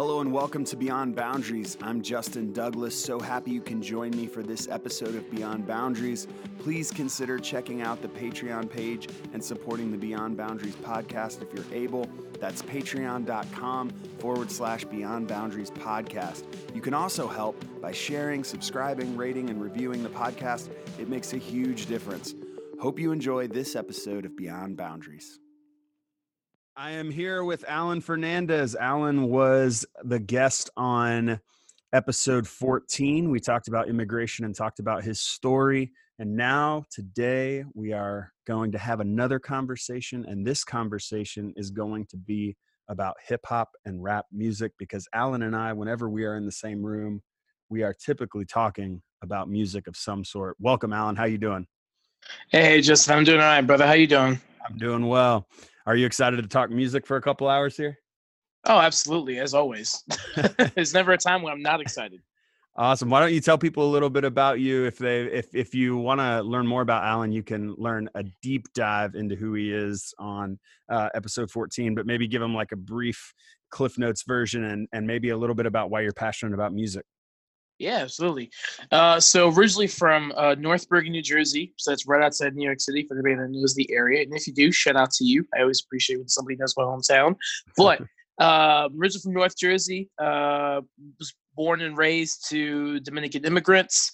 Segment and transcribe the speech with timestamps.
[0.00, 1.76] Hello and welcome to Beyond Boundaries.
[1.82, 2.98] I'm Justin Douglas.
[2.98, 6.26] So happy you can join me for this episode of Beyond Boundaries.
[6.58, 11.70] Please consider checking out the Patreon page and supporting the Beyond Boundaries podcast if you're
[11.70, 12.08] able.
[12.38, 13.90] That's patreon.com
[14.20, 16.44] forward slash Beyond Boundaries podcast.
[16.74, 20.70] You can also help by sharing, subscribing, rating, and reviewing the podcast.
[20.98, 22.34] It makes a huge difference.
[22.80, 25.40] Hope you enjoy this episode of Beyond Boundaries.
[26.80, 28.74] I am here with Alan Fernandez.
[28.74, 31.38] Alan was the guest on
[31.92, 33.28] episode 14.
[33.28, 35.92] We talked about immigration and talked about his story.
[36.18, 40.24] And now, today, we are going to have another conversation.
[40.26, 42.56] And this conversation is going to be
[42.88, 46.50] about hip hop and rap music because Alan and I, whenever we are in the
[46.50, 47.20] same room,
[47.68, 50.56] we are typically talking about music of some sort.
[50.58, 51.16] Welcome, Alan.
[51.16, 51.66] How you doing?
[52.48, 53.18] Hey, Justin.
[53.18, 53.86] I'm doing all right, brother.
[53.86, 54.40] How you doing?
[54.66, 55.46] I'm doing well.
[55.90, 57.98] Are you excited to talk music for a couple hours here?
[58.64, 60.04] Oh, absolutely, as always.
[60.76, 62.20] There's never a time when I'm not excited.
[62.76, 63.10] Awesome.
[63.10, 64.84] Why don't you tell people a little bit about you?
[64.84, 68.22] If they if if you want to learn more about Alan, you can learn a
[68.40, 71.96] deep dive into who he is on uh, episode 14.
[71.96, 73.34] But maybe give them like a brief
[73.70, 77.04] Cliff Notes version and and maybe a little bit about why you're passionate about music.
[77.80, 78.50] Yeah, absolutely.
[78.92, 81.72] Uh, so originally from uh, North Bergen, New Jersey.
[81.78, 84.22] So that's right outside New York City for anybody that knows the area.
[84.22, 85.46] And if you do, shout out to you.
[85.56, 87.36] I always appreciate when somebody knows my hometown.
[87.78, 88.02] But
[88.38, 90.82] uh, originally from North Jersey, uh,
[91.18, 94.12] was born and raised to Dominican immigrants.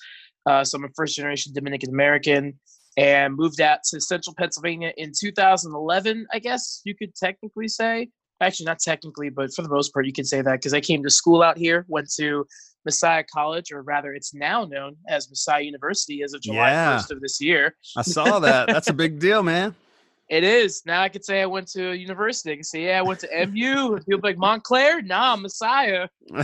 [0.49, 2.61] Uh, so I'm a first generation Dominican American
[2.97, 8.11] and moved out to central Pennsylvania in 2011, I guess you could technically say.
[8.41, 11.03] Actually, not technically, but for the most part, you could say that because I came
[11.03, 12.47] to school out here, went to
[12.87, 16.97] Messiah College, or rather, it's now known as Messiah University as of July yeah.
[16.97, 17.77] 1st of this year.
[17.97, 18.69] I saw that.
[18.69, 19.75] That's a big deal, man.
[20.31, 20.83] It is.
[20.87, 22.53] Now I could say I went to a university.
[22.53, 23.99] I can say, yeah, I went to MU.
[23.99, 25.03] People like Montclair.
[25.03, 26.09] Nah, Messiah.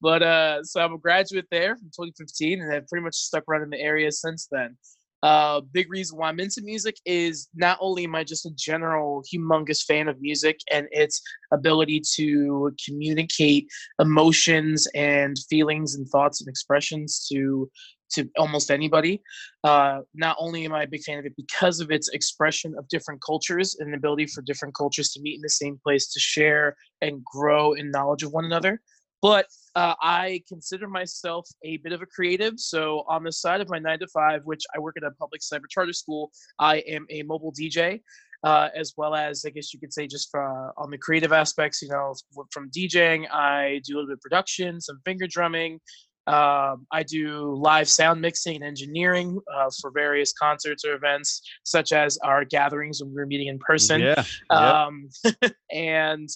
[0.00, 3.62] but uh, so I'm a graduate there from 2015, and I've pretty much stuck around
[3.62, 4.76] in the area since then.
[5.22, 9.22] Uh, big reason why I'm into music is not only am I just a general
[9.32, 11.20] humongous fan of music and its
[11.52, 13.66] ability to communicate
[14.00, 17.68] emotions and feelings and thoughts and expressions to
[18.10, 19.20] to almost anybody.
[19.64, 22.88] Uh, not only am I a big fan of it because of its expression of
[22.88, 26.20] different cultures and the ability for different cultures to meet in the same place to
[26.20, 28.80] share and grow in knowledge of one another,
[29.22, 32.54] but uh, I consider myself a bit of a creative.
[32.58, 35.40] So on the side of my nine to five, which I work at a public
[35.40, 38.00] cyber charter school, I am a mobile DJ.
[38.44, 41.82] Uh, as well as I guess you could say just for, on the creative aspects,
[41.82, 42.14] you know,
[42.52, 45.80] from DJing, I do a little bit of production, some finger drumming.
[46.28, 51.90] Um, I do live sound mixing and engineering uh, for various concerts or events, such
[51.90, 54.02] as our gatherings when we're meeting in person.
[54.02, 54.24] Yeah.
[54.50, 55.08] Um,
[55.72, 56.28] and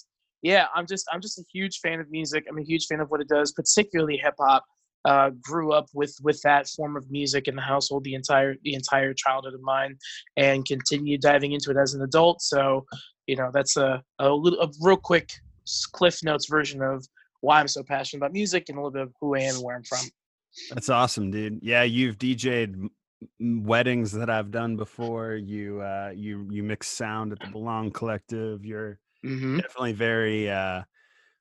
[0.43, 2.45] yeah, I'm just I'm just a huge fan of music.
[2.49, 4.63] I'm a huge fan of what it does, particularly hip hop.
[5.05, 8.73] Uh, grew up with with that form of music in the household the entire the
[8.73, 9.97] entire childhood of mine,
[10.37, 12.41] and continued diving into it as an adult.
[12.41, 12.85] So,
[13.25, 15.31] you know, that's a a, little, a real quick
[15.93, 17.05] Cliff Notes version of
[17.41, 19.63] why I'm so passionate about music and a little bit of who I am and
[19.63, 20.07] where I'm from.
[20.71, 21.59] That's awesome, dude.
[21.61, 22.89] Yeah, you've DJ'd
[23.39, 25.35] weddings that I've done before.
[25.35, 28.65] You uh, you you mix sound at the Belong Collective.
[28.65, 29.57] You're Mm-hmm.
[29.57, 30.83] Definitely very uh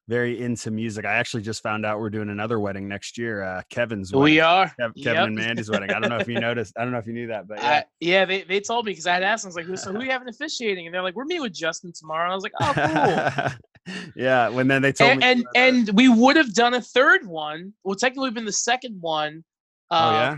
[0.08, 1.04] very into music.
[1.04, 3.42] I actually just found out we're doing another wedding next year.
[3.42, 4.24] Uh, Kevin's wedding.
[4.24, 5.26] We are Kev- Kevin yep.
[5.26, 5.90] and Mandy's wedding.
[5.90, 6.74] I don't know if you noticed.
[6.76, 8.24] I don't know if you knew that, but yeah, yeah.
[8.24, 9.44] They, they told me because I had asked.
[9.44, 9.76] I was like, "Who?
[9.76, 12.34] So who are you having officiating?" And they're like, "We're meeting with Justin tomorrow." I
[12.34, 14.48] was like, "Oh, cool." yeah.
[14.48, 17.72] When then they told and, me, and and we would have done a third one.
[17.84, 19.44] Well, technically, been the second one.
[19.90, 20.36] Um, oh yeah.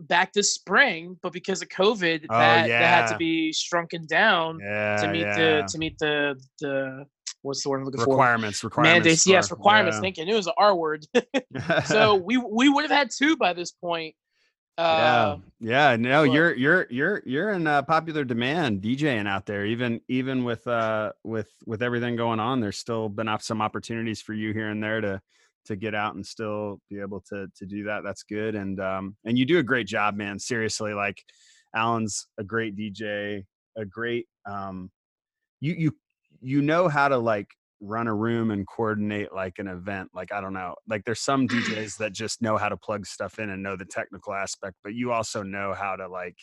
[0.00, 2.80] Back this spring, but because of COVID, oh, that, yeah.
[2.80, 5.36] that had to be shrunken down yeah, to meet yeah.
[5.36, 7.06] the to meet the the
[7.42, 8.68] what's the word I'm looking requirements, for?
[8.68, 9.04] Requirements.
[9.04, 9.26] Mandates.
[9.26, 10.00] yes, requirements.
[10.00, 10.24] Thank you.
[10.24, 11.06] It was an R word.
[11.84, 14.16] so we we would have had two by this point.
[14.76, 15.96] Uh, yeah, yeah.
[15.96, 19.64] No, but, you're you're you're you're in uh, popular demand DJing out there.
[19.66, 24.20] Even even with uh with with everything going on, there's still been off some opportunities
[24.20, 25.22] for you here and there to
[25.66, 28.02] to get out and still be able to to do that.
[28.04, 28.54] That's good.
[28.54, 30.38] And um and you do a great job, man.
[30.38, 31.22] Seriously, like
[31.74, 33.44] Alan's a great DJ,
[33.76, 34.90] a great um
[35.60, 35.96] you you
[36.40, 37.48] you know how to like
[37.80, 41.46] run a room and coordinate like an event like i don't know like there's some
[41.48, 44.94] djs that just know how to plug stuff in and know the technical aspect but
[44.94, 46.38] you also know how to like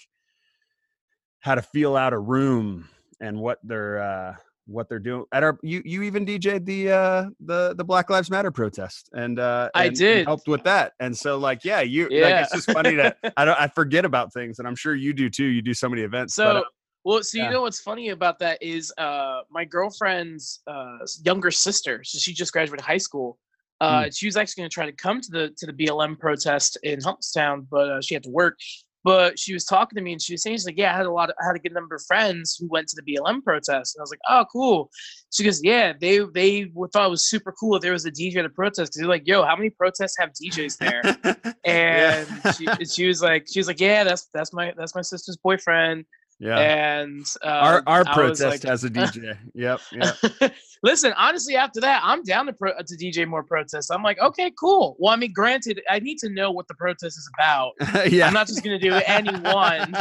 [1.40, 2.88] how to feel out a room
[3.20, 4.36] and what they're uh
[4.72, 8.30] what they're doing at our you you even DJ'd the uh the the Black Lives
[8.30, 12.08] Matter protest and uh and I did helped with that and so like yeah you
[12.10, 12.24] yeah.
[12.24, 15.14] like it's just funny that I don't I forget about things and I'm sure you
[15.14, 16.66] do too you do so many events so but,
[17.04, 17.46] Well, so Yeah.
[17.46, 22.04] you know what's funny about that is uh, my girlfriend's uh, younger sister.
[22.04, 23.40] So she just graduated high school.
[23.80, 26.78] Uh, She was actually going to try to come to the to the BLM protest
[26.84, 28.60] in Hummelstown, but uh, she had to work.
[29.04, 31.06] But she was talking to me, and she was saying, "She's like, yeah, I had
[31.06, 31.30] a lot.
[31.30, 34.02] Of, I had a good number of friends who went to the BLM protest." And
[34.02, 34.92] I was like, "Oh, cool."
[35.32, 38.38] She goes, "Yeah, they they thought it was super cool if there was a DJ
[38.38, 41.02] at a protest because they're like, yo, how many protests have DJs there?"
[41.64, 42.52] And yeah.
[42.54, 45.38] she, and she was like, she was like, "Yeah, that's that's my that's my sister's
[45.38, 46.06] boyfriend."
[46.42, 46.58] Yeah.
[46.58, 49.38] And uh, our our I protest like- has a DJ.
[49.54, 49.80] Yep.
[49.94, 50.54] Yep.
[50.84, 53.92] Listen, honestly, after that, I'm down to pro- to DJ more protests.
[53.92, 54.96] I'm like, okay, cool.
[54.98, 57.74] Well, I mean, granted, I need to know what the protest is about.
[58.12, 58.26] yeah.
[58.26, 59.94] I'm not just gonna do any one.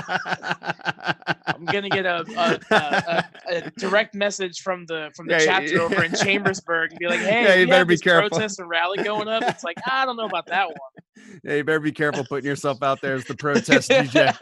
[1.47, 3.25] I'm gonna get a a, a,
[3.57, 5.81] a, direct message from the from the Yeah, chapter yeah.
[5.83, 8.31] over in Chambersburg and be like, hey, Yeah, you better be careful.
[8.31, 9.43] protest and rally going up.
[9.47, 11.39] It's like I don't know about that one.
[11.45, 14.35] yeah, you better be careful putting yourself out there as the protest DJ.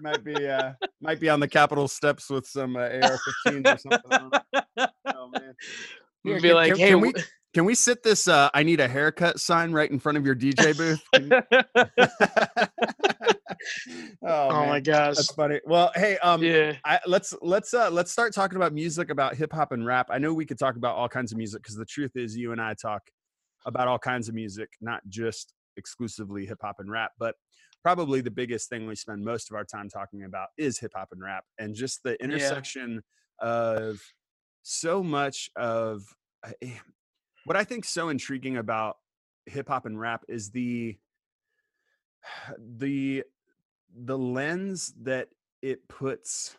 [0.00, 4.00] Might be uh might be on the Capitol steps with some uh, AR-15s or something.
[4.10, 4.86] I don't know.
[5.06, 5.54] Oh man.
[6.24, 7.12] Here, be can- like, can- hey, can we
[7.54, 10.34] can we sit this uh I need a haircut sign right in front of your
[10.34, 11.02] DJ booth?
[14.22, 15.60] Oh, oh my gosh, that's funny.
[15.64, 16.74] Well, hey, um yeah.
[16.84, 20.08] I, let's let's uh let's start talking about music about hip hop and rap.
[20.10, 22.52] I know we could talk about all kinds of music because the truth is you
[22.52, 23.02] and I talk
[23.64, 27.34] about all kinds of music, not just exclusively hip hop and rap, but
[27.86, 31.06] probably the biggest thing we spend most of our time talking about is hip hop
[31.12, 33.00] and rap and just the intersection
[33.38, 34.00] of
[34.64, 36.02] so much of
[36.42, 36.78] uh, eh,
[37.44, 38.96] what I think so intriguing about
[39.46, 40.98] hip hop and rap is the
[42.58, 43.22] the
[43.94, 45.28] the lens that
[45.62, 46.56] it puts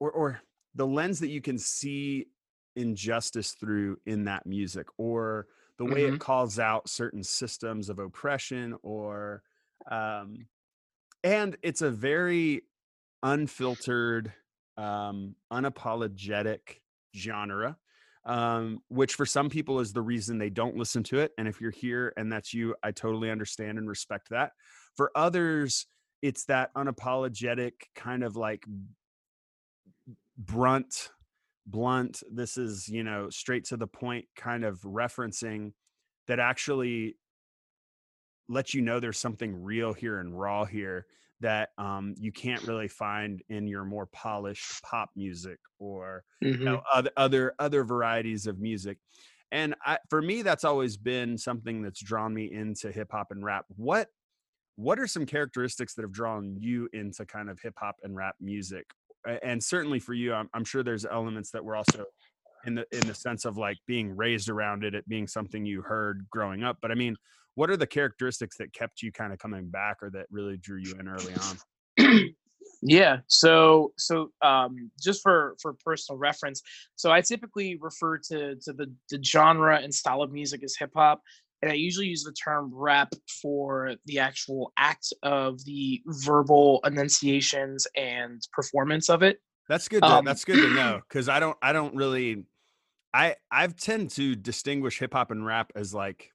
[0.00, 0.40] or or
[0.74, 2.28] the lens that you can see
[2.74, 5.46] injustice through in that music or
[5.76, 6.14] the way Mhm.
[6.14, 9.42] it calls out certain systems of oppression or
[9.90, 10.46] um
[11.22, 12.62] and it's a very
[13.22, 14.32] unfiltered
[14.76, 16.80] um unapologetic
[17.16, 17.76] genre
[18.26, 21.60] um which for some people is the reason they don't listen to it and if
[21.60, 24.52] you're here and that's you i totally understand and respect that.
[24.96, 25.86] For others
[26.22, 28.64] it's that unapologetic kind of like
[30.38, 31.10] brunt
[31.66, 35.72] blunt this is you know straight to the point kind of referencing
[36.26, 37.16] that actually
[38.48, 41.06] lets you know there's something real here and raw here
[41.40, 46.24] that um, you can't really find in your more polished pop music or
[46.58, 46.76] you Mhm.
[46.76, 48.98] know other other other varieties of music.
[49.50, 53.44] And I, for me that's always been something that's drawn me into hip hop and
[53.44, 53.66] rap.
[53.68, 54.08] What
[54.76, 58.36] what are some characteristics that have drawn you into kind of hip hop and rap
[58.40, 58.86] music?
[59.42, 62.04] And certainly for you I'm, I'm sure there's elements that were also
[62.66, 65.82] in the in the sense of like being raised around it it being something you
[65.82, 66.78] heard growing up.
[66.82, 67.16] But i mean
[67.54, 70.78] what are the characteristics that kept you kind of coming back or that really drew
[70.78, 72.28] you in early on
[72.82, 76.62] yeah so so um just for for personal reference
[76.96, 80.90] so i typically refer to to the the genre and style of music as hip
[80.94, 81.20] hop
[81.62, 87.86] and i usually use the term rap for the actual act of the verbal enunciations
[87.96, 90.02] and performance of it That's good.
[90.02, 91.56] To, Um, that's good to know because I don't.
[91.62, 92.44] I don't really.
[93.12, 96.30] I I've tend to distinguish hip hop and rap as like,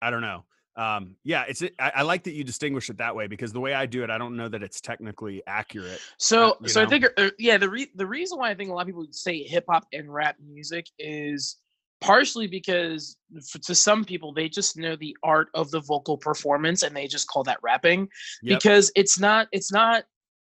[0.00, 0.44] I don't know.
[0.76, 1.62] Um, yeah, it's.
[1.62, 4.10] I, I like that you distinguish it that way because the way I do it,
[4.10, 6.00] I don't know that it's technically accurate.
[6.18, 6.86] So, you so know?
[6.86, 9.06] I think, uh, yeah, the re- the reason why I think a lot of people
[9.10, 11.56] say hip hop and rap music is
[12.00, 16.82] partially because f to some people they just know the art of the vocal performance
[16.82, 18.08] and they just call that rapping
[18.42, 18.58] Yep.
[18.60, 20.04] because it's not it's not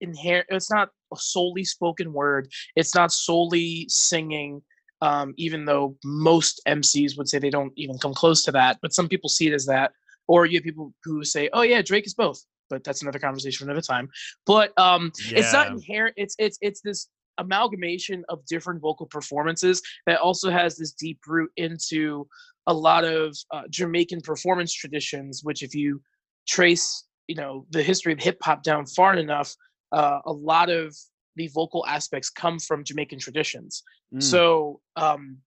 [0.00, 4.62] inherent it's not a solely spoken word it's not solely singing
[5.00, 8.92] um, even though most MCs would say they don't even come close to that but
[8.92, 9.92] some people see it as that
[10.26, 13.64] or you have people who say oh yeah Drake is both but that's another conversation
[13.64, 14.08] for another time
[14.46, 15.74] but um it's not Yeah.
[15.74, 21.20] inherent it's it's it's this amalgamation of different vocal performances that also has this deep
[21.26, 22.26] root into
[22.66, 26.02] a lot of uh, jamaican performance traditions which if you
[26.48, 29.54] trace you know the history of hip hop down far enough
[29.92, 30.94] uh, a lot of
[31.38, 33.82] the vocal aspects come from jamaican traditions.
[34.14, 35.38] Mm, so um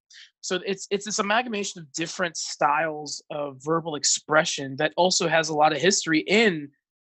[0.42, 5.54] so it's it's this amalgamation of different styles of verbal expression that also has a
[5.54, 6.70] lot of history in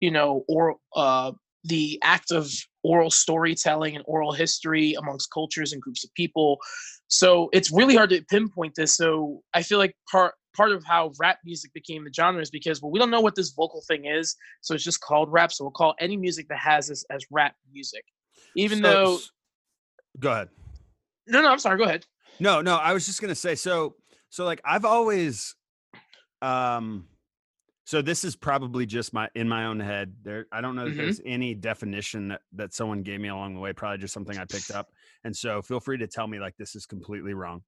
[0.00, 1.30] you know or uh
[1.64, 2.50] the act of
[2.82, 6.58] oral storytelling and oral history amongst cultures and groups of people.
[7.06, 8.96] So it's really hard to pinpoint this.
[8.96, 12.82] So i feel like part part of how rap music became the genre is because
[12.82, 15.52] well we don't know what this vocal thing is so it's just called rap.
[15.52, 18.04] So we'll call any music that has this as rap music
[18.54, 19.18] even so- though
[20.18, 20.48] go ahead.
[21.26, 22.04] no no i'm sorry go ahead
[22.40, 23.94] No, no, I was just gonna say so.
[24.30, 25.54] So like I've always,
[26.40, 27.06] um,
[27.84, 30.14] So this is probably just my in my own head.
[30.22, 30.96] There, I don't know that Mhm.
[30.96, 33.72] there's any definition that, that someone gave me along the way.
[33.72, 34.90] Probably just something I picked up.
[35.24, 37.62] And so feel free to tell me like this is completely wrong.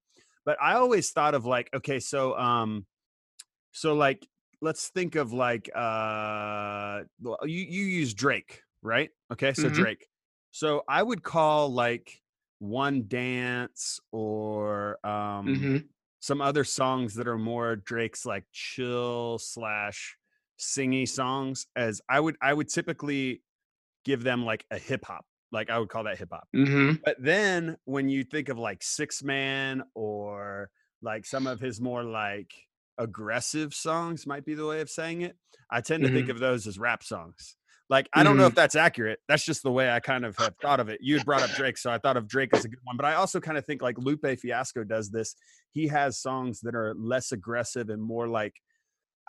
[0.45, 2.85] But I always thought of like, okay, so um,
[3.71, 4.25] so like
[4.61, 9.09] let's think of like uh, well, you you use Drake, right?
[9.31, 9.73] Okay, so Mhm.
[9.73, 10.07] Drake.
[10.55, 12.21] So I would call like
[12.59, 15.89] one dance or um Mhm.
[16.21, 20.17] some other songs that are more Drake's like chill slash
[20.57, 23.43] singy songs as I would I would typically
[24.05, 25.25] give them like a hip hop.
[25.51, 26.47] Like I would call that hip hop.
[26.53, 27.05] Mhm.
[27.05, 30.71] But then when you think of like Six Man or
[31.01, 32.53] like some of his more like
[32.97, 35.37] aggressive songs might be the way of saying it.
[35.69, 36.29] I tend to think Mhm.
[36.29, 37.57] of those as rap songs.
[37.89, 39.19] Like I don't know if that's accurate.
[39.27, 40.99] That's just the way I kind of have thought of it.
[41.01, 42.97] You had brought up Drake, so I thought of Drake as a good one.
[42.97, 45.35] But I also kind of think like Lupe Fiasco does this.
[45.71, 48.53] He has songs that are less aggressive and more like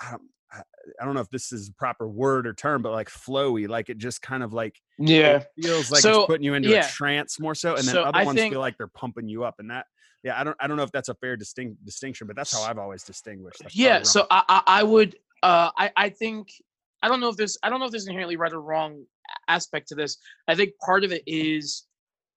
[0.01, 0.23] I don't,
[0.53, 0.61] I
[1.01, 3.69] I don't know if this is a proper word or term, but like flowy.
[3.69, 5.43] Like it just kind of like Yeah.
[5.61, 6.87] feels like So, it's putting you into yeah.
[6.87, 9.29] a trance more so, and then So other I ones think- feel like they're pumping
[9.29, 9.57] you up.
[9.59, 9.85] And that,
[10.23, 12.63] yeah, I don't, I don't know if that's a fair distinct distinction, but that's how
[12.63, 13.59] I've always distinguished.
[13.61, 16.49] That's yeah so I, I i would uh i i think
[17.07, 19.05] i don't know if there's i don't know if there's inherently right or wrong
[19.49, 20.19] aspect to this.
[20.49, 21.87] I think part of it is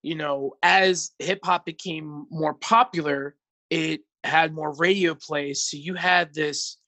[0.02, 3.34] you know as hip hop became more popular
[3.68, 6.78] it had more radio plays so you had this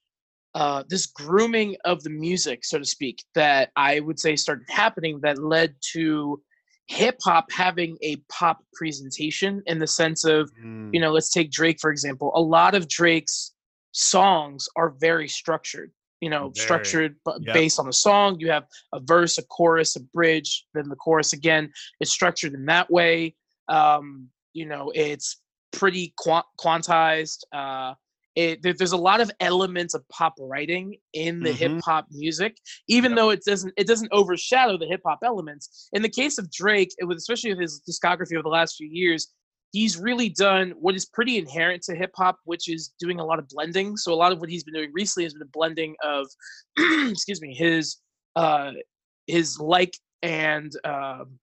[0.55, 5.19] uh this grooming of the music so to speak that i would say started happening
[5.21, 6.41] that led to
[6.87, 11.51] hip hop having a pop presentation in the sense of Mm, you know let's take
[11.51, 12.31] drake for example.
[12.35, 13.53] A lot of drake's
[13.91, 15.91] songs are very structured
[16.23, 16.63] you know Very.
[16.65, 17.53] structured b- Yep.
[17.53, 18.65] based on the song you have
[18.97, 21.63] a verse a chorus a bridge then the chorus again
[21.99, 23.35] it's structured in that way
[23.77, 24.05] um
[24.59, 25.27] you know it's
[25.79, 27.93] pretty quant- quantized uh
[28.35, 31.61] it, there- there's a lot of elements of pop writing in the Mhm.
[31.63, 33.17] hip hop music, even Yep.
[33.17, 35.63] though it doesn't it doesn't overshadow the hip hop elements.
[35.93, 38.89] In the case of Drake, it was especially with his discography over the last few
[39.01, 39.21] years,
[39.73, 43.39] he's really done what is pretty inherent to hip hop, which is doing a lot
[43.39, 43.97] of blending.
[43.97, 46.27] So a lot of what he's been doing recently has been a blending of,
[47.09, 47.97] excuse me, his
[48.35, 48.71] uh,
[49.27, 51.39] his like and um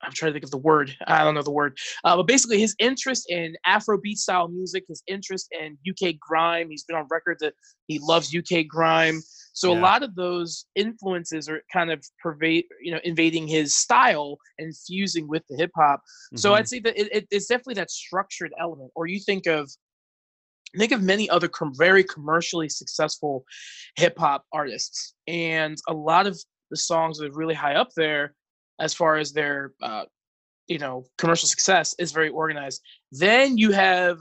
[0.00, 0.96] I'm trying to think of the word.
[1.08, 1.76] I don't know the word.
[2.04, 6.70] Uh, but basically, his interest in Afrobeat style music, his interest in UK grime.
[6.70, 7.54] He's been on record that
[7.88, 9.20] he loves UK grime.
[9.58, 14.38] So a lot of those influences are kind of pervade, you know, invading his style
[14.56, 16.00] and fusing with the hip hop.
[16.36, 16.58] So mhm.
[16.58, 18.92] I'd say that it, it, it's definitely that structured element.
[18.94, 19.68] Or you think of
[20.76, 23.44] think of many other com- very commercially successful
[23.96, 26.38] hip hop artists, and a lot of
[26.70, 28.34] the songs that are really high up there,
[28.78, 30.04] as far as their uh,
[30.68, 32.80] you know commercial success, is very organized.
[33.10, 34.18] Then you have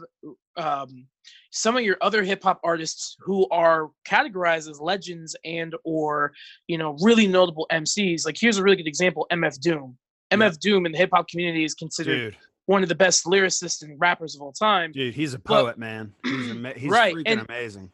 [0.55, 1.05] um,
[1.51, 6.33] some of your other hip hop artists who are categorized as legends and or
[6.67, 8.25] you know really notable MCs.
[8.25, 9.97] Like here's a really good example: MF Doom.
[10.31, 13.81] MF Doom in the hip hop community is considered dude, one of the best lyricists
[13.81, 14.91] and rappers of all time.
[14.91, 16.13] dude, he's a poet, man.
[16.23, 17.91] He's ama- he's right, freaking and- amazing.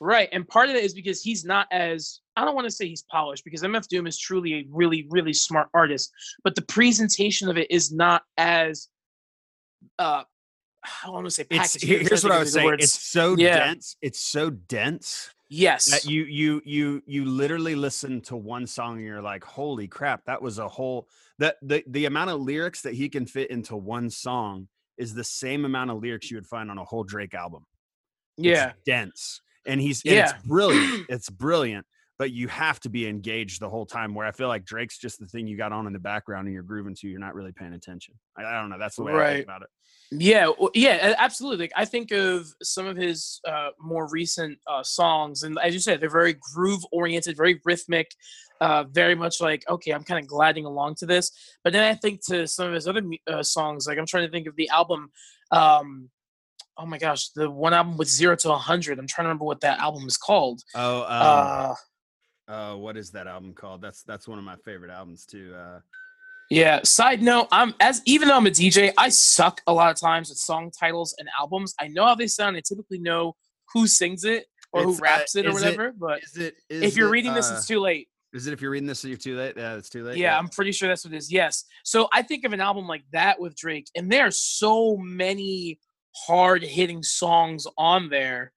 [0.00, 0.28] Right.
[0.32, 3.04] And part of it is because he's not as I don't want to say he's
[3.10, 6.12] polished because MF Doom is truly a really, really smart artist,
[6.42, 8.88] but the presentation of it is not as
[9.98, 10.24] uh
[11.04, 11.84] I want to say It's packaged.
[11.84, 12.66] here- I'm trying here's what I think of was saying.
[12.66, 12.84] words.
[12.84, 13.58] It's so Yeah.
[13.58, 13.96] dense.
[14.02, 15.90] It's so dense yes.
[15.90, 20.24] that you you you you literally listen to one song and you're like, holy crap,
[20.26, 23.76] that was a whole that the the amount of lyrics that he can fit into
[23.76, 27.34] one song is the same amount of lyrics you would find on a whole Drake
[27.34, 27.64] album.
[28.38, 28.72] It's yeah.
[28.86, 29.40] dense.
[29.66, 30.38] And he's and it's Yeah.
[30.44, 31.06] brilliant.
[31.08, 31.86] It's brilliant,
[32.18, 34.14] but you have to be engaged the whole time.
[34.14, 36.54] Where I feel like Drake's just the thing you got on in the background and
[36.54, 38.14] you're grooving to, you're not really paying attention.
[38.36, 38.78] I, I don't know.
[38.78, 39.68] That's the way I think about it.
[40.10, 41.64] Yeah, w- yeah, absolutely.
[41.64, 45.80] Like, I think of some of his uh, more recent uh, songs, and as you
[45.80, 48.12] said, they're very groove oriented, very rhythmic,
[48.60, 51.32] uh, very much like okay, I'm kind of gliding along to this.
[51.64, 54.30] But then I think to some of his other uh, songs, like I'm trying to
[54.30, 55.10] think of the album.
[55.50, 56.10] Um,
[56.76, 58.98] oh my gosh, the one album with zero to a hundred.
[58.98, 60.62] I'm trying to remember what that album is called.
[60.74, 61.74] Oh, um,
[62.48, 63.82] uh, uh, what is that album called?
[63.82, 65.54] That's that's one of my favorite albums too.
[65.56, 65.80] Uh,
[66.50, 66.80] Yeah.
[66.84, 70.28] Side note, I'm as even though I'm a DJ, I suck a lot of times
[70.28, 71.74] with song titles and albums.
[71.80, 72.56] I know how they sound.
[72.56, 73.34] I typically know
[73.72, 75.92] who sings it or It's, who uh, raps it or is it- whatever.
[75.98, 76.54] but is it?
[76.68, 78.08] Is if you're it, reading this, uh, it's too late.
[78.34, 79.54] Is it if you're reading this, you're too late?
[79.56, 80.16] Yeah, it's too late.
[80.18, 81.32] Yeah, I'm pretty sure that's what it is.
[81.32, 81.64] Yes.
[81.84, 85.78] So I think of an album like that with Drake, and there are so many
[86.26, 88.52] hard hitting songs on there.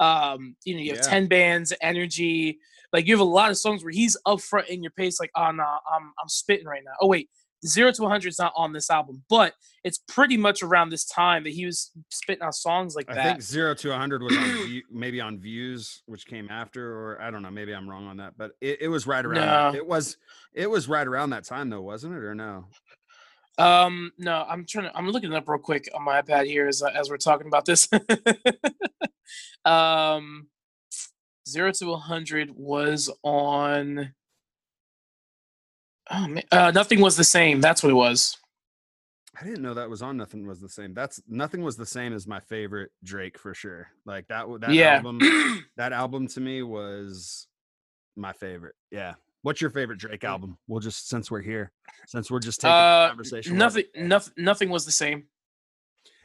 [0.00, 1.10] Um, you know, you have Yeah.
[1.10, 2.58] 10 bands, energy.
[2.92, 5.30] Like you have a lot of songs where he's up front in your pace, like,
[5.36, 6.92] oh no, I'm I'm spitting right now.
[7.00, 7.30] Oh wait,
[7.64, 11.44] Zero to 100 is not on this album, but it's pretty much around this time
[11.44, 13.20] that he was spitting out songs like I that.
[13.20, 17.22] I think zero to 100 was on view, maybe on views, which came after, or
[17.22, 17.52] I don't know.
[17.52, 19.36] Maybe I'm wrong on that, but it, it was right around.
[19.46, 19.78] that- No.
[19.78, 20.16] It was
[20.52, 22.24] it was right around that time though, wasn't it?
[22.24, 22.66] Or no?
[23.58, 24.96] Um, no, I'm trying to.
[24.96, 27.64] I'm looking it up real quick on my iPad here as as we're talking about
[27.64, 27.88] this.
[29.64, 30.48] um,
[31.52, 34.12] zero to 100 was on.
[36.10, 37.60] Oh man, uh, nothing was the same.
[37.60, 38.36] That's what it was.
[39.40, 40.16] I didn't know that was on.
[40.16, 40.92] Nothing was the same.
[40.94, 43.88] That's nothing was the same as my favorite Drake for sure.
[44.04, 44.46] Like that.
[44.60, 44.96] That yeah.
[44.96, 45.20] album.
[45.76, 47.46] that album to me was
[48.16, 48.74] my favorite.
[48.90, 49.14] Yeah.
[49.42, 50.58] What's your favorite Drake album?
[50.68, 51.72] We'll just since we're here,
[52.06, 53.56] since we're just taking uh, conversation.
[53.56, 53.84] nothing.
[53.96, 54.34] Nothing.
[54.36, 55.24] Nothing was the same.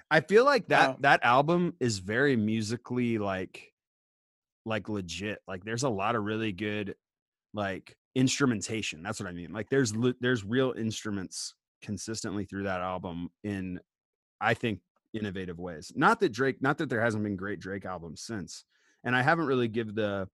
[0.09, 0.97] I feel like that Oh.
[1.01, 3.73] that album is very musically like
[4.67, 5.39] like legit.
[5.47, 6.95] Like there's a lot of really good
[7.53, 9.01] like instrumentation.
[9.01, 9.51] That's what I mean.
[9.53, 13.79] Like there's there's real instruments consistently through that album in
[14.41, 14.81] I think
[15.13, 15.91] innovative ways.
[15.95, 18.65] Not that Drake not that there hasn't been great Drake albums since.
[19.03, 20.27] And I haven't really give the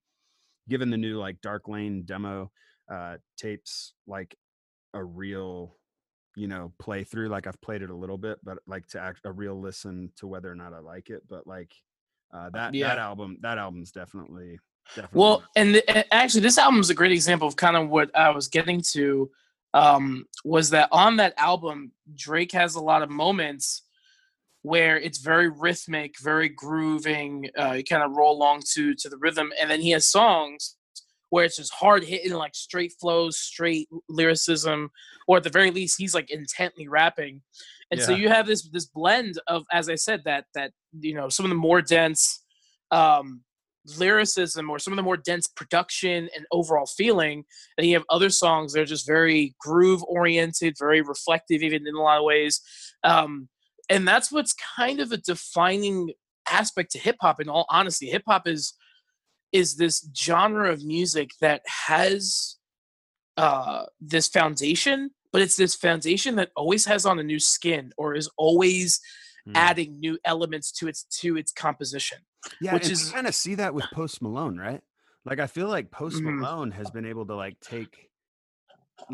[0.68, 2.52] given the new like Dark Lane demo
[2.92, 4.36] uh tapes like
[4.94, 5.78] a real
[6.36, 9.22] you know play through like i've played it a little bit but like to act
[9.24, 11.72] a real listen to whether or not i like it but like
[12.34, 14.60] uh that that album that album's definitely
[14.96, 17.90] definitely Well, and, th- and actually, this album is a great example of kind of
[17.90, 19.30] what I was getting to.
[19.74, 23.84] Um, was that on that album, Drake has a lot of moments
[24.62, 27.50] where it's very rhythmic, very grooving.
[27.58, 30.76] Uh, you kind of roll along to to the rhythm, and then he has songs
[31.30, 34.92] where it's just hard hitting, like straight flows, straight lyricism,
[35.28, 37.42] or at the very least, he's like intently rapping.
[37.90, 41.30] And so you have this this blend of, as I said, that that you know
[41.30, 42.44] some of the more dense
[42.92, 43.42] um,
[43.98, 47.44] lyricism or some of the more dense production and overall feeling.
[47.78, 51.96] And you have other songs that are just very groove oriented, very reflective, even in
[51.96, 52.62] a lot of ways.
[53.04, 53.50] Um,
[53.90, 56.14] and that's what's kind of a defining
[56.50, 57.42] aspect to hip hop.
[57.42, 58.74] In all honesty, hip hop is
[59.52, 62.56] is this genre of music that has
[63.38, 68.16] uh, this foundation, but it's this foundation that always has on a new skin or
[68.16, 69.00] is always
[69.48, 69.52] Mm.
[69.58, 72.20] adding new elements to its to its composition.
[72.62, 74.82] yeah which is- kind of see that with post malone right
[75.26, 76.40] like i feel like post Mhm.
[76.40, 78.10] malone has been able to like take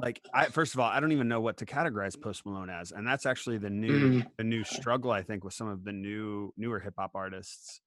[0.03, 2.91] like i first of all i don't even know what to categorize post malone as
[2.91, 6.53] and that's actually the new the new struggle i think with some of the new
[6.57, 7.81] newer hip-hop artists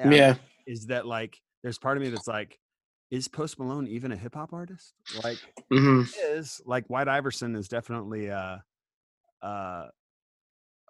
[0.00, 0.34] um, Yeah.
[0.66, 2.58] is that like there's part of me that's like
[3.10, 5.40] is post malone even a hip-hop artist like
[5.72, 8.62] hmm is like White Iverson is definitely a
[9.42, 9.86] a,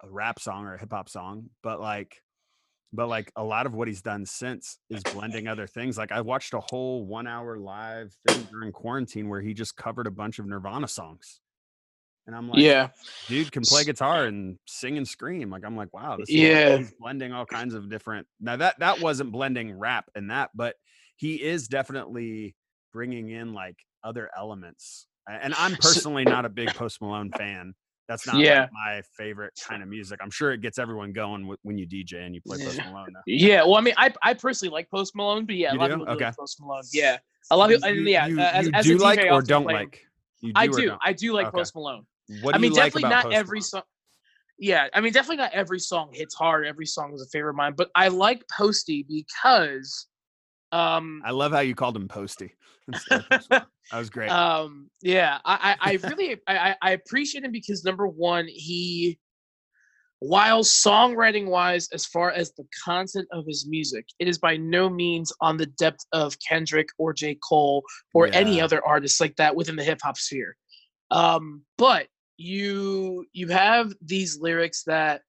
[0.03, 2.21] a rap song or a hip hop song, but like
[2.93, 5.97] but like a lot of what he's done since is blending other things.
[5.97, 10.07] Like I watched a whole one hour live thing during quarantine where he just covered
[10.07, 11.39] a bunch of Nirvana songs.
[12.27, 12.89] And I'm like, yeah.
[13.27, 15.49] dude can play guitar and sing and scream.
[15.49, 16.83] Like I'm like, wow, this is Yeah.
[16.99, 18.27] blending all kinds of different.
[18.39, 20.75] Now that that wasn't blending rap and that, but
[21.15, 22.55] he is definitely
[22.93, 25.07] bringing in like other elements.
[25.27, 27.73] And I'm personally not a big Post Malone fan.
[28.11, 30.19] That's not like, my favorite kind of music.
[30.21, 33.07] I'm sure it gets everyone going when you DJ and you play Post Malone.
[33.13, 33.21] though.
[33.25, 33.63] Yeah.
[33.63, 35.93] Well, I mean, I I personally like Post Malone, but yeah, a You lot do?
[35.93, 36.83] of people do like Post Malone.
[36.91, 37.17] Yeah,
[37.51, 37.89] a lot of people.
[37.89, 39.73] You- and yeah, you, uh, as, you as do a DJ, like or don't play
[39.73, 40.05] like.
[40.41, 40.97] You I do.
[41.01, 41.57] I do like Okay.
[41.57, 42.05] Post Malone.
[42.41, 43.81] What do I mean, you like definitely about not Post every song.
[44.59, 46.67] Yeah, I mean, definitely not every song hits hard.
[46.67, 50.07] Every song is a favorite of mine, but I like Posty because,
[50.71, 52.53] um, I love how you called him Posty.
[52.87, 53.65] instead of Post Malone.
[53.91, 54.29] that was great.
[54.29, 59.19] um, yeah, I, I, I really, I, I- I appreciate him because number one, he,
[60.19, 64.87] while songwriting wise, as far as the content of his music, it is by no
[64.89, 67.37] means on the depth of Kendrick or J.
[67.47, 70.55] Cole or any other artists like that within the hip hop sphere.
[71.09, 72.07] Um, but
[72.37, 75.21] you you have these lyrics that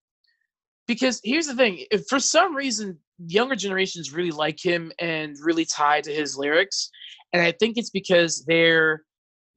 [0.87, 5.65] because here's the thing, if for some reason younger generations really like him and really
[5.65, 6.91] tie to his lyrics,
[7.33, 9.03] and I think it's because they're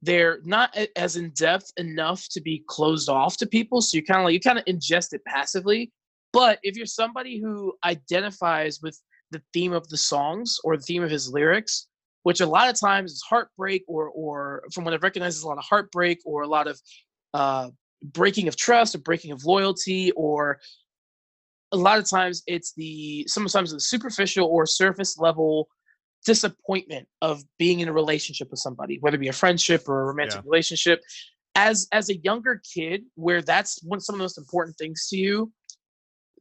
[0.02, 3.80] they're not as in depth enough to be closed off to people.
[3.80, 5.90] So you kind of like you kind of ingest it passively.
[6.32, 9.00] But if you're somebody who identifies with
[9.30, 11.88] the theme of the songs or the theme of his lyrics,
[12.22, 15.48] which a lot of times is heartbreak or or from what I've recognized is a
[15.48, 16.80] lot of heartbreak or a lot of
[17.34, 17.70] uh,
[18.02, 20.60] breaking of trust or breaking of loyalty or
[21.76, 25.68] a lot of times it's the sometimes the superficial or surface level
[26.24, 30.04] disappointment of being in a relationship with somebody whether it be a friendship or a
[30.06, 30.42] romantic Yeah.
[30.44, 31.00] relationship.
[31.54, 35.16] As as a younger kid where that's one some of the most important things to
[35.16, 35.52] you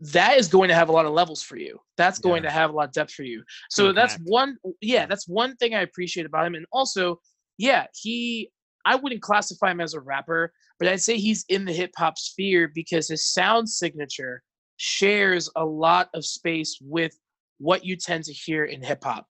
[0.02, 1.80] that is going to have a lot of levels for you.
[1.96, 2.50] That's going Yeah.
[2.50, 3.44] to have a lot of depth for you.
[3.70, 6.56] So Gonna that's one yeah that's one thing i appreciate about him.
[6.56, 7.20] And also
[7.58, 8.52] yeah he
[8.88, 12.18] I wouldn't classify him as a rapper, but I'd say he's in the hip hop
[12.20, 14.44] sphere because his sound signature
[14.78, 17.18] shares a lot of space with
[17.58, 19.28] what you tend to hear in hip hop.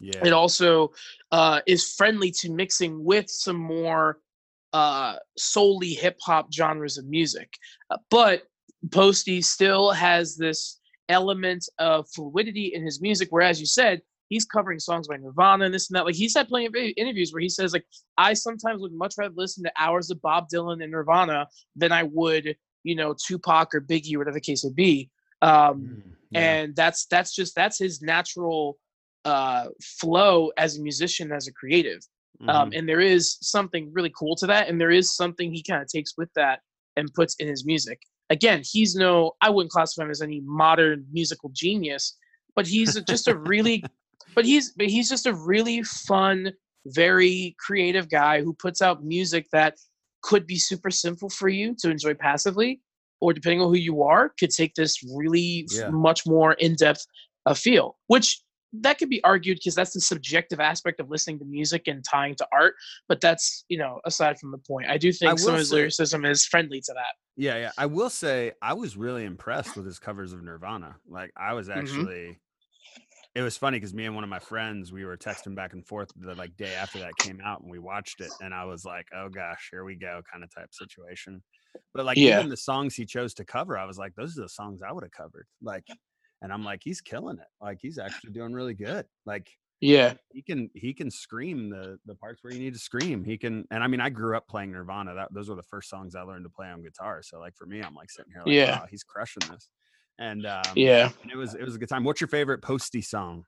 [0.00, 0.20] Yeah.
[0.24, 0.92] It also
[1.32, 4.18] uh, is friendly to mixing with some more
[4.72, 7.48] uh, solely hip hop genres of music.
[7.90, 8.42] Uh, but
[8.90, 14.44] Posty still has this element of fluidity in his music, where, as you said, he's
[14.44, 16.04] covering songs by Nirvana and this and that.
[16.04, 17.86] Like he's had plenty of interviews where he says, like,
[18.18, 22.02] I sometimes would much rather listen to hours of Bob Dylan and Nirvana than I
[22.02, 25.10] would, you know, Tupac or Biggie, whatever the case would be.
[25.42, 26.40] Um, Mm, yeah.
[26.40, 28.78] and that's that's just that's his natural
[29.24, 32.00] uh flow as a musician as a creative
[32.48, 32.78] um Mhm.
[32.78, 35.88] and there is something really cool to that and there is something he kind of
[35.88, 36.60] takes with that
[36.96, 37.98] and puts in his music
[38.30, 42.16] again he's no i wouldn't classify him as any modern musical genius
[42.56, 43.82] but he's just a really
[44.34, 46.50] but he's but he's just a really fun
[46.86, 49.74] very creative guy who puts out music that
[50.28, 52.80] could be super simple for you to enjoy passively
[53.20, 55.90] or depending on who you are could take this really Yeah.
[55.90, 57.04] much more in-depth
[57.46, 58.40] uh, feel which
[58.86, 62.34] that could be argued because that's the subjective aspect of listening to music and tying
[62.36, 62.74] to art
[63.08, 66.24] but that's you know aside from the point i do think some of his lyricism
[66.24, 67.72] is friendly to that Yeah, yeah.
[67.76, 70.96] I will say I was really impressed with his covers of Nirvana.
[71.08, 71.76] Like I was Mhm.
[71.78, 72.40] actually
[73.34, 75.86] it was funny because me and one of my friends we were texting back and
[75.86, 78.84] forth the like day after that came out and we watched it and I was
[78.84, 81.42] like, oh gosh, here we go, kind of type situation.
[81.92, 82.24] But like Yeah.
[82.24, 84.92] even the songs he chose to cover, I was like, those are the songs I
[84.92, 85.46] would have covered.
[85.62, 85.86] Like,
[86.42, 87.46] and I'm like, he's killing it.
[87.60, 89.06] Like he's actually doing really good.
[89.26, 93.24] Like yeah he can he can scream the the parts where you need to scream
[93.24, 95.88] he can and i mean i grew up playing nirvana that those were the first
[95.88, 98.44] songs i learned to play on guitar so like for me i'm like sitting here
[98.44, 98.80] like Yeah.
[98.80, 99.68] wow, he's crushing this
[100.18, 103.02] and um yeah and it was it was a good time what's your favorite posty
[103.02, 103.44] song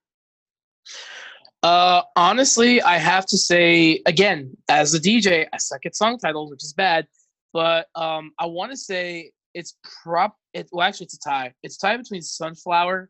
[1.62, 6.50] Uh, honestly, I have to say again, as a DJ, I suck at song titles,
[6.50, 7.06] which is bad.
[7.52, 10.36] But um, I want to say it's prop.
[10.52, 11.54] It well, actually, it's a tie.
[11.62, 13.08] It's a tie between Sunflower,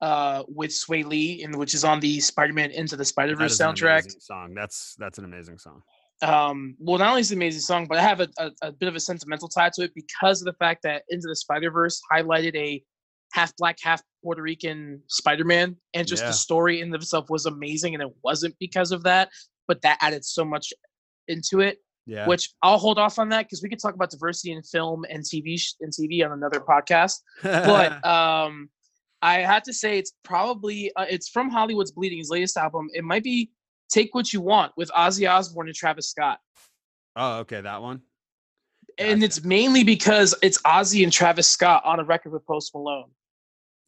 [0.00, 4.04] uh, with Swae Lee, and which is on the Spider-Man Into the Spider-Verse soundtrack.
[4.20, 5.82] song that's that's an amazing song
[6.22, 8.72] Um, well, not only is it an amazing song, but I have a, a, a
[8.72, 12.00] bit of a sentimental tie to it because of the fact that Into the Spider-Verse
[12.12, 12.82] highlighted a
[13.32, 16.28] half black, half Puerto Rican Spider-Man, and just Yeah.
[16.28, 19.30] the story in itself was amazing, and it wasn't because of that,
[19.66, 20.72] but that added so much
[21.28, 21.78] into it.
[22.06, 25.04] yeah Which I'll hold off on that because we could talk about diversity in film
[25.08, 27.14] and TV sh- and TV on another podcast.
[27.42, 28.68] But um,
[29.22, 32.88] I had to say it's probably uh, it's from Hollywood's Bleeding, his latest album.
[32.92, 33.50] It might be
[33.92, 36.38] "Take What You Want" with Ozzy Osbourne and Travis Scott.
[37.16, 38.02] oh okay that one?
[38.98, 43.10] And it's mainly because it's Ozzy and Travis Scott on a record with Post Malone,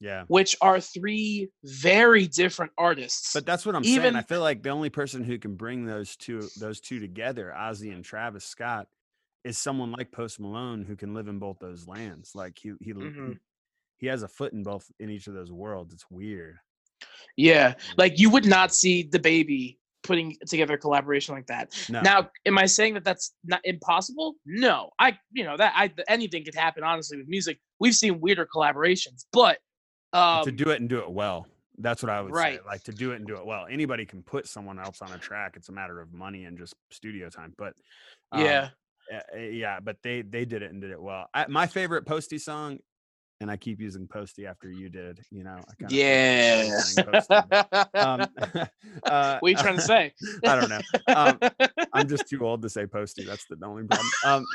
[0.01, 0.25] yeah.
[0.29, 3.33] Which are three very different artists.
[3.35, 4.17] but that's what i'm saying.
[4.17, 7.93] I feel like the only person who can bring those two those two together ozzy
[7.93, 8.87] and travis scott
[9.45, 12.35] is someone like post malone who can live in both those lands.
[12.35, 13.29] Like he he, Mhm.
[13.33, 13.39] he
[13.99, 15.93] he has a foot in both in each of those worlds.
[15.95, 16.57] It's weird.
[17.37, 21.75] Yeah, like you would not see the baby putting together a collaboration like that.
[21.89, 24.35] no Now, am I saying that that's not impossible?
[24.47, 26.85] No, I you know that I anything could happen.
[26.85, 29.59] Honestly, with music, we've seen weirder collaborations, but
[30.13, 31.49] um, to do it and do it well.
[31.79, 32.59] That's what I would right.
[32.59, 32.67] say.
[32.67, 33.67] Like to do it and do it well.
[33.69, 35.55] Anybody can put someone else on a track.
[35.57, 37.53] It's a matter of money and just studio time.
[37.59, 37.75] But
[38.31, 38.69] um, yeah,
[39.11, 39.81] eh, eh, yeah.
[39.81, 41.29] But they they did it and did it well.
[41.35, 42.79] I, my favorite Posty song,
[43.45, 45.21] and I keep using Posty after you did.
[45.31, 45.59] You know,
[45.91, 46.81] yeah.
[47.93, 48.27] Um,
[49.05, 50.15] uh, what are you trying to say?
[50.47, 50.81] I don't know.
[51.15, 51.39] Um,
[51.93, 53.23] I'm just too old to say posty.
[53.23, 54.11] That's the only problem.
[54.25, 54.47] Um,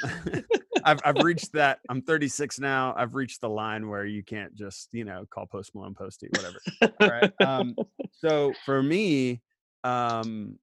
[0.83, 1.81] I've I've reached that.
[1.87, 2.95] I'm 36 now.
[2.97, 6.57] I've reached the line where you can't just you know call Post Malone posty, whatever.
[6.99, 7.31] All right.
[7.45, 7.75] Um,
[8.13, 9.39] so for me,
[9.83, 10.57] um,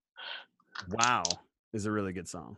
[0.91, 1.23] wow
[1.73, 2.57] is a really good song.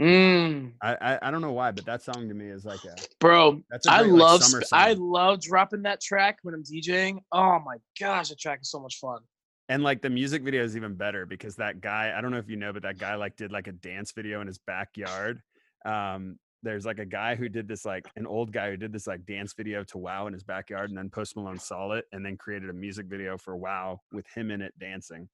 [0.00, 3.04] Mm, I, I I don't know why, but that song to me is like a
[3.20, 6.54] bro, that's a I great, like, love summer sp- I love dropping that track when
[6.54, 7.18] I'm DJing.
[7.32, 9.20] Oh my gosh, that track is so much fun.
[9.68, 12.48] and like the music video is even better because that guy I don't know if
[12.48, 15.40] you know, but that guy like did like a dance video in his backyard.
[15.84, 19.06] Um, there's like a guy who did this like an old guy who did this
[19.06, 22.24] like dance video to Wow in his backyard, and then Post Malone saw it and
[22.24, 25.28] then created a music video for Wow with him in it dancing.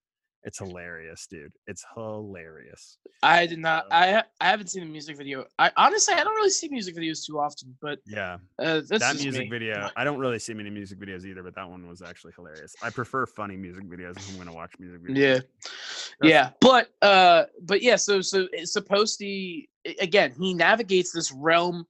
[0.46, 1.53] It's hilarious, dude.
[1.66, 2.99] It's hilarious.
[3.22, 3.85] I did not.
[3.87, 5.44] Um, I I haven't seen the music video.
[5.59, 9.16] I honestly I don't really see music videos too often, but Yeah, uh, that's that
[9.16, 9.49] music me.
[9.49, 9.90] video.
[9.96, 12.75] I don't really see many music videos either, but that one was actually hilarious.
[12.81, 15.42] I prefer funny music videos if I'm going to watch music videos.
[16.22, 17.96] Yeah, yeah, but uh, but yeah.
[17.96, 19.62] So so it's supposed to
[20.01, 20.33] again.
[20.38, 21.87] He navigates this realm,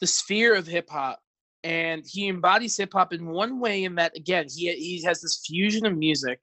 [0.00, 1.20] the sphere of hip hop,
[1.62, 3.84] and he embodies hip hop in one way.
[3.84, 6.40] In that again, he he has this fusion of music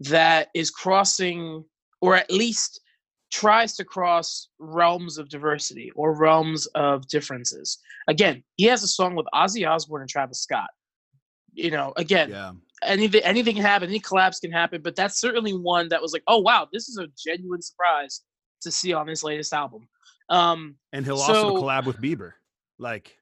[0.00, 1.64] that is crossing,
[2.00, 2.80] or at least
[3.32, 7.78] tries to cross realms of diversity or realms of differences.
[8.08, 10.68] Again, he has a song with Ozzy Osbourne and Travis Scott.
[11.52, 12.52] You know, again, Yeah.
[12.82, 16.22] anything anything can happen, any collapse can happen, but that's certainly one that was like,
[16.26, 18.22] oh wow, this is a genuine surprise
[18.62, 19.88] to see on his latest album.
[20.28, 22.32] Um, And he'll also collab with Bieber.
[22.78, 23.16] Like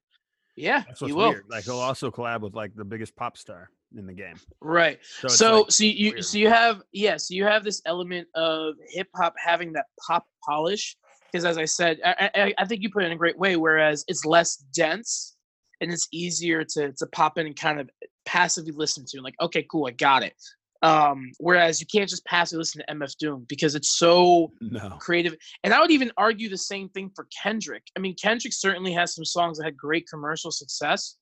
[0.57, 1.31] yeah, that's he what's will.
[1.31, 1.45] weird.
[1.51, 4.37] Like he'll also collab with like the biggest pop star in the game.
[4.61, 4.98] Right.
[5.03, 6.24] So so like, so you weird.
[6.24, 10.27] so you have yeah so you have this element of hip hop having that pop
[10.46, 10.96] polish
[11.31, 13.57] because as I said I, I, I think you put it in a great way
[13.57, 15.37] whereas it's less dense
[15.81, 17.88] and it's easier to to pop in and kind of
[18.27, 20.35] passively listen to like okay cool I got it
[20.83, 24.90] um whereas you can't just passively listen to MF Doom because it's so no.
[25.01, 28.92] creative and I would even argue the same thing for Kendrick I mean Kendrick certainly
[28.92, 31.16] has some songs that had great commercial success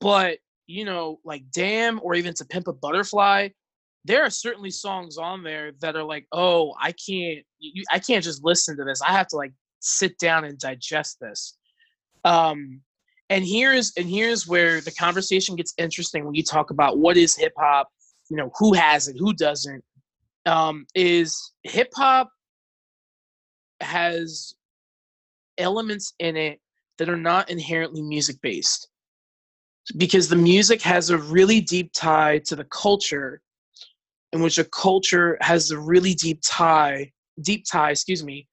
[0.00, 3.48] but you know, like Damn or even To Pimp a Butterfly,
[4.04, 8.24] there are certainly songs on there that are like, oh, I can't, you, I can't
[8.24, 9.00] just listen to this.
[9.02, 11.56] I have to like sit down and digest this.
[12.24, 12.80] Um,
[13.30, 17.34] and here's and here's where the conversation gets interesting when you talk about what is
[17.34, 17.88] hip hop,
[18.28, 19.82] you know, who has it, who doesn't.
[20.44, 22.28] Um, is hip hop
[23.80, 24.54] has
[25.56, 26.60] elements in it
[26.98, 28.88] that are not inherently music based
[29.96, 33.40] because the music has a really deep tie to the culture
[34.32, 37.10] in which a culture has a really deep tie
[37.42, 38.46] deep tie excuse me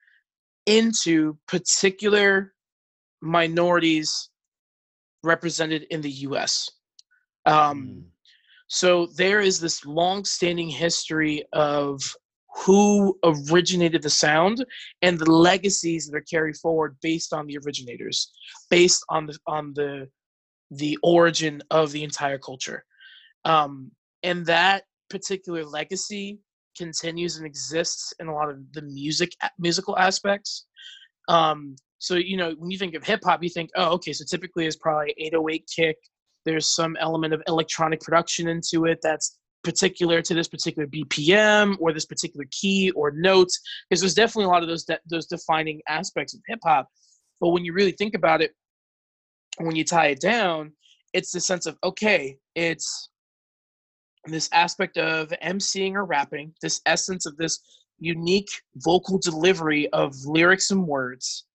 [0.66, 2.54] into particular
[3.22, 4.30] minorities
[5.24, 6.70] represented in the US
[7.46, 8.04] um, Mm.
[8.68, 12.02] so there is this long-standing history of
[12.56, 14.66] who originated the sound
[15.02, 18.32] and the legacies that are carried forward based on the originators
[18.70, 20.10] based on the on the
[20.72, 22.86] the origin of the entire culture.
[23.46, 23.92] Um,
[24.24, 26.40] and that particular legacy
[26.78, 30.66] continues and exists in a lot of the music musical aspects.
[31.28, 34.24] Um, so you know, when you think of hip hop, you think, oh, okay, so
[34.30, 35.98] typically it's probably 808 kick.
[36.46, 41.92] There's some element of electronic production into it that's particular to this particular BPM or
[41.92, 45.82] this particular key or notes, because there's definitely a lot of those de- those defining
[45.88, 46.88] aspects of hip hop.
[47.42, 48.52] But when you really think about it,
[49.60, 50.72] when you tie it down,
[51.14, 53.10] it's the sense of okay, it's
[54.26, 57.60] this aspect of emceeing or rapping, this essence of this
[58.00, 61.46] unique vocal delivery of lyrics and words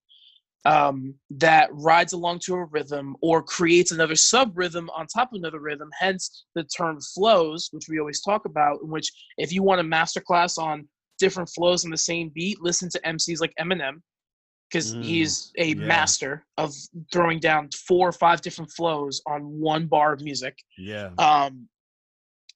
[0.66, 5.38] um, that rides along to a rhythm or creates another sub rhythm on top of
[5.38, 5.90] another rhythm.
[5.98, 8.80] Hence the term flows, which we always talk about.
[8.82, 10.88] In which, if you want a masterclass on
[11.18, 14.00] different flows in the same beat, listen to MCs like Eminem
[14.68, 15.74] because Mm, he's a yeah.
[15.74, 16.74] master of
[17.12, 20.58] throwing down four or five different flows on one bar of music.
[20.78, 21.10] Yeah.
[21.18, 21.68] Um,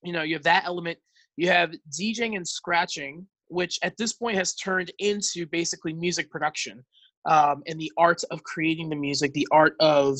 [0.03, 0.99] you know, you have that element.
[1.37, 6.85] You have DJing and scratching, which at this point has turned into basically music production
[7.29, 10.19] um, and the art of creating the music, the art of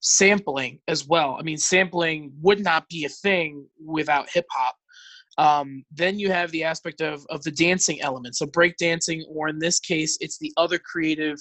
[0.00, 1.36] sampling as well.
[1.38, 4.76] I mean, sampling would not be a thing without hip hop.
[5.38, 9.48] Um, then you have the aspect of of the dancing element, so break dancing, or
[9.48, 11.36] in this case, it's the other creative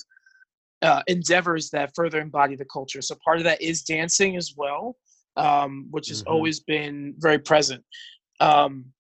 [0.82, 3.02] uh, endeavors that further embody the culture.
[3.02, 4.98] So part of that is dancing as well,
[5.38, 6.32] um, which has Mhm.
[6.32, 7.86] always been very present.
[8.42, 8.92] Um,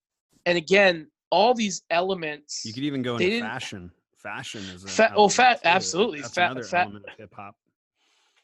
[0.46, 2.62] and again, all these elements.
[2.64, 3.92] You could even go into fashion.
[4.18, 6.22] Fashion is a Fa- oh, fa- absolutely.
[6.22, 7.56] That's Fa- another fa- element of hip hop.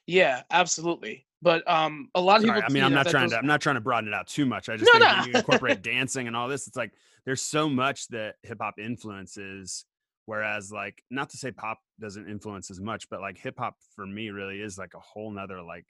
[0.07, 1.25] yeah, absolutely.
[1.41, 2.69] But um, a lot of Sorry, people.
[2.69, 3.37] I mean, I'm not trying to.
[3.37, 4.67] I'm not trying to broaden it out too much.
[4.67, 5.25] I just No, think no.
[5.25, 6.91] you incorporate dancing and all this, it's like
[7.25, 9.85] there's so much that hip hop influences.
[10.25, 14.05] Whereas, like, not to say pop doesn't influence as much, but like hip hop for
[14.05, 15.85] me really is like a whole nother like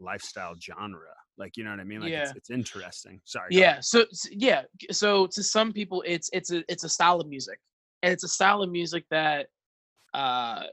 [0.00, 1.00] lifestyle genre.
[1.38, 2.00] Like, you know what I mean?
[2.00, 2.36] Like, it's, Yeah.
[2.36, 3.20] it's interesting.
[3.24, 3.48] Sorry.
[3.50, 7.58] yeah so yeah so to some people it's it's a it's a style of music
[8.02, 9.46] and it's a style of music that
[10.14, 10.64] uh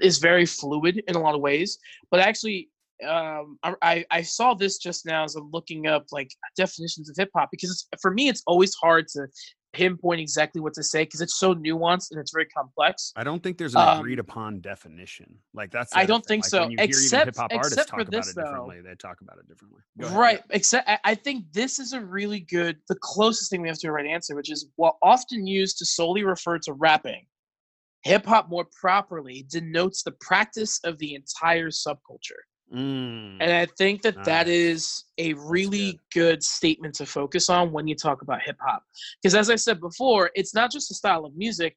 [0.00, 1.78] is very fluid in a lot of ways
[2.10, 2.70] but actually
[3.06, 7.30] um I- I, saw this just now as I'm looking up like definitions of hip
[7.34, 9.26] hop because it's, for me it's always hard to
[9.74, 13.42] pinpoint exactly what to say because it's so nuanced and it's very complex I don't
[13.42, 15.36] think there's an Um, agreed upon definition.
[15.54, 15.94] Like that's.
[15.94, 18.36] I don't thing, think like, so, except- hip hop artists talk for about this, it
[18.36, 18.42] though.
[18.42, 19.80] differently, they talk about it differently.
[20.00, 20.18] Go ahead.
[20.18, 20.42] Right.
[20.50, 23.88] Except I, I think this is a really good, the closest thing we have to
[23.88, 27.26] a right answer, which is while often used to solely refer to rapping,
[28.02, 32.40] hip hop more properly denotes the practice of the entire subculture.
[32.74, 33.38] Mm.
[33.40, 34.54] And I think that that Nice.
[34.54, 36.42] is a really good.
[36.42, 38.82] statement to focus on when you talk about hip hop.
[39.22, 41.76] Because as I said before, it's not just a style of music.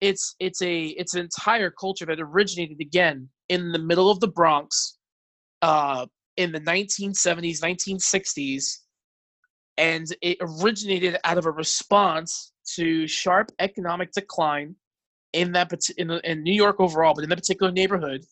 [0.00, 4.28] It's it's a it's an entire culture that originated again in the middle of the
[4.28, 4.98] Bronx,
[5.62, 8.78] uh, in the 1970s, 1960s,
[9.76, 14.74] and it originated out of a response to sharp economic decline
[15.32, 18.24] in that in, in New York overall, but in that particular neighborhood,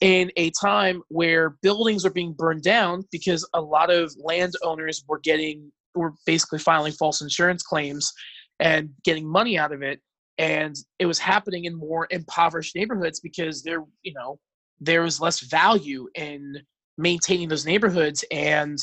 [0.00, 5.18] in a time where buildings are being burned down because a lot of landowners were
[5.20, 8.12] getting were basically filing false insurance claims
[8.60, 10.00] and getting money out of it.
[10.38, 14.38] And it was happening in more impoverished neighborhoods because there you know
[14.80, 16.54] there was less value in
[16.96, 18.24] maintaining those neighborhoods.
[18.30, 18.78] And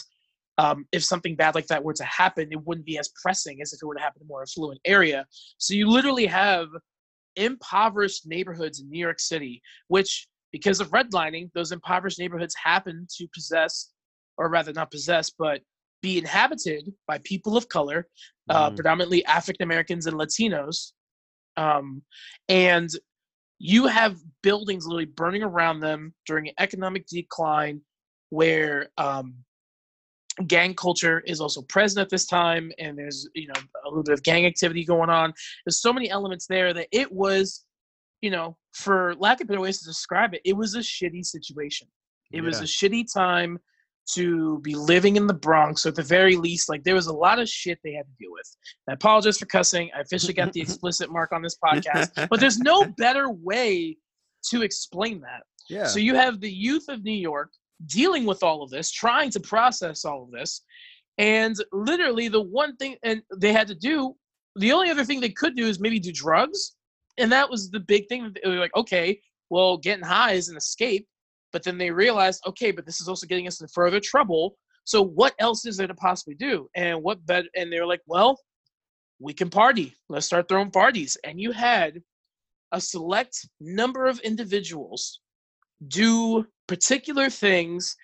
[0.58, 3.73] um, if something bad like that were to happen it wouldn't be as pressing as
[3.73, 5.25] if it were to happen in a more affluent area.
[5.58, 6.67] So you literally have
[7.38, 10.25] impoverished neighborhoods in new york city which
[10.56, 13.91] because of redlining those impoverished neighborhoods happen to possess
[14.38, 15.60] or rather not possess but
[16.02, 18.08] be inhabited by people of color
[18.50, 18.76] uh, mm.
[18.76, 20.94] predominantly african americans and latinos
[21.58, 22.02] um,
[22.48, 22.89] and
[23.60, 27.82] you have buildings literally burning around them during an economic decline
[28.30, 29.36] where um,
[30.48, 34.13] gang culture is also present at this time and there's you know a little bit
[34.13, 35.34] of gang activity going on
[35.65, 37.65] there's so many elements there that it was
[38.22, 41.88] you know for lack of better ways to describe it it was a shitty situation
[42.32, 42.44] it yeah.
[42.44, 43.58] was a shitty time
[44.14, 45.82] to be living in the Bronx.
[45.82, 48.14] So at the very least, like there was a lot of shit they had to
[48.20, 48.56] deal with.
[48.90, 49.90] I apologize for cussing.
[49.96, 53.98] I officially got the explicit mark on this podcast, but there's no better way
[54.50, 55.44] to explain that.
[55.70, 55.88] Yeah.
[55.88, 57.50] So you have the youth of New York
[57.88, 60.62] dealing with all of this, trying to process all of this,
[61.18, 64.16] and literally the one thing and they had to do,
[64.56, 66.75] the only other thing they could do is maybe do drugs,
[67.17, 68.34] and that was the big thing.
[68.43, 71.08] They were like, okay, well, getting high is an escape
[71.56, 74.58] but then they realized, okay, but this is also getting us in further trouble.
[74.84, 76.67] So what else is there to possibly do?
[76.75, 77.47] And what better?
[77.56, 78.38] And they're like, well,
[79.19, 79.95] we can party.
[80.10, 81.15] Let's start throwing parties.
[81.23, 82.01] And you had
[82.73, 85.21] a select number of individuals
[85.88, 87.95] do particular things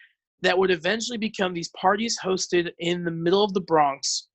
[0.43, 4.29] that would eventually become these parties hosted in the middle of the Bronx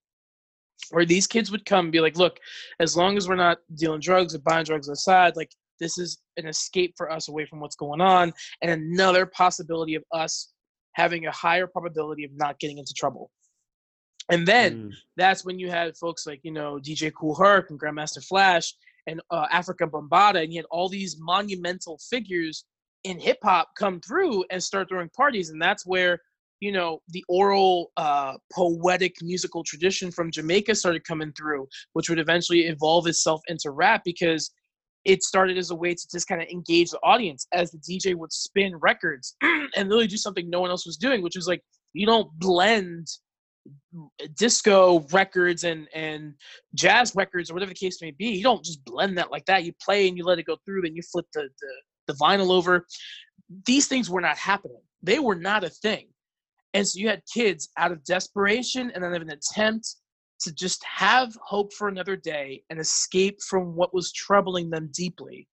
[0.90, 2.38] where these kids would come and be like, look,
[2.80, 6.46] as long as we're not dealing drugs or buying drugs aside, like this is an
[6.46, 10.52] escape for us away from what's going on and another possibility of us
[10.92, 13.30] having a higher probability of not getting into trouble.
[14.30, 14.92] And then mm.
[15.16, 18.72] that's when you had folks like, you know, DJ Kool Herc and Grandmaster Flash
[19.06, 22.64] and uh, Afrika Bambaataa, and you had all these monumental figures
[23.04, 25.50] in hip hop come through and start throwing parties.
[25.50, 26.20] And that's where,
[26.60, 32.18] you know, the oral, uh, poetic musical tradition from Jamaica started coming through, which would
[32.18, 34.50] eventually evolve itself into rap because
[35.04, 38.14] it started as a way to just kind of engage the audience as the DJ
[38.16, 39.36] would spin records
[39.76, 43.06] and really do something no one else was doing, which was like you don't blend
[44.36, 46.34] disco records and and
[46.74, 48.26] jazz records or whatever the case may be.
[48.28, 49.64] You don't just blend that like that.
[49.64, 52.50] You play and you let it go through, then you flip the the, the vinyl
[52.50, 52.86] over.
[53.64, 54.80] These things were not happening.
[55.02, 56.08] They were not a thing.
[56.76, 59.96] And so you had kids out of desperation and out of an attempt
[60.40, 65.48] to just have hope for another day and escape from what was troubling them deeply.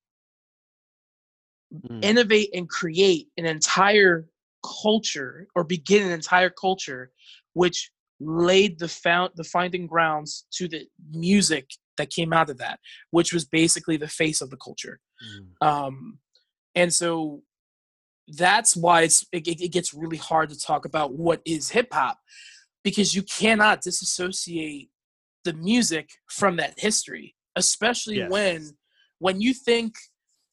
[1.73, 2.03] Mm.
[2.03, 4.27] Innovate and create an entire
[4.63, 7.11] culture or begin an entire culture
[7.53, 12.79] which laid the found the finding grounds to the music that came out of that
[13.11, 15.67] which was basically the face of the culture mm.
[15.67, 16.17] um
[16.75, 17.41] and so
[18.27, 22.19] that's why it's it, it gets really hard to talk about what is hip hop
[22.83, 24.89] because you cannot disassociate
[25.43, 28.31] the music from that history especially yes.
[28.31, 28.71] when
[29.19, 29.95] when you think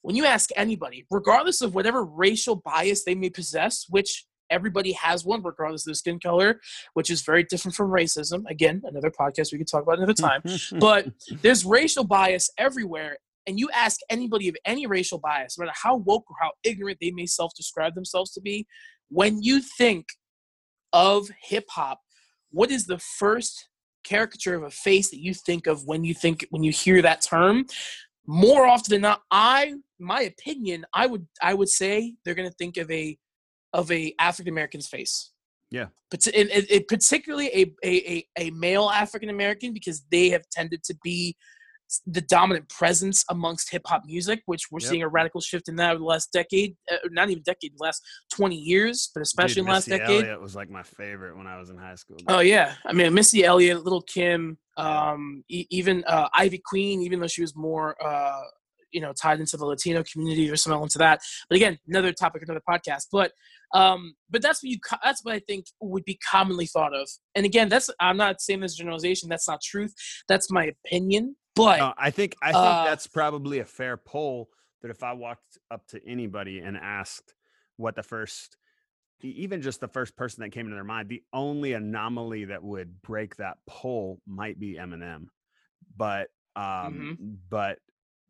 [0.01, 5.23] when you ask anybody regardless of whatever racial bias they may possess which everybody has
[5.23, 6.59] one regardless of their skin color
[6.93, 10.41] which is very different from racism again another podcast we could talk about another time
[10.79, 11.07] but
[11.41, 15.95] there's racial bias everywhere and you ask anybody of any racial bias no matter how
[15.95, 18.65] woke or how ignorant they may self-describe themselves to be
[19.09, 20.07] when you think
[20.93, 21.99] of hip-hop
[22.51, 23.69] what is the first
[24.03, 27.21] caricature of a face that you think of when you think when you hear that
[27.21, 27.65] term?
[28.27, 32.55] More often than not i my opinion i would i would say they're going to
[32.55, 33.17] think of a
[33.73, 35.31] of a african american's face.
[35.69, 35.87] Yeah.
[36.09, 40.95] But it, it, particularly a, a a male african american because they have tended to
[41.03, 41.35] be
[42.05, 44.89] the dominant presence amongst hip hop music, which we're yep.
[44.89, 47.83] seeing a radical shift in that over the last decade, uh, not even decade, the
[47.83, 48.01] last
[48.33, 50.23] 20 years, but especially Dude, in the last decade.
[50.25, 52.17] Elliott was like my favorite when I was in high school.
[52.27, 57.19] Oh yeah, I mean Missy Elliott, Lil' Kim, um, e- even uh, Ivy Queen, even
[57.19, 58.41] though she was more uh,
[58.91, 61.21] you know tied into the Latino community or something into that.
[61.49, 63.07] But again, another topic, another podcast.
[63.11, 63.31] But
[63.73, 67.09] um, but that's what you that's what I think would be commonly thought of.
[67.35, 69.29] And again, that's I'm not saying this generalization.
[69.29, 69.93] That's not truth.
[70.27, 71.35] That's my opinion.
[71.55, 74.49] But no, I think I think uh, that's probably a fair poll.
[74.81, 77.35] That if I walked up to anybody and asked
[77.77, 78.57] what the first,
[79.21, 83.01] even just the first person that came into their mind, the only anomaly that would
[83.01, 85.25] break that poll might be Eminem.
[85.95, 87.33] But um, mm-hmm.
[87.49, 87.79] but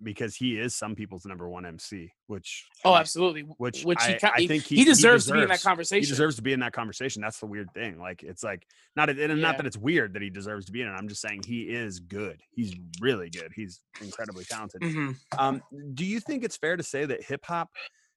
[0.03, 4.45] because he is some people's number one MC, which oh, absolutely, which, which I, he,
[4.45, 6.03] I think he, he, deserves, he to be in that conversation.
[6.03, 7.21] He deserves to be in that conversation.
[7.21, 7.99] That's the weird thing.
[7.99, 10.87] Like it's like not and not that it's weird that he deserves to be in
[10.87, 10.91] it.
[10.91, 12.41] I'm just saying he is good.
[12.51, 13.51] He's really good.
[13.55, 14.81] He's incredibly talented.
[14.81, 15.15] Mhm.
[15.37, 15.61] Um,
[15.93, 17.69] do you think it's fair to say that hip hop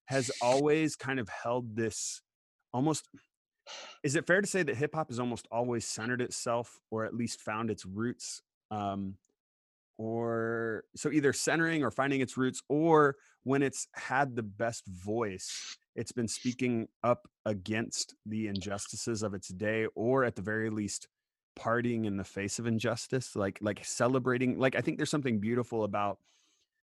[0.07, 2.22] has always kind of held this
[2.72, 3.09] almost?
[4.03, 7.14] Is it fair to say that hip hop has almost always centered itself, or at
[7.14, 9.16] least found its roots, um,
[9.99, 15.76] or so either centering or finding its roots, or when it's had the best voice,
[15.95, 21.09] it's been speaking up against the injustices of its day, or at the very least,
[21.59, 24.59] partying in the face of injustice, like like celebrating.
[24.59, 26.18] Like I think there's something beautiful about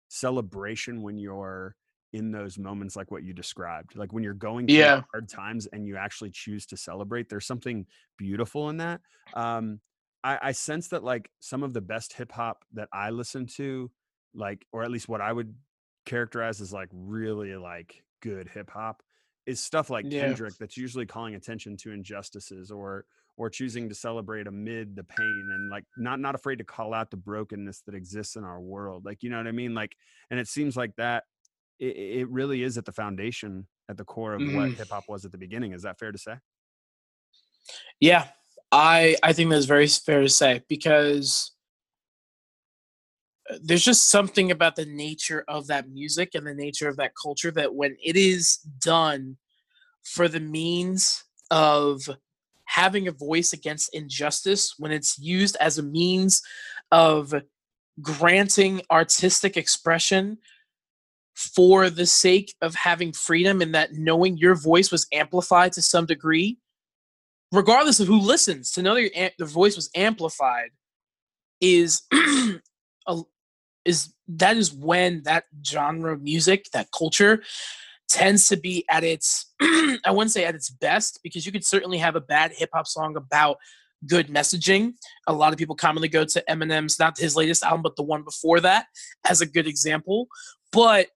[0.10, 1.76] celebration when you're
[2.12, 5.04] in those moments like what you described like when you're going through Yeah.
[5.14, 7.86] hard times and you actually choose to celebrate there's something
[8.18, 9.00] beautiful in that
[9.36, 9.80] um
[10.24, 13.92] i i sense that like some of the best hip hop that i listen to
[14.34, 15.56] like or at least what i would
[16.06, 19.04] characterize as like really like good hip hop
[19.46, 20.10] is stuff like Yeah.
[20.10, 23.06] kendrick that's usually calling attention to injustices or
[23.38, 27.10] or choosing to celebrate amid the pain and like not not afraid to call out
[27.10, 29.96] the brokenness that exists in our world like you know what i mean like
[30.30, 31.24] and it seems like that
[31.80, 34.76] it, it really is at the foundation at the core of what Mhm.
[34.76, 36.36] hip hop was at the beginning is that fair to say
[38.00, 38.30] Yeah,
[38.72, 41.52] I I think that's very fair to say because
[43.50, 47.14] uh, there's just something about the nature of that music and the nature of that
[47.22, 49.38] culture that when it is done
[50.04, 52.10] for the means of
[52.66, 56.44] having a voice against injustice, when it's used as a means
[56.92, 57.34] of
[58.02, 60.38] granting artistic expression
[61.34, 66.06] for the sake of having freedom and that knowing your voice was amplified to some
[66.06, 66.58] degree,
[67.52, 70.70] regardless of who listens, to know that your, the voice was amplified
[71.62, 72.04] is
[73.08, 73.22] a,
[73.86, 77.42] is that is when that genre of music, that culture,
[78.08, 81.98] tends to be at its I wouldn't say at its best because you could certainly
[81.98, 83.58] have a bad hip hop song about
[84.08, 84.94] good messaging.
[85.28, 88.24] A lot of people commonly go to Eminem's not his latest album, but the one
[88.24, 88.86] before that
[89.28, 90.28] as a good example.
[90.72, 91.08] But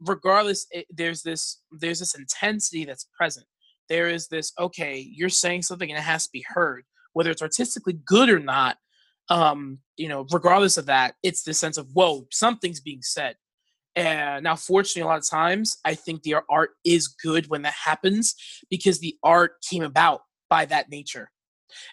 [0.00, 3.46] regardless, it, there's this there's this intensity that's present
[3.88, 7.42] there is this okay you're saying something and it has to be heard whether it's
[7.42, 8.76] artistically good or not
[9.28, 13.36] um you know regardless of that it's this sense of whoa something's being said.
[13.96, 17.74] And now fortunately a lot of times i think the art is good when that
[17.74, 18.34] happens
[18.70, 21.30] because the art came about by that nature.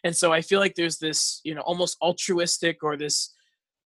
[0.04, 3.34] And so i feel like there's this you know almost altruistic or this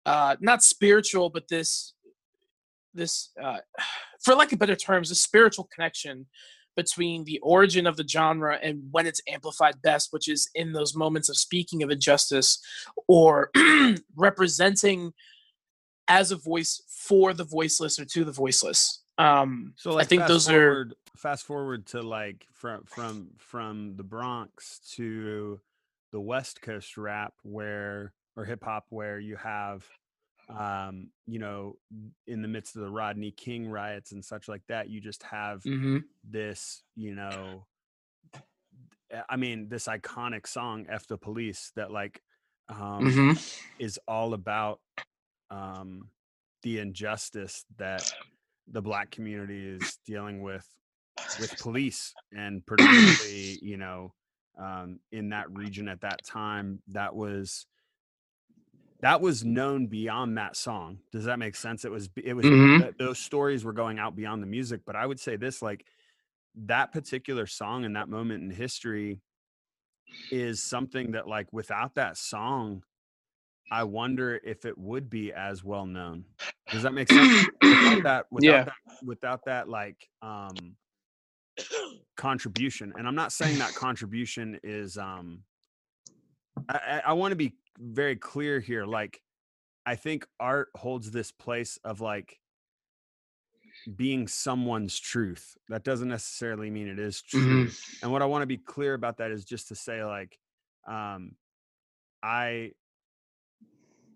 [0.06, 1.94] uh not spiritual but this
[2.94, 3.58] this uh
[4.24, 6.26] for lack of better terms a spiritual connection
[6.76, 10.96] between the origin of the genre and when it's amplified best, which is in those
[10.96, 12.60] moments of speaking of injustice
[13.08, 13.52] or
[14.16, 15.14] representing
[16.08, 19.04] as a voice for the voiceless or to the voiceless.
[19.18, 24.80] Um, so I think those are fast forward to like from from from the bronx
[24.96, 25.60] to
[26.12, 29.86] the west coast rap where or hip hop where you have
[30.50, 31.76] um you know
[32.28, 35.64] in the midst of the rodney king riots and such like that you just have
[35.66, 36.06] Mhm.
[36.24, 37.68] this, you know,
[39.14, 42.22] uh, I mean, this iconic song "F the Police" that like
[42.70, 43.40] um, Mhm.
[43.80, 44.82] is all about
[45.50, 46.12] um,
[46.64, 48.08] the injustice that
[48.68, 50.68] the black community is dealing with
[51.38, 54.14] with police and particularly, you know,
[54.60, 56.82] um, in that region at that time.
[56.90, 57.68] That was
[59.02, 61.00] that was known beyond that song.
[61.12, 61.86] Does that make sense?
[61.86, 62.78] It was it was Mhm.
[62.78, 64.82] th- those stories were going out beyond the music.
[64.86, 65.86] But I would say this like
[66.56, 69.22] that particular song and that moment in history
[70.32, 72.84] is something that like without that song
[73.72, 76.26] i wonder if it would be as well known
[76.72, 78.66] does that make sense without that without Yeah.
[78.66, 80.78] that without that like um
[82.18, 85.44] contribution and i'm not saying that contribution is um
[86.70, 89.22] i, I want to be very clear here like
[89.86, 92.40] i think art holds this place of like
[93.96, 98.02] being someone's truth that doesn't necessarily mean it is true Mhm.
[98.04, 100.40] and what i want to be clear about that is just to say like
[100.88, 101.36] um
[102.24, 102.72] i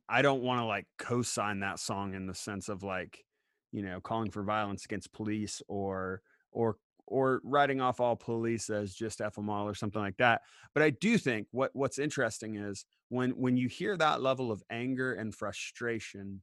[0.08, 3.24] i don't want to like co-sign that song in the sense of like
[3.72, 6.78] you know calling for violence against police or or
[7.10, 10.42] or writing off all police as just f them all or something like that
[10.74, 14.64] but i do think what what's interesting is when when you hear that level of
[14.70, 16.42] anger and frustration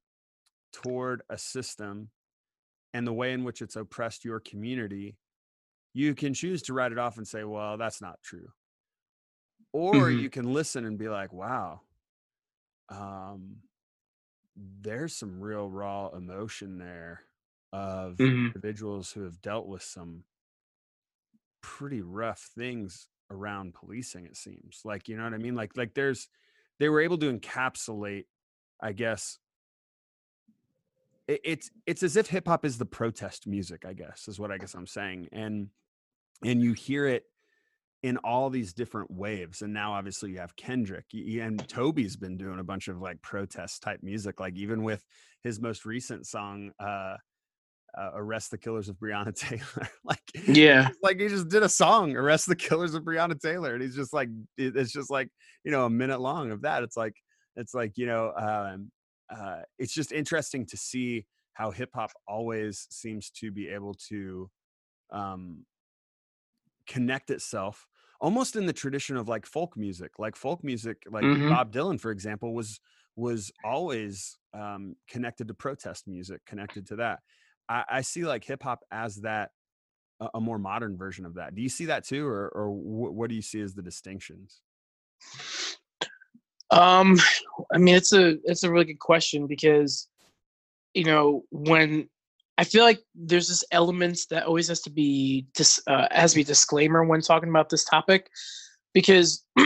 [0.72, 2.10] toward a system
[2.94, 5.18] and the way in which it's oppressed your community
[5.94, 8.48] you can choose to write it off and say well that's not true
[9.72, 10.10] or Mhm.
[10.10, 11.80] you can listen and be like wow
[12.88, 13.62] um
[14.56, 17.24] there's some real raw emotion there
[17.72, 18.54] of Mhm.
[18.54, 20.24] individuals who have dealt with some
[21.66, 25.56] pretty rough things around policing it seems like you know what i mean?
[25.56, 26.28] Like like there's
[26.78, 28.26] they were able to encapsulate
[28.80, 29.38] i guess
[31.26, 34.52] it, it's it's as if hip hop is the protest music i guess is what
[34.52, 35.68] i guess i'm saying and
[36.44, 37.24] and you hear it
[38.04, 42.60] in all these different waves and now obviously you have kendrick and Tobe's been doing
[42.60, 45.04] a bunch of like protest type music like even with
[45.42, 47.16] his most recent song uh
[47.96, 49.88] uh, arrest the killers of Breonna Taylor.
[50.04, 50.90] like, Yeah.
[51.02, 54.12] like he just did a song, arrest the killers of Breonna Taylor, and he's just
[54.12, 55.30] like, it's just like
[55.64, 56.82] you know a minute long of that.
[56.82, 57.14] It's like,
[57.56, 58.90] it's like you know, um,
[59.30, 64.50] uh, it's just interesting to see how hip hop always seems to be able to
[65.10, 65.66] um,
[66.86, 67.86] connect itself
[68.20, 71.48] almost in the tradition of like folk music like folk music like Mhm.
[71.48, 72.80] bob dylan for example was
[73.16, 77.20] was always um, connected to protest music connected to that
[77.68, 79.50] i, I see like hip hop as that
[80.20, 81.54] a, a more modern version of that.
[81.54, 84.60] Do you see that too or or wh- what do you see as the distinctions?
[86.70, 87.18] Um,
[87.72, 90.08] I mean, it's a it's a really good question because,
[90.94, 92.08] you know, when
[92.58, 96.36] I feel like there's this element that always has to be dis, uh, has to
[96.36, 98.28] be disclaimer when talking about this topic,
[98.94, 99.44] because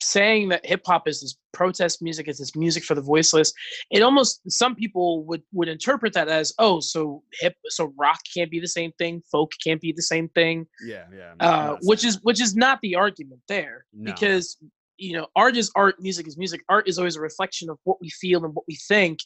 [0.00, 3.52] saying that hip hop is this protest music, is this music for the voiceless,
[3.90, 8.50] it almost some people would would interpret that as oh, so hip, so rock can't
[8.50, 12.18] be the same thing, folk can't be the same thing, yeah yeah uh, which is
[12.22, 14.12] which is not the argument there No.
[14.12, 14.56] because
[14.98, 16.62] you know art is art music is music.
[16.68, 19.18] Art is always a reflection of what we feel and what we think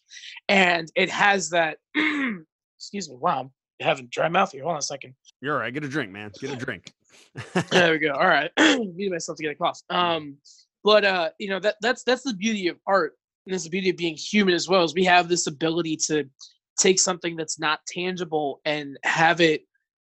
[0.49, 1.79] and it has that
[2.79, 3.51] excuse me wow
[3.81, 4.53] having dry mouth?
[4.53, 5.15] Here hold on a second.
[5.41, 5.73] You're all right.
[5.73, 6.31] Get a drink man.
[6.41, 6.93] Get a drink.
[7.71, 8.13] There we go.
[8.13, 8.51] All right.
[8.59, 9.81] Muted myself to get a cough.
[9.91, 10.37] Um
[10.85, 13.15] but uh you know that that's that's the beauty of art
[13.47, 16.25] and that's the beauty of being human as well is we have this ability to
[16.79, 19.63] take something that's not tangible and have it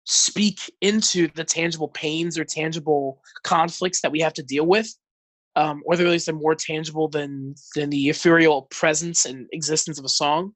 [0.05, 4.87] speak into the tangible pains or tangible conflicts that we have to deal with.
[5.57, 10.05] Um, or at least they're more tangible than than the ethereal presence and existence of
[10.05, 10.53] a song.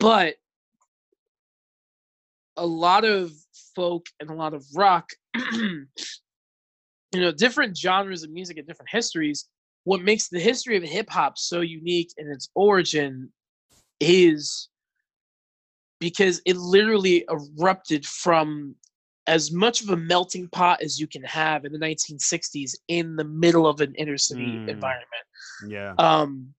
[0.00, 0.36] But
[2.56, 3.32] a lot of
[3.74, 5.08] folk and a lot of rock
[5.52, 5.86] you
[7.14, 9.48] know different genres of music and different histories.
[9.84, 13.32] What makes the history of hip hop so unique in its origin
[14.00, 14.68] is
[16.00, 18.74] because it literally erupted from
[19.28, 23.24] as much of a melting pot as you can have in the 1960s in the
[23.24, 24.68] middle of an inner city Mm.
[24.68, 25.24] environment.
[25.68, 25.94] Yeah.
[25.98, 26.54] Um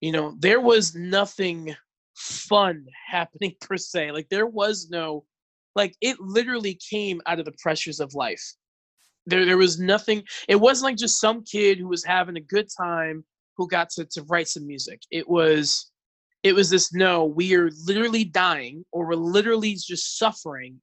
[0.00, 1.74] you know there was nothing
[2.14, 4.12] fun happening per se.
[4.12, 5.24] Like there was no
[5.78, 8.42] like it literally came out of the pressures of life.
[9.24, 12.68] There there was nothing it wasn't like just some kid who was having a good
[12.76, 13.24] time
[13.56, 15.00] who got to, to write some music.
[15.10, 15.90] It was
[16.42, 20.80] it was this no we are literally dying or we're literally just suffering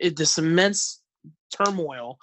[0.00, 1.00] in this immense
[1.50, 2.18] turmoil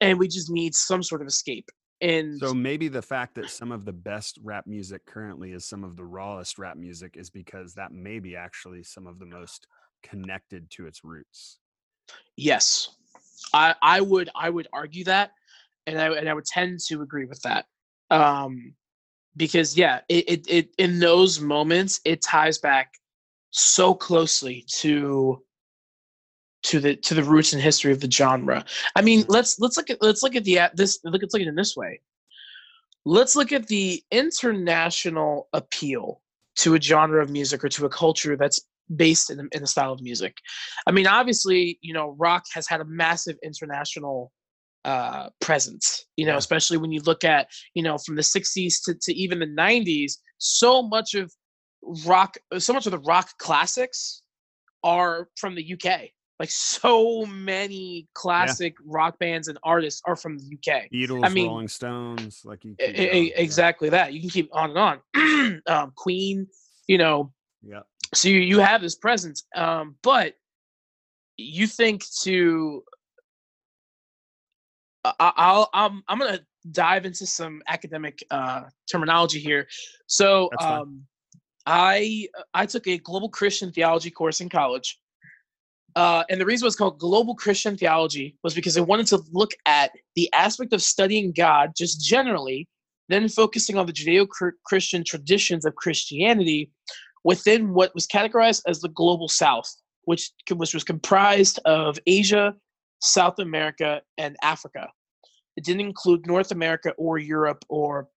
[0.00, 1.68] and we just need some sort of escape.
[2.00, 5.84] And So maybe the fact that some of the best rap music currently is some
[5.84, 9.68] of the rawest rap music is because that may be actually some of the most
[10.02, 11.58] connected to its roots.
[12.36, 12.96] Yes,
[13.52, 15.32] I I would I would argue that,
[15.86, 17.66] and I and I would tend to agree with that,
[18.10, 18.74] um,
[19.36, 22.94] because yeah, it, it it in those moments it ties back
[23.50, 25.42] so closely to
[26.62, 28.64] to the to the roots and history of the genre.
[28.96, 31.42] I mean, let's let's look at let's look at the at this look let's look
[31.42, 32.00] at it in this way.
[33.04, 36.20] Let's look at the international appeal
[36.56, 38.60] to a genre of music or to a culture that's
[38.96, 40.36] based in, in the style of music.
[40.86, 44.32] I mean, obviously, you know, rock has had a massive international
[44.84, 46.06] uh, presence.
[46.16, 46.38] You know, Yeah.
[46.38, 50.14] especially when you look at you know from the '60s to, to even the '90s.
[50.38, 51.32] So much of
[52.04, 54.22] rock, so much of the rock classics
[54.82, 56.10] are from the UK.
[56.40, 60.90] Like so many classic rock bands and artists are from the UK.
[60.92, 62.74] Beatles, mean, Rolling Stones, like you.
[62.80, 64.12] Keep e- exactly that.
[64.12, 64.78] You can keep on and
[65.14, 65.62] on.
[65.68, 66.48] um, Queen,
[66.88, 67.32] you know,
[67.62, 67.82] Yeah.
[68.14, 70.34] So you, you have this presence um but
[71.36, 72.82] you think to
[75.04, 76.40] I- I- i'll i'm i'm gonna
[76.70, 79.66] dive into some academic uh terminology here.
[80.06, 81.02] So um
[81.66, 84.98] i i took a global christian theology course in college
[85.94, 89.20] uh, and the reason it was called global christian theology was because i wanted to
[89.30, 92.66] look at the aspect of studying god just generally
[93.08, 96.70] then focusing on the judeo-christian traditions of christianity
[97.24, 99.70] within what was categorized as the global south
[100.04, 102.54] which, which was comprised of asia
[103.00, 104.88] south america and africa
[105.56, 108.08] it didn't include north america or europe or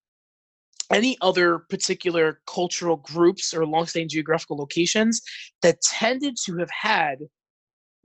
[0.91, 5.21] any other particular cultural groups or long-standing geographical locations
[5.61, 7.19] that tended to have had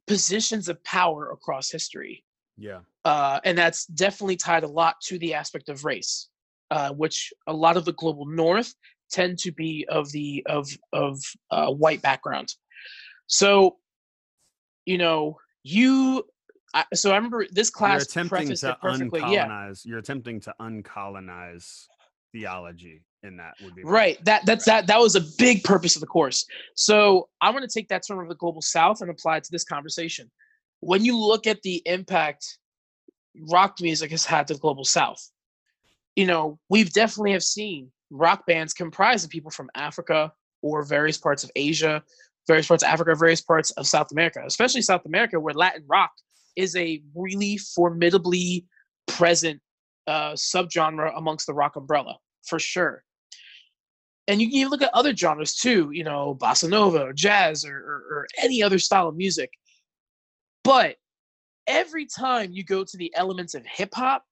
[0.07, 2.25] positions of power across history.
[2.57, 2.81] Yeah.
[3.05, 6.29] Uh, and that's definitely tied a lot to the aspect of race,
[6.71, 8.75] uh, which a lot of the global north
[9.11, 12.55] tend to be of the of of uh, white background.
[13.27, 13.77] So,
[14.85, 16.25] you know, you.
[16.73, 19.21] I, so I remember this class You're attempting to perfectly.
[19.33, 19.85] Yeah, uncolonize.
[19.85, 21.87] You're attempting to uncolonize
[22.33, 24.23] theology in that would be right.
[24.25, 26.47] That that's that that was a big purpose of the course.
[26.75, 29.53] So I want to take that term of the global south and apply it to
[29.53, 30.31] this conversation.
[30.81, 32.59] When you look at the impact
[33.51, 35.21] rock music has had to the global south,
[36.17, 40.33] you know, we've definitely have seen rock bands comprised of people from Africa
[40.63, 42.03] or various parts of Asia,
[42.47, 46.11] various parts of Africa, various parts of South America, especially South America, where Latin rock
[46.57, 48.67] is a really formidably
[49.07, 49.61] present
[50.07, 53.05] uh, subgenre amongst the rock umbrella, for sure.
[54.29, 57.65] And you can even look at other genres too, you know, bossa nova or jazz
[57.65, 59.51] or, or, or any other style of music.
[60.63, 60.97] But
[61.67, 64.25] every time you go to the elements of hip hop,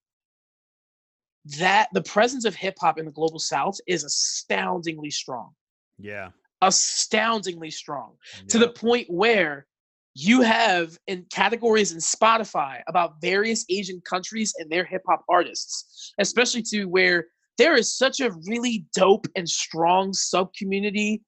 [1.56, 5.52] that the presence of hip hop in the global south is astoundingly strong
[5.98, 6.30] Yeah.
[6.60, 8.16] astoundingly strong
[8.48, 9.66] to the point where
[10.14, 16.12] you have in categories in Spotify about various Asian countries and their hip hop artists,
[16.18, 17.26] especially to where
[17.56, 21.22] there is such a really dope and strong sub community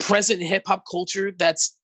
[0.00, 1.76] present in hip hop culture that's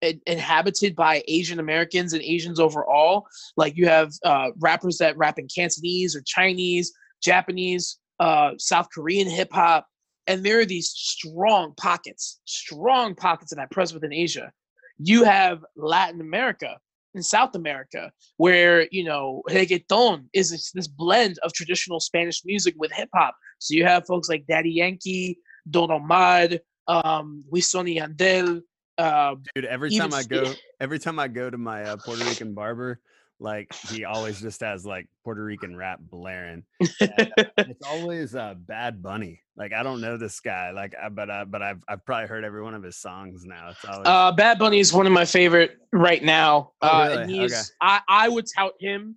[0.00, 3.26] in- inhabited by Asian Americans and Asians overall.
[3.58, 6.92] Like you have uh, rappers that rap in Cantonese or Chinese,
[7.22, 9.86] Japanese, uh, South Korean hip hop,
[10.26, 14.52] and there are these strong pockets, strong pockets of that present within Asia.
[14.98, 16.76] You have Latin America
[17.14, 22.74] and South America, where you know reggaeton is this, this blend of traditional Spanish music
[22.76, 23.34] with hip hop.
[23.58, 26.48] So you have folks like Daddy Yankee, Don Omar,
[26.86, 28.62] um, Wisin y Yandel.
[28.98, 32.52] Uh, dude every time I go every time i go to my uh, puerto rican
[32.52, 33.00] barber
[33.40, 36.62] like he always just has like puerto rican rap blaring
[37.00, 41.08] And, uh, it's always uh bad bunny like i don't know this guy like I,
[41.08, 44.06] but uh, but i've i've probably heard every one of his songs now it's always
[44.06, 46.72] uh, Bad Bunny is one of my favorite right now.
[46.82, 49.16] Oh, uh, and he's I, I would tout him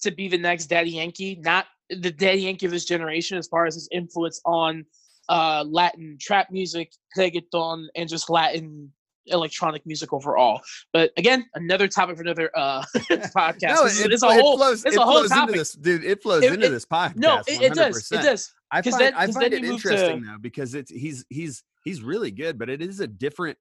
[0.00, 3.66] to be the next Daddy Yankee, not the Daddy Yankee of his generation as far
[3.66, 4.84] as his influence on
[5.28, 8.92] uh, Latin trap music, reggaeton, and just Latin
[9.26, 10.60] electronic music overall.
[10.92, 13.62] But again, another topic for another uh, podcast.
[13.74, 15.54] no, This it, it's a it whole flows, it's it a whole flows into topic.
[15.56, 18.10] this dude it flows It- into this podcast No, it, does.
[18.12, 18.52] It does.
[18.70, 22.02] I find then- I find it move to- interesting though because it's he's he's he's
[22.02, 23.58] really good, but it is a different.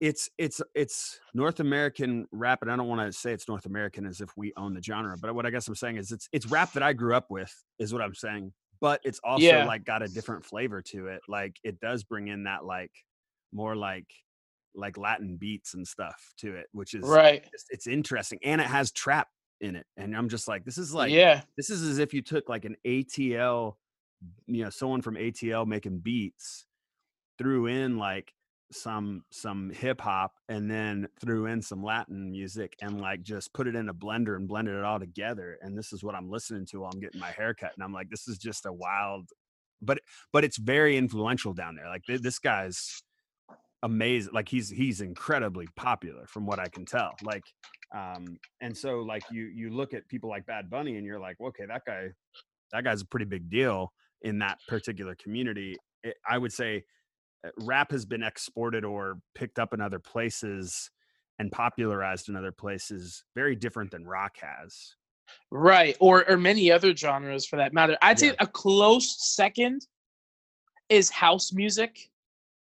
[0.00, 4.06] It's it's it's North American rap, and I don't want to say it's North American
[4.06, 6.46] as if we own the genre, but what I guess I'm saying is it's it's
[6.46, 8.52] rap that I grew up with, is what I'm saying.
[8.80, 9.64] But it's also Yeah.
[9.64, 11.20] like got a different flavor to it.
[11.26, 12.92] Like it does bring in that like
[13.52, 14.06] more like
[14.78, 17.42] like Latin beats and stuff to it, which is Right.
[17.50, 19.28] just, it's interesting, and it has trap
[19.60, 21.42] in it, and I'm just like, this is like yeah.
[21.56, 23.74] this is as if you took like an ATL,
[24.46, 26.64] you know, someone from ATL making beats,
[27.38, 28.32] threw in like
[28.70, 33.66] some some hip hop and then threw in some Latin music and like just put
[33.66, 35.58] it in a blender and blended it all together.
[35.62, 37.72] And this is what I'm listening to while I'm getting my haircut.
[37.74, 39.30] And I'm like, this is just a wild,
[39.80, 40.00] but
[40.32, 41.88] but it's very influential down there.
[41.88, 43.02] Like th- this guy's
[43.82, 44.32] amazing.
[44.32, 47.14] Like he's he's incredibly popular from what I can tell.
[47.22, 47.44] Like
[47.94, 51.40] um and so like you you look at people like bad bunny and you're like
[51.40, 52.08] okay that guy
[52.70, 56.84] that guy's a pretty big deal in that particular community it, i would say
[57.46, 60.90] uh, rap has been exported or picked up in other places
[61.38, 64.94] and popularized in other places very different than rock has
[65.50, 65.96] Right.
[66.00, 67.96] Or or many other genres for that matter.
[68.02, 68.30] I'd Yeah.
[68.30, 69.86] say a close second
[70.88, 72.10] is house music.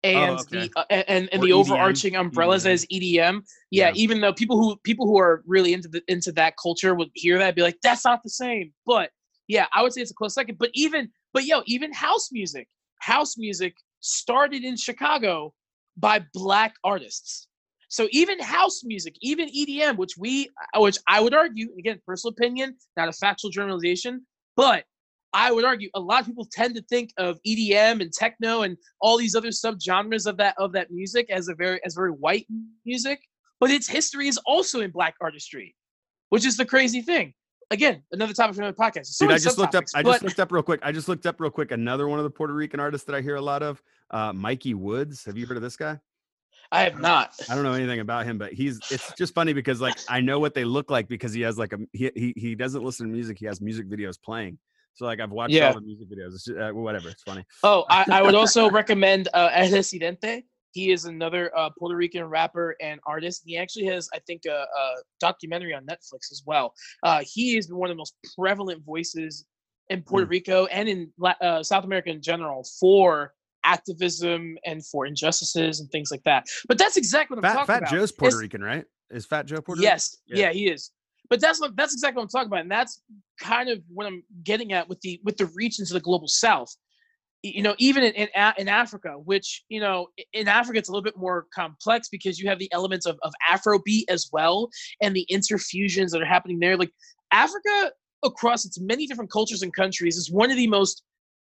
[0.04, 0.68] And Oh, okay.
[0.68, 1.58] the uh, and, and Or the EDM.
[1.60, 3.40] overarching umbrellas as EDM.
[3.70, 3.92] Yeah, Yeah.
[3.94, 7.38] even though people who people who are really into the into that culture would hear
[7.38, 8.72] that and be like, that's not the same.
[8.86, 9.10] But
[9.48, 10.58] yeah, I would say it's a close second.
[10.58, 12.68] But even but yo, even house music.
[13.00, 15.52] House music started in Chicago
[15.96, 17.48] by black artists.
[17.88, 22.32] So even house music, even EDM, which we, uh, which I would argue, again, personal
[22.32, 24.26] opinion, not a factual generalization,
[24.56, 24.84] but
[25.34, 28.76] I would argue a lot of people tend to think of EDM and techno and
[29.00, 32.46] all these other subgenres of that of that music as a very as very white
[32.86, 33.20] music,
[33.60, 35.74] but its history is also in black artistry,
[36.30, 37.34] which is the crazy thing.
[37.70, 39.06] Again, another topic for another podcast.
[39.06, 39.84] So Dude, I just looked up.
[39.94, 40.80] I but- just looked up real quick.
[40.82, 41.72] I just looked up real quick.
[41.72, 44.74] Another one of the Puerto Rican artists that I hear a lot of, uh, Mikey
[44.74, 45.24] Woods.
[45.24, 45.98] Have you heard of this guy?
[46.70, 47.32] I have not.
[47.50, 48.78] I don't know anything about him, but he's.
[48.90, 51.72] It's just funny because like I know what they look like because he has like
[51.72, 53.38] a he he, he doesn't listen to music.
[53.38, 54.58] He has music videos playing.
[54.94, 55.68] So like I've watched Yeah.
[55.68, 56.34] all the music videos.
[56.34, 57.08] It's just, uh, whatever.
[57.08, 57.44] It's funny.
[57.62, 60.44] Oh, I, I would also recommend uh, El Residente.
[60.72, 63.42] He is another uh, Puerto Rican rapper and artist.
[63.44, 64.90] He actually has, I think, a, a
[65.20, 66.74] documentary on Netflix as well.
[67.04, 69.44] Uh, he is one of the most prevalent voices
[69.90, 70.30] in Puerto Mm.
[70.30, 73.34] Rico and in uh, South America in general for
[73.64, 76.46] activism and for injustices and things like that.
[76.68, 77.90] But that's exactly what I'm Fat talking Fat about.
[77.90, 78.84] Fat Joe's Puerto It's- Rican, right?
[79.10, 80.40] Is Fat Joe Puerto Yes, Rican?
[80.40, 80.46] Yeah.
[80.48, 80.52] yeah.
[80.52, 80.90] he is.
[81.30, 83.00] But that's what that's exactly what I'm talking about, and that's
[83.40, 86.74] kind of what I'm getting at with the with the reach into the global south.
[87.42, 91.02] You know, even in in, in Africa, which you know, in Africa it's a little
[91.02, 94.68] bit more complex because you have the elements of of Afrobeat as well,
[95.00, 96.76] and the interfusions that are happening there.
[96.76, 96.90] Like
[97.32, 101.02] Africa, across its many different cultures and countries, is one of the most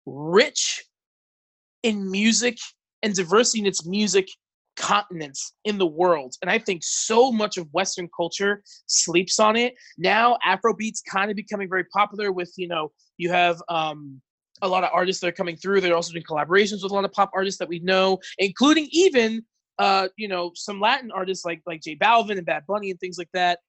[0.06, 0.84] rich
[1.82, 2.58] in music
[3.02, 4.28] and diversity in its music
[4.78, 6.34] continents in the world.
[6.40, 9.74] And I think so much of Western culture sleeps on it.
[9.98, 14.20] Now Afrobeat's kind of becoming very popular with, you know, you have um
[14.62, 15.80] a lot of artists that are coming through.
[15.80, 19.44] They're also doing collaborations with a lot of pop artists that we know, including even
[19.78, 23.18] uh, you know, some Latin artists like like J Balvin and Bad Bunny and things
[23.18, 23.60] like that.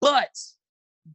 [0.00, 0.30] But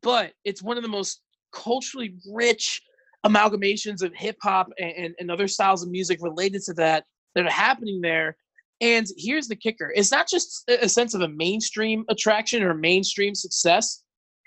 [0.01, 1.21] but it's one of the most
[1.53, 2.81] culturally rich
[3.25, 7.45] amalgamations of hip hop and, and, and other styles of music related to that that
[7.45, 8.35] are happening there.
[8.81, 13.35] And here's the kicker it's not just a sense of a mainstream attraction or mainstream
[13.35, 14.03] success,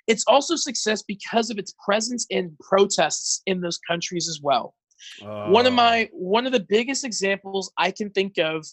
[0.06, 4.74] it's also success because of its presence in protests in those countries as well.
[5.22, 5.76] One of Oh.
[5.76, 8.66] my one of the biggest examples I can think of,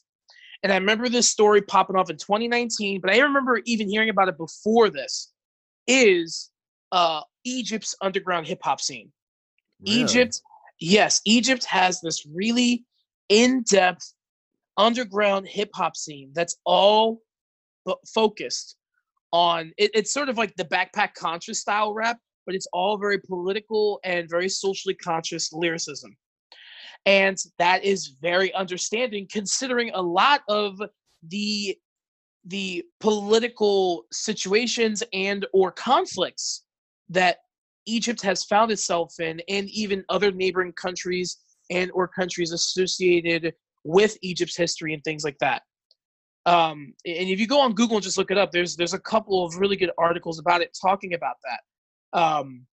[0.63, 4.29] and I remember this story popping off in 2019, but I remember even hearing about
[4.29, 5.31] it before this,
[5.87, 6.49] is
[6.91, 9.11] uh, Egypt's underground hip hop scene.
[9.85, 10.01] Really?
[10.01, 10.41] Egypt,
[10.79, 12.85] yes, Egypt has this really
[13.29, 14.13] in-depth
[14.81, 17.21] underground hip hop scene that's all
[17.85, 18.77] fo- focused
[19.31, 23.19] on it, it's sort of like the backpack conscious style rap, but it's all very
[23.19, 26.17] political and very socially conscious lyricism.
[27.05, 30.81] And that is very understanding considering a lot of
[31.27, 31.77] the
[32.45, 36.63] the political situations and or conflicts
[37.09, 37.37] that
[37.85, 41.37] Egypt has found itself in and even other neighboring countries
[41.69, 43.53] and or countries associated
[43.83, 45.63] with Egypt's history and things like that.
[46.45, 48.99] Um, and if you go on Google and just look it up, there's there's a
[48.99, 52.19] couple of really good articles about it talking about that.
[52.19, 52.65] Um,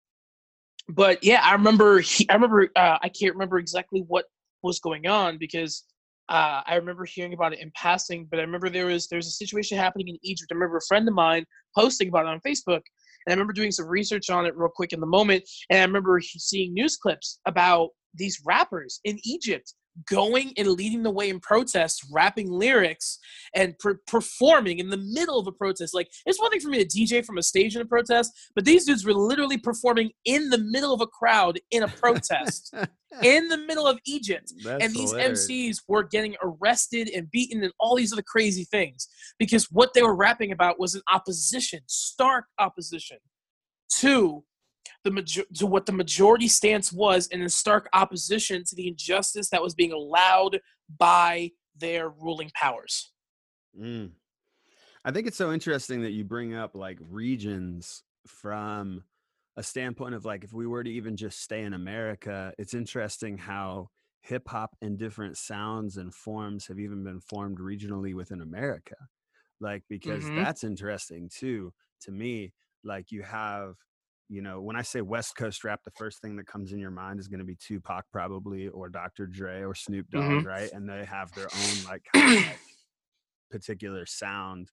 [0.88, 4.24] but yeah, I remember he, I remember uh, I can't remember exactly what
[4.62, 5.84] was going on because
[6.28, 8.26] uh, I remember hearing about it in passing.
[8.30, 10.50] But I remember there was there was a situation happening in Egypt.
[10.50, 11.44] I remember a friend of mine
[11.76, 12.82] posting about it on Facebook,
[13.26, 15.44] and I remember doing some research on it real quick in the moment.
[15.68, 19.74] And I remember seeing news clips about these rappers in Egypt
[20.06, 23.18] going and leading the way in protests, rapping lyrics,
[23.54, 25.94] and per- performing in the middle of a protest.
[25.94, 28.64] Like it's one thing for me to DJ from a stage in a protest, but
[28.64, 32.74] these dudes were literally performing in the middle of a crowd in a protest
[33.22, 35.48] in the middle of Egypt That's and these hilarious.
[35.48, 40.02] MCs were getting arrested and beaten and all these other crazy things because what they
[40.02, 43.18] were rapping about was an opposition, stark opposition
[44.00, 44.44] to
[45.04, 49.50] the major- to what the majority stance was, and in stark opposition to the injustice
[49.50, 50.60] that was being allowed
[50.98, 53.12] by their ruling powers.
[53.78, 54.12] Mm.
[55.04, 59.04] I think it's so interesting that you bring up like regions from
[59.56, 63.38] a standpoint of like if we were to even just stay in America, it's interesting
[63.38, 68.96] how hip hop and different sounds and forms have even been formed regionally within America.
[69.60, 70.36] Like because Mhm.
[70.36, 71.72] that's interesting too
[72.02, 72.52] to me.
[72.84, 73.76] Like you have
[74.28, 76.90] you know, when I say West Coast rap, the first thing that comes in your
[76.90, 79.26] mind is going to be Tupac, probably, or Dr.
[79.26, 80.44] Dre, or Snoop Dogg, Mhm.
[80.44, 80.70] right?
[80.72, 82.60] And they have their own like kind of like
[83.50, 84.70] particular sound.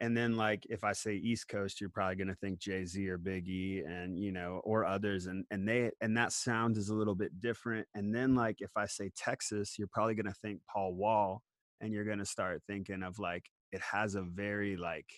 [0.00, 3.18] And then like if I say East Coast, you're probably gonna think Jay Z or
[3.18, 6.94] Big E and you know, or others, and and they and that sound is a
[6.94, 7.88] little bit different.
[7.94, 11.42] And then like if I say Texas, you're probably gonna think Paul Wall,
[11.80, 15.12] and you're gonna start thinking of like it has a very like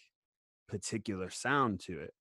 [0.68, 2.14] particular sound to it.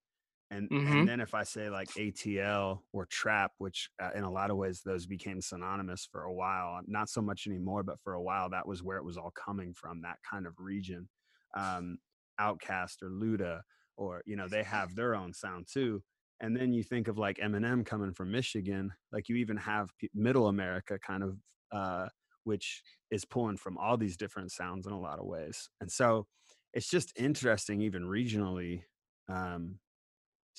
[0.52, 0.80] And Mhm.
[0.86, 4.58] and then if I say like ATL or trap, which uh, in a lot of
[4.58, 8.50] ways those became synonymous for a while, not so much anymore, but for a while
[8.50, 11.10] that was where it was all coming from, that kind of region.
[11.56, 11.98] Um,
[12.40, 13.62] OutKast or Luda,
[13.98, 16.04] or you know, they have their own sound too.
[16.40, 20.08] And then you think of like Eminem coming from Michigan, like you even have pe-
[20.14, 21.40] Middle America kind of,
[21.72, 22.10] uh,
[22.44, 22.82] which
[23.12, 25.70] is pulling from all these different sounds in a lot of ways.
[25.82, 26.28] And so
[26.74, 28.84] it's just interesting, even regionally.
[29.28, 29.80] Um,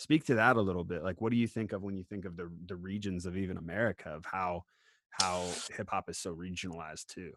[0.01, 1.05] speak to that a little bit.
[1.05, 3.59] Like, what do you think of when you think of the the regions of even
[3.59, 4.65] America of how
[5.11, 5.45] how
[5.77, 7.33] hip hop is so regionalized too?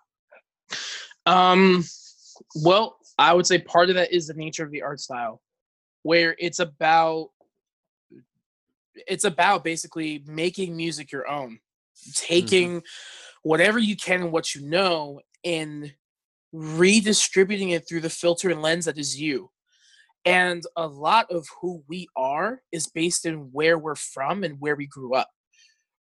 [1.26, 1.84] Um,
[2.64, 5.42] well, I would say part of that is the nature of the art style,
[6.04, 7.30] where it's about
[8.96, 11.60] it's about basically making music your own,
[12.08, 12.14] Mm-hmm.
[12.16, 12.84] taking
[13.44, 15.94] whatever you can and what you know and
[16.52, 19.50] redistributing it through the filter and lens that is you.
[20.26, 24.76] And a lot of who we are is based in where we're from and where
[24.76, 25.30] we grew up.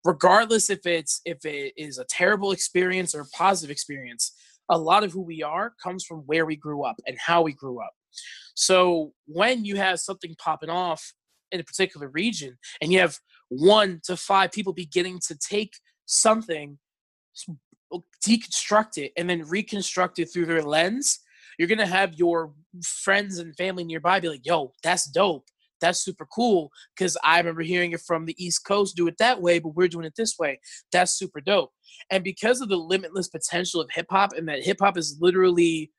[0.04, 4.32] Regardless if it's if it is a terrible experience or a positive experience,
[4.70, 7.52] a lot of who we are comes from where we grew up and how we
[7.52, 7.92] grew up.
[8.54, 11.12] So when you have something popping off
[11.52, 13.18] in a particular region and you have
[13.48, 15.74] one to five people beginning to take
[16.06, 16.78] something
[18.24, 21.20] deconstruct it and then reconstruct it through their lens
[21.60, 25.44] you're gonna have your friends and family nearby be like yo that's dope
[25.78, 29.42] that's super cool because i remember hearing it from the east coast do it that
[29.42, 30.58] way but we're doing it this way
[30.90, 31.70] that's super dope
[32.10, 35.92] and because of the limitless potential of hip-hop and that hip-hop is literally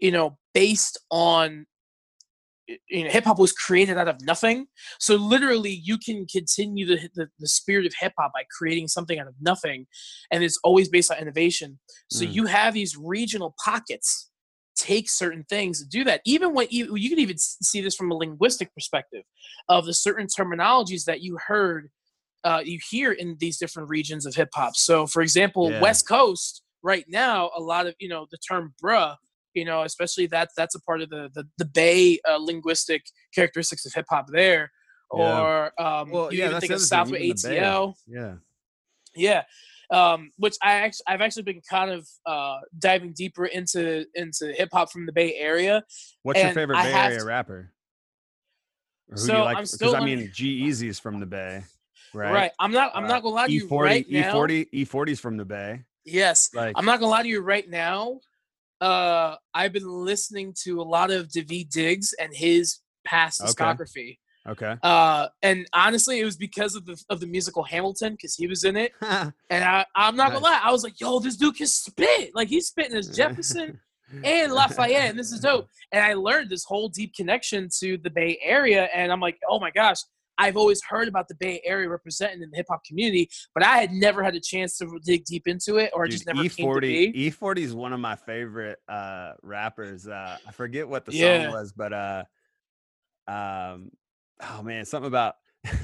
[0.00, 1.64] you know based on
[2.90, 4.66] you know, hip hop was created out of nothing.
[5.00, 9.18] So literally, you can continue the, the the spirit of hip hop by creating something
[9.18, 9.86] out of nothing,
[10.30, 11.78] and it's always based on innovation.
[12.10, 12.32] So Mm.
[12.32, 14.27] you have these regional pockets
[14.78, 16.20] take certain things to do that.
[16.24, 19.24] Even when you you can even see this from a linguistic perspective
[19.68, 21.90] of the certain terminologies that you heard,
[22.44, 24.76] uh, you hear in these different regions of hip hop.
[24.76, 25.80] So, for example, Yeah.
[25.80, 29.16] West Coast right now, a lot of you know the term "bruh."
[29.54, 33.02] you know, especially that that's a part of the the, the Bay uh, linguistic
[33.34, 34.70] characteristics of hip hop there.
[35.14, 35.40] Yeah.
[35.40, 37.56] Or um, Well, you yeah, even think of South thing, with even the Bay.
[37.60, 38.34] ATL, Yeah.
[39.16, 39.42] yeah.
[39.90, 44.68] Um, which I actually I've actually been kind of uh, diving deeper into into hip
[44.72, 45.82] hop from the Bay Area.
[46.22, 47.72] What's your favorite I Bay Area to- rapper?
[49.10, 49.70] Or who do So, you like?
[49.70, 51.62] Because I mean, G Easy's from the Bay,
[52.12, 52.32] right?
[52.32, 52.50] Right.
[52.58, 54.34] I'm not I'm Uh, not gonna lie to you E40, right now.
[54.34, 55.84] E40, E40's from the Bay.
[56.04, 56.50] Yes.
[56.54, 58.20] Like, I'm not gonna lie to you right now.
[58.82, 63.78] Uh, I've been listening to a lot of Daveed Diggs and his past discography.
[64.10, 64.18] okay.
[64.82, 68.64] Uh, and honestly, it was because of the of the musical Hamilton because he was
[68.64, 68.92] in it.
[69.50, 72.34] And I, I'm not gonna lie, I was like, "Yo, this dude can spit!
[72.34, 73.80] Like he's spitting as Jefferson
[74.24, 78.10] and Lafayette, and this is dope." And I learned this whole deep connection to the
[78.10, 79.96] Bay Area, and I'm like, "Oh my gosh!"
[80.36, 83.78] I've always heard about the Bay Area representing in the hip hop community, but I
[83.78, 86.66] had never had a chance to dig deep into it, or Dude, just never came
[86.74, 87.30] to E40 be.
[87.30, 90.06] E40 is one of my favorite uh rappers.
[90.06, 91.44] Uh I forget what the Yeah.
[91.44, 92.24] song was, but uh
[93.26, 93.90] um
[94.40, 95.34] oh man, something about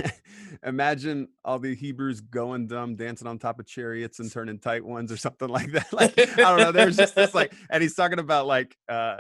[0.65, 5.11] imagine all the Hebrews going dumb, dancing on top of chariots and turning tight ones
[5.13, 5.93] or something like that.
[5.93, 6.73] Like I don't know.
[6.73, 9.19] There's just this like and he's talking about like uh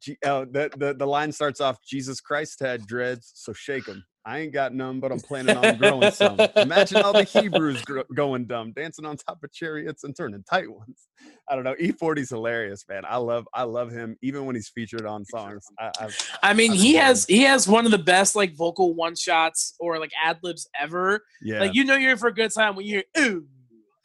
[0.00, 4.04] G- oh, the, the the line starts off Jesus Christ had dreads, so shake 'em.
[4.24, 6.38] I ain't got none, but I'm planning on growing some.
[6.56, 10.70] Imagine all the Hebrews gro- going dumb, dancing on top of chariots and turning tight
[10.70, 11.08] ones.
[11.48, 11.74] I don't know.
[11.74, 13.02] E40's hilarious, man.
[13.04, 15.64] I love I love him even when he's featured on songs.
[15.78, 16.08] I, I,
[16.42, 19.74] I mean, I he has he has one of the best like vocal one shots
[19.80, 21.24] or like ad libs ever.
[21.42, 21.58] yeah.
[21.60, 23.46] Like you know you're in for a good time when you hear ooh.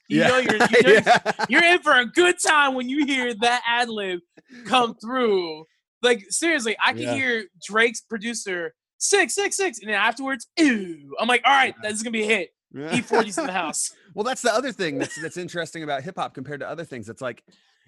[0.09, 0.28] You yeah.
[0.30, 1.32] know you're you know yeah.
[1.49, 4.20] you're in for a good time when you hear that ad lib
[4.65, 5.65] come through.
[6.01, 7.13] Like seriously, I can Yeah.
[7.13, 11.15] hear Drake's producer six six six, and then afterwards, ooh.
[11.19, 11.89] I'm like, all right, Yeah.
[11.89, 12.49] this is gonna be a hit.
[12.75, 13.91] E40's in the house.
[14.13, 17.09] Well, that's the other thing that's that's interesting about hip hop compared to other things.
[17.09, 17.43] It's like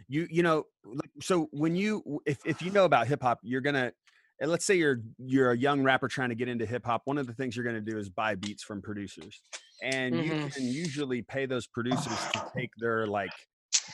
[0.08, 3.62] you you know like so when you if if you know about hip hop, you're
[3.62, 3.92] gonna
[4.40, 7.02] and let's say you're you're a young rapper trying to get into hip hop.
[7.06, 9.42] One of the things you're gonna do is buy beats from producers,
[9.84, 10.54] and you Mhm.
[10.54, 13.32] can usually pay those producers to take their like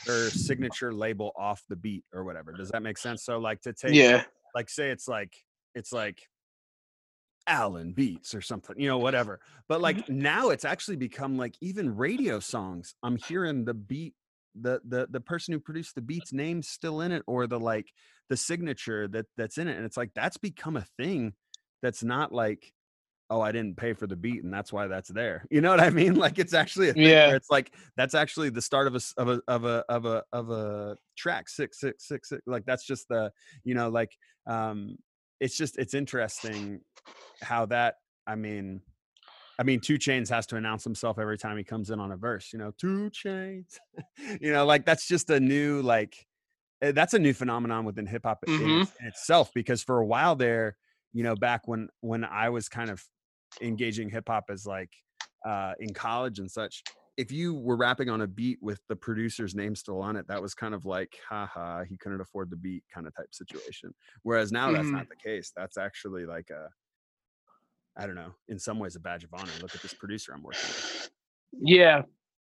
[0.06, 2.52] their signature label off the beat or whatever.
[2.52, 3.24] Does that make sense?
[3.24, 4.22] So like to take Yeah.
[4.54, 5.34] like say it's like
[5.74, 6.20] it's like
[7.46, 9.40] Allen Beats or something, you know, whatever.
[9.68, 12.94] But like now it's actually become like even radio songs.
[13.02, 14.14] I'm hearing the beat,
[14.54, 17.92] the the the person who produced the beats name still in it, or the like
[18.28, 19.76] the signature that that's in it.
[19.76, 21.34] And it's like that's become a thing
[21.82, 22.72] that's not like,
[23.28, 25.44] oh, I didn't pay for the beat and that's why that's there.
[25.50, 26.14] You know what I mean?
[26.14, 27.26] Like it's actually a thing Yeah.
[27.26, 30.24] where it's like that's actually the start of a of a of a of a
[30.32, 32.42] of a track six six six six.
[32.46, 33.32] Like that's just the
[33.64, 34.16] you know like
[34.46, 34.96] um
[35.40, 36.80] it's just it's interesting
[37.42, 38.80] how that i mean
[39.58, 42.16] i mean 2 Chainz has to announce himself every time he comes in on a
[42.16, 43.78] verse you know 2 Chainz
[44.40, 46.26] you know like that's just a new like
[46.82, 48.80] eh, that's a new phenomenon within hip hop in Mhm.
[48.82, 50.76] its- in itself because for a while there
[51.12, 53.02] you know back when when i was kind of
[53.62, 54.92] engaging hip hop as like
[55.46, 56.82] uh in college and such
[57.16, 60.40] if you were rapping on a beat with the producer's name still on it that
[60.42, 64.52] was kind of like haha he couldn't afford the beat kind of type situation whereas
[64.52, 64.92] now that's Mhm.
[64.92, 66.68] not the case that's actually like a
[67.96, 70.42] i don't know in some ways a badge of honor look at this producer i'm
[70.42, 70.84] working with
[71.52, 72.02] Yeah.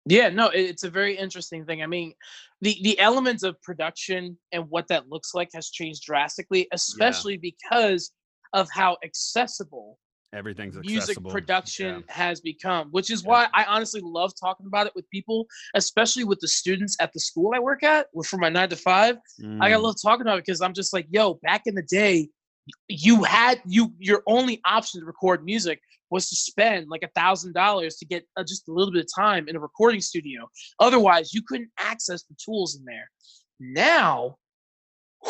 [0.09, 1.83] Yeah, no, it's a very interesting thing.
[1.83, 2.15] I mean,
[2.61, 8.13] the the elements of production and what that looks like has changed drastically, especially because
[8.53, 9.99] of how accessible
[10.37, 11.31] everything's music accessible.
[11.31, 12.15] production Yeah.
[12.15, 13.31] has become, which is Yeah.
[13.31, 17.21] why I honestly love talking about it with people, especially with the students at the
[17.21, 19.17] school I work at for my nine to five.
[19.61, 22.29] I Mm, love talking about it because I'm just like, yo, back in the day,
[22.89, 25.81] you had you your only option to record music
[26.11, 29.09] was to spend like a thousand dollars to get uh, just a little bit of
[29.17, 30.49] time in a recording studio.
[30.81, 33.11] Otherwise, you couldn't access the tools in there.
[33.59, 34.37] Now,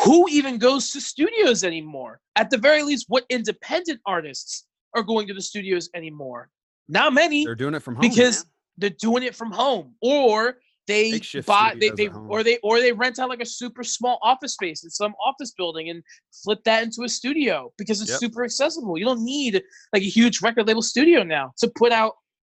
[0.03, 2.19] who even goes to studios anymore?
[2.35, 4.65] At the very least, what independent artists
[4.95, 6.49] are going to the studios anymore?
[6.87, 8.51] Not many they're doing it from home because man.
[8.77, 12.93] they're doing it from home or they Makeshift buy they, they or they or they
[12.93, 16.83] rent out like a super small office space in some office building and flip that
[16.83, 18.19] into a studio because it's Yep.
[18.19, 19.61] super accessible you don't need
[19.91, 22.13] like a huge record label studio now to put out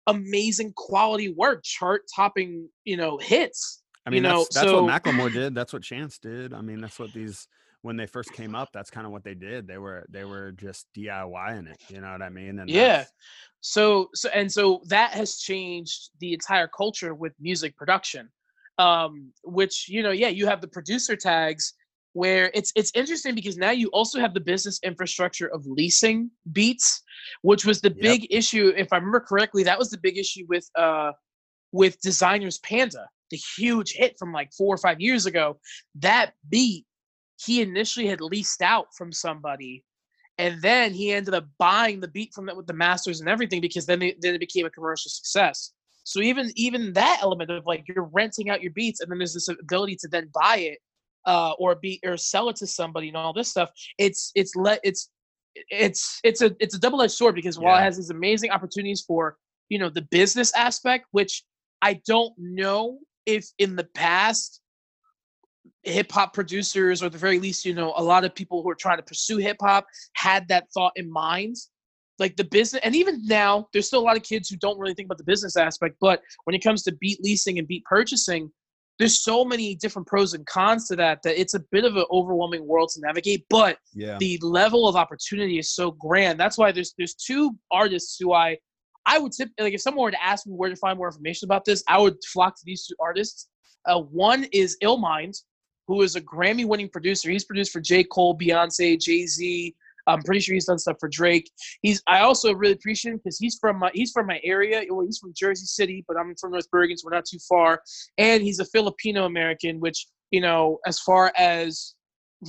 [0.08, 4.84] amazing quality work chart topping you know hits I you mean, know, that's, that's so-
[4.84, 5.54] what Macklemore did.
[5.54, 6.54] That's what Chance did.
[6.54, 7.46] I mean, that's what these
[7.82, 8.70] when they first came up.
[8.72, 9.66] That's kind of what they did.
[9.66, 11.78] They were they were just DIYing it.
[11.88, 12.58] You know what I mean?
[12.58, 13.04] And Yeah.
[13.60, 18.28] so so and so that has changed the entire culture with music production
[18.78, 21.74] um which you know yeah you have the producer tags
[22.12, 27.02] where it's it's interesting because now you also have the business infrastructure of leasing beats
[27.42, 28.00] which was the Yep.
[28.00, 31.10] big issue if i remember correctly that was the big issue with uh
[31.72, 35.58] with Desiigner's panda the huge hit from like four or five years ago
[35.96, 36.86] that beat
[37.38, 39.84] he initially had leased out from somebody
[40.38, 43.60] and then he ended up buying the beat from it with the masters and everything
[43.60, 45.72] because then they, then it became a commercial success.
[46.04, 49.34] So even even that element of like you're renting out your beats and then there's
[49.34, 50.78] this ability to then buy it
[51.26, 53.70] uh, or be or sell it to somebody and all this stuff.
[53.98, 55.10] It's it's let it's
[55.70, 59.02] it's it's a it's a double edged sword because while it has these amazing opportunities
[59.06, 59.36] for
[59.68, 61.42] you know the business aspect, which
[61.82, 64.62] I don't know if in the past
[65.88, 68.70] hip hop producers, or at the very least, you know, a lot of people who
[68.70, 71.56] are trying to pursue hip hop had that thought in mind.
[72.18, 74.92] Like the business, and even now, there's still a lot of kids who don't really
[74.92, 75.94] think about the business aspect.
[76.00, 78.50] But when it comes to beat leasing and beat purchasing,
[78.98, 82.04] there's so many different pros and cons to that that it's a bit of an
[82.10, 83.46] overwhelming world to navigate.
[83.48, 84.18] But yeah.
[84.18, 86.40] the level of opportunity is so grand.
[86.40, 88.58] That's why there's there's two artists who I
[89.06, 91.46] I would tip like if someone were to ask me where to find more information
[91.46, 93.48] about this, I would flock to these two artists.
[93.86, 95.34] Uh, one is Ill Mind,
[95.88, 97.30] who is a Grammy winning producer.
[97.30, 98.04] He's produced for J.
[98.04, 99.74] Cole, Beyonce, Jay Z.
[100.06, 101.50] I'm pretty sure he's done stuff for Drake.
[101.82, 104.82] He's I also really appreciate him because he's from my he's from my area.
[104.88, 107.82] Well, he's from Jersey City, but I'm from North Bergen, so we're not too far.
[108.16, 111.94] And he's a Filipino American, which you know, as far as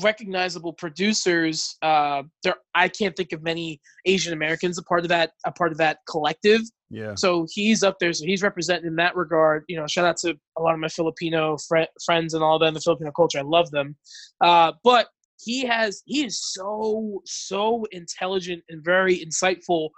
[0.04, 5.32] recognizable producers, uh, there I can't think of many Asian Americans a part of that
[5.46, 6.62] a part of that collective.
[6.90, 7.16] Yeah.
[7.16, 8.12] So he's up there.
[8.14, 9.64] So he's representing in that regard.
[9.68, 12.68] You know, shout out to a lot of my Filipino fri friends and all that
[12.68, 13.40] in the Filipino culture.
[13.40, 13.96] I love them.
[14.42, 15.08] Uh, but
[15.42, 19.90] he has he is so so intelligent and very insightful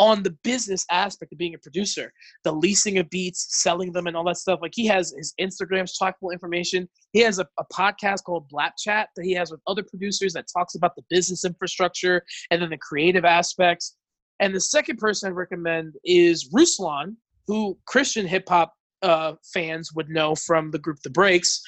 [0.00, 2.10] on the business aspect of being a producer,
[2.42, 4.58] the leasing of beats, selling them, and all that stuff.
[4.62, 6.88] Like he has his Instagram's full information.
[7.12, 10.46] He has a, a podcast called Blap Chat that he has with other producers that
[10.50, 13.96] talks about the business infrastructure and then the creative aspects.
[14.40, 17.16] And the second person I'd recommend is Ruslan,
[17.46, 18.72] who Christian hip hop
[19.02, 21.60] uh, fans would know from the group The Breax.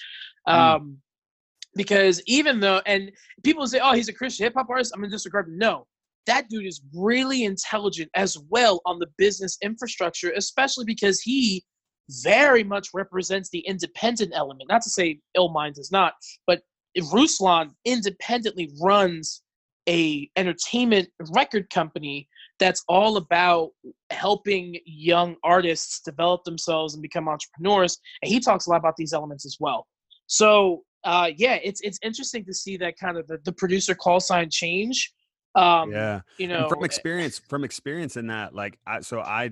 [0.47, 0.99] Um,
[1.75, 3.11] Because even though, and
[3.45, 5.57] people say, oh, he's a Christian hip hop artist, I'm going to disregard him.
[5.57, 5.87] No,
[6.27, 11.64] that dude is really intelligent as well on the business infrastructure, especially because he
[12.23, 14.68] very much represents the independent element.
[14.68, 16.12] Not to say Ill Mind does not,
[16.47, 16.61] but
[16.95, 19.43] if Ruslan independently runs
[19.89, 22.29] a entertainment record company
[22.62, 23.70] that's all about
[24.10, 29.12] helping young artists develop themselves and become entrepreneurs and he talks a lot about these
[29.12, 29.86] elements as well
[30.28, 34.20] so uh, yeah it's it's interesting to see that kind of the, the producer call
[34.20, 35.12] sign change
[35.56, 36.20] um yeah.
[36.38, 39.50] you know and from experience from experience in that like i so i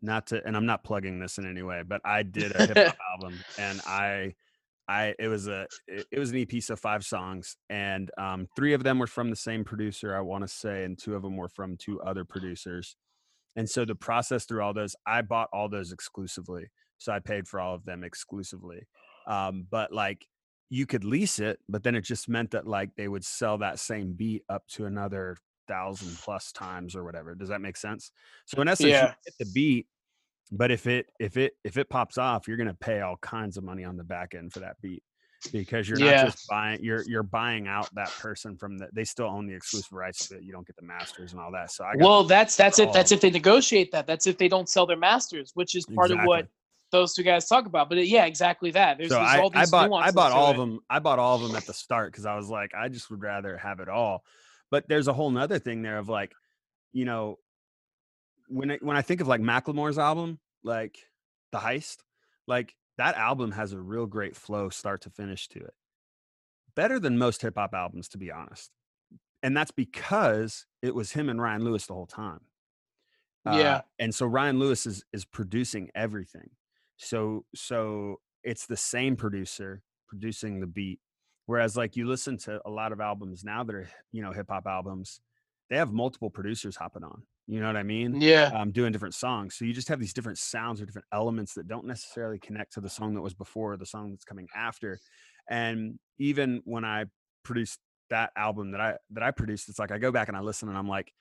[0.00, 2.76] not to and i'm not plugging this in any way but i did a hip
[2.76, 4.34] hop album and i
[4.90, 8.82] i it was a it, was an ep of five songs and um three of
[8.82, 11.48] them were from the same producer i want to say and two of them were
[11.48, 12.96] from two other producers
[13.56, 16.66] and so the process through all those i bought all those exclusively
[16.98, 18.80] so i paid for all of them exclusively
[19.26, 20.26] um but like
[20.70, 23.80] you could lease it, but then it just meant that like they would sell that
[23.80, 25.36] same beat up to another
[25.66, 27.34] thousand plus times or whatever.
[27.34, 28.12] Does that make sense?
[28.46, 29.14] So in essence, you Yeah.
[29.24, 29.88] get the beat,
[30.52, 33.64] but if it if it if it pops off, you're gonna pay all kinds of
[33.64, 35.02] money on the back end for that beat
[35.52, 36.24] because you're Yeah.
[36.24, 39.54] not just buying you're you're buying out that person from the they still own the
[39.54, 40.42] exclusive rights to it.
[40.42, 41.70] You don't get the masters and all that.
[41.70, 43.14] So I got well that's that's it that's oh.
[43.14, 46.18] if they negotiate that that's if they don't sell their masters which is part of
[46.24, 46.46] what
[46.92, 49.60] those two guys talk about but yeah exactly that there's, so there's I, all I
[49.60, 50.50] these bought I bought all it.
[50.52, 50.80] of them.
[50.90, 53.22] I bought all of them at the start because I was like, I just would
[53.22, 54.24] rather have it all.
[54.70, 56.32] But there's a whole nother thing there of like,
[56.92, 57.38] you know,
[58.50, 60.98] when I, when I think of like Macklemore's album, like
[61.52, 61.98] The Heist,
[62.46, 65.74] like that album has a real great flow, start to finish to it.
[66.74, 68.70] Better than most hip hop albums, to be honest.
[69.42, 72.40] And that's because it was him and Ryan Lewis the whole time.
[73.46, 73.52] Yeah.
[73.52, 76.50] Uh, and so Ryan Lewis is is producing everything.
[76.98, 81.00] So so it's the same producer producing the beat.
[81.46, 84.48] Whereas like you listen to a lot of albums now that are you know hip
[84.50, 85.20] hop albums,
[85.70, 87.22] they have multiple producers hopping on.
[87.46, 88.20] You know what I mean?
[88.20, 88.50] Yeah.
[88.54, 89.56] Um, doing different songs.
[89.56, 92.80] So you just have these different sounds or different elements that don't necessarily connect to
[92.80, 95.00] the song that was before or the song that's coming after.
[95.48, 97.06] And even when I
[97.42, 100.40] produced that album that I that I produced, it's like I go back and I
[100.40, 101.12] listen and I'm like,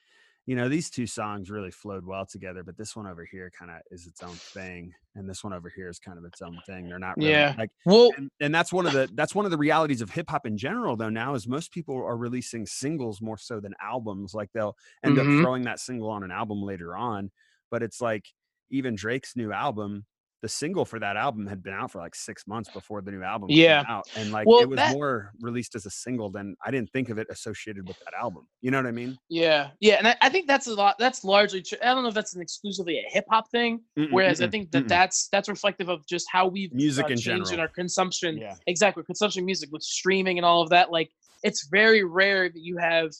[0.49, 3.71] you know, these two songs really flowed well together, but this one over here kind
[3.71, 6.61] of is its own thing, and this one over here is kind of its own
[6.65, 6.89] thing.
[6.89, 7.55] They're not really Yeah.
[7.57, 10.29] like Well, and, and that's one of the that's one of the realities of hip
[10.29, 14.33] hop in general though now is most people are releasing singles more so than albums
[14.33, 15.19] like they'll end Mhm.
[15.19, 17.31] up throwing that single on an album later on
[17.69, 18.25] but it's like
[18.71, 20.05] even Drake's new album
[20.41, 23.21] the single for that album had been out for like six months before the new
[23.23, 23.83] album Yeah.
[23.83, 26.71] came out and like Well, it was that- more released as a single than I
[26.71, 29.95] didn't think of it associated with that album you know what I mean yeah, yeah,
[29.95, 30.95] and I, I think that's a lot.
[30.99, 31.61] That's largely.
[31.61, 33.81] Tr- I don't know if that's an exclusively a hip hop thing.
[33.97, 34.89] Mm-mm, Whereas I mm-mm, think that mm-mm.
[34.89, 38.37] that's that's reflective of just how we've Music uh, in changed in our consumption.
[38.37, 40.91] yeah Exactly, consumption music with streaming and all of that.
[40.91, 41.11] Like,
[41.43, 43.11] it's very rare that you have.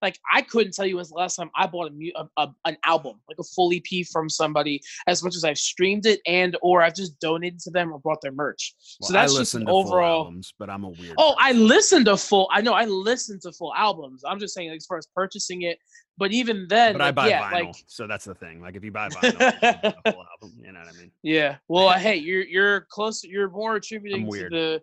[0.00, 2.48] Like, I couldn't tell you when's the last time I bought a, mu- a, a
[2.64, 6.56] an album, like a full EP from somebody, as much as I've streamed it and
[6.62, 8.74] or I've just donated to them or bought their merch.
[9.00, 10.24] well, so that's I just an overall.
[10.24, 11.66] albums but I'm a weird Oh, I person.
[11.66, 12.48] listened to full.
[12.52, 14.22] I know I listened to full albums.
[14.26, 15.78] I'm just saying, like, as far as purchasing it,
[16.16, 18.82] but even then, but I buy yeah, vinyl like so that's the thing like if
[18.82, 21.56] you buy vinyl you listen full album you know what I mean Yeah.
[21.68, 23.22] Well, uh, hey, you're you're close.
[23.24, 24.82] You're more attributing to the.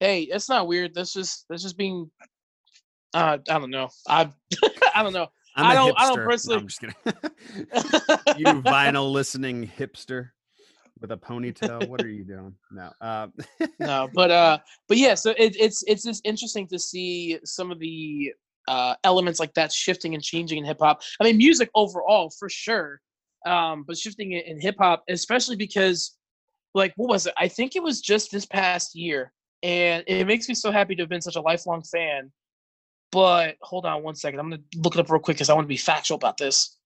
[0.00, 0.94] Hey, that's not weird.
[0.94, 2.10] That's just that's just being.
[3.14, 3.88] Uh, I don't know.
[4.08, 4.30] I
[4.94, 5.26] I don't know.
[5.56, 6.24] I'm I a don't- I don't hipster.
[6.24, 8.38] No, personally- I'm just kidding.
[8.38, 10.30] you vinyl listening hipster
[11.00, 11.88] with a ponytail.
[11.88, 12.54] What are you doing?
[12.70, 12.90] No.
[13.00, 13.26] Uh,
[13.78, 14.58] no, but uh,
[14.88, 15.14] but yeah.
[15.14, 18.32] So it, it's it's just interesting to see some of the
[18.68, 21.02] uh elements like that shifting and changing in hip hop.
[21.20, 23.00] I mean, music overall for sure.
[23.44, 26.16] Um, but shifting it in hip hop, especially because,
[26.74, 27.34] like, what was it?
[27.36, 29.32] I think it was just this past year,
[29.64, 32.30] and it makes me so happy to have been such a lifelong fan.
[33.12, 34.40] But hold on one second.
[34.40, 36.78] I'm gonna look it up real quick because I want to be factual about this.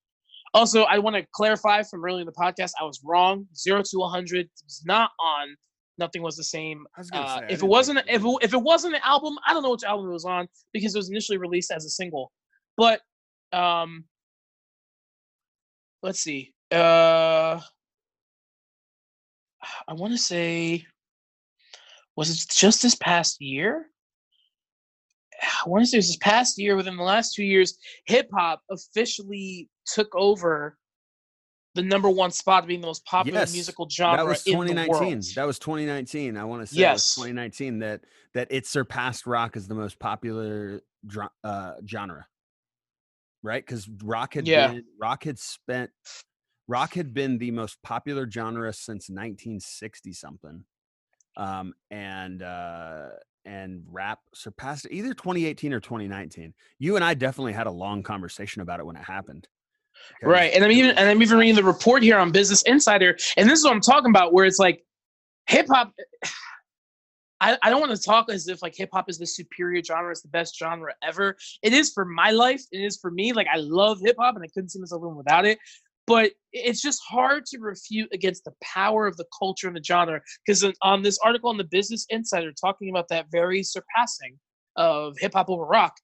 [0.55, 3.47] Also, I want to clarify from earlier in the podcast, I was wrong.
[3.55, 5.55] Zero to 100 was not on.
[5.99, 6.87] Nothing was the same.
[6.99, 9.63] Was Uh, say, if it wasn't, if it, if it wasn't an album, I don't
[9.63, 12.33] know which album it was on because it was initially released as a single.
[12.77, 13.01] But
[13.53, 14.05] um,
[16.03, 16.53] let's see.
[16.73, 17.61] Uh,
[19.89, 20.87] I want to say,
[22.17, 23.87] was it just this past year?
[25.43, 26.77] I want to say it was this past year.
[26.77, 30.77] Within the last two years, hip hop officially took over
[31.75, 35.21] the number one spot, being the most popular Yes, musical genre that was 2019.
[35.35, 36.37] That was 2019.
[36.37, 36.91] I want to say Yes.
[36.91, 38.01] it was 2019 that
[38.35, 40.81] that it surpassed rock as the most popular
[41.45, 42.27] uh, genre.
[43.43, 43.65] Right?
[43.65, 44.69] Because rock had Yeah.
[44.73, 45.91] been rock had spent
[46.67, 50.65] rock had been the most popular genre since 1960 something.
[51.37, 53.09] Um, and uh
[53.47, 56.53] and rap surpassed either 2018 or 2019.
[56.79, 59.49] You and I definitely had a long conversation about it when it happened.
[60.23, 60.53] Right.
[60.53, 63.61] And I'm even and I'm even reading the report here on Business Insider, and this
[63.61, 64.85] is what I'm talking about, where it's like
[65.47, 65.93] hip hop.
[67.39, 70.11] I, I don't want to talk as if like hip hop is the superior genre,
[70.11, 71.37] it's the best genre ever.
[71.63, 72.63] It is for my life.
[72.73, 73.35] It is for me.
[73.35, 75.59] Like I love hip hop and I couldn't see myself living without it.
[76.07, 80.21] But it's just hard to refute against the power of the culture and the genre.
[80.47, 84.39] Because on this article on the Business Insider talking about that very surpassing
[84.77, 85.95] of hip hop over rock,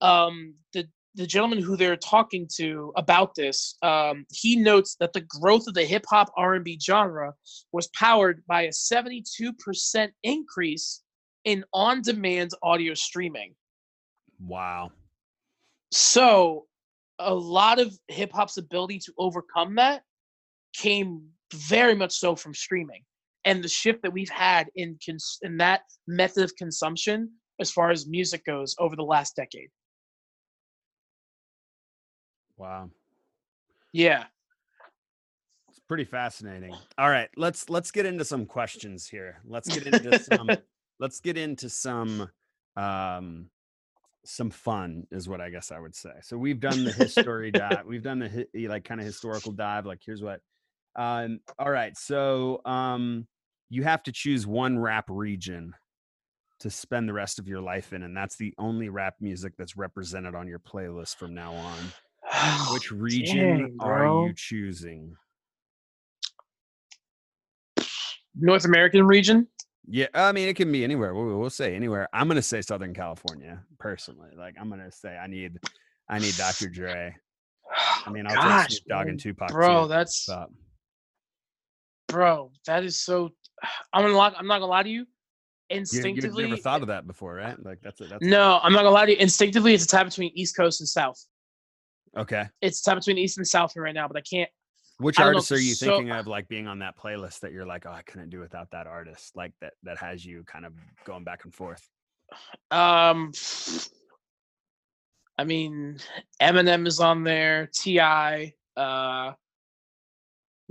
[0.00, 5.20] um, the the gentleman who they're talking to about this, um, he notes that the
[5.20, 7.34] growth of the hip hop R and B genre
[7.72, 11.02] was powered by a 72% increase
[11.44, 13.54] in on-demand audio streaming.
[14.46, 14.90] wow.
[15.90, 16.64] So,
[17.18, 20.02] a lot of hip hop's ability to overcome that
[20.74, 21.22] came
[21.52, 23.02] very much so from streaming
[23.44, 27.30] and the shift that we've had in cons- in that method of consumption
[27.60, 29.68] as far as music goes over the last decade.
[32.56, 32.90] Wow.
[33.92, 34.24] Yeah.
[35.68, 36.74] It's pretty fascinating.
[36.98, 39.40] All right, let's let's get into some questions here.
[39.44, 40.50] Let's get into some
[41.00, 42.28] let's get into some
[42.76, 43.50] um
[44.24, 46.12] some fun is what I guess I would say.
[46.22, 47.86] So we've done the history dive.
[47.86, 50.40] We've done the hi- like kind of historical dive like here's what
[50.96, 51.96] um all right.
[51.96, 53.26] So um
[53.70, 55.74] you have to choose one rap region
[56.60, 59.76] to spend the rest of your life in and that's the only rap music that's
[59.76, 61.92] represented on your playlist from now on.
[62.72, 65.16] Which region Dang, are you choosing?
[68.34, 69.46] North American region?
[69.88, 71.14] Yeah, I mean it can be anywhere.
[71.14, 72.08] We'll, we'll say anywhere.
[72.12, 74.30] I'm gonna say Southern California personally.
[74.36, 75.58] Like I'm gonna say I need,
[76.08, 76.68] I need Dr.
[76.68, 77.14] Dre.
[78.06, 79.88] I mean I'll Gosh, take Snoop Dogg and Tupac bro, too.
[79.88, 80.48] that's but-
[82.08, 82.52] bro.
[82.66, 83.30] That is so.
[83.92, 84.32] I'm gonna lie.
[84.36, 85.00] I'm not gonna lie to you.
[85.70, 87.56] You, Instinctively, you've never thought of that before, right?
[87.64, 89.18] Like that's a, that's no, I'm not gonna lie to you.
[89.18, 91.18] Instinctively, it's a tie between East Coast and South.
[92.16, 92.44] okay.
[92.60, 94.50] It's a tie between East and South right now, but I can't.
[95.02, 97.40] Which I don't know, artists are you so- thinking of like being on that playlist
[97.40, 100.44] that you're like, oh, I couldn't do without that artist, like that that has you
[100.44, 100.72] kind of
[101.04, 101.88] going back and forth.
[102.70, 103.32] Um,
[105.38, 105.98] I mean,
[106.40, 107.68] Eminem is on there.
[107.72, 108.00] Ti.
[108.00, 108.02] Uh,
[108.76, 109.34] I'm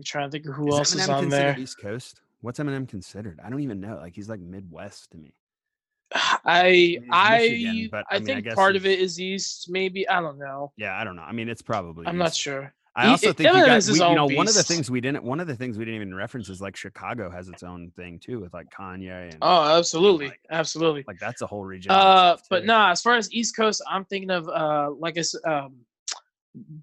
[0.04, 1.58] trying to think of who Is else is on there.
[1.60, 2.22] East Coast?
[2.42, 3.40] What's Eminem considered?
[3.44, 3.98] I don't even know.
[3.98, 5.34] Like he's like Midwest to me.
[6.14, 9.70] I I Michigan, but, I I, mean, I think guess part of it is East.
[9.70, 10.72] Maybe I don't know.
[10.78, 11.22] Yeah, I don't know.
[11.22, 12.08] I mean, it's probably.
[12.08, 12.74] I'm not sure.
[12.96, 15.40] I also think you guys, we, you know, one of the things we didn't, one
[15.40, 18.40] of the things we didn't even reference is like Chicago has its own thing too
[18.42, 21.06] with like Kanye and Oh, absolutely, like- absolutely.
[21.08, 21.92] like that's a whole region.
[21.92, 25.36] Uh, but no, as far as East Coast, I'm thinking of uh, like I s-
[25.46, 25.76] um,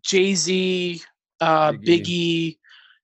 [0.02, 1.02] Jay Z,
[1.43, 1.85] uh, Biggie.
[1.86, 2.59] Biggie.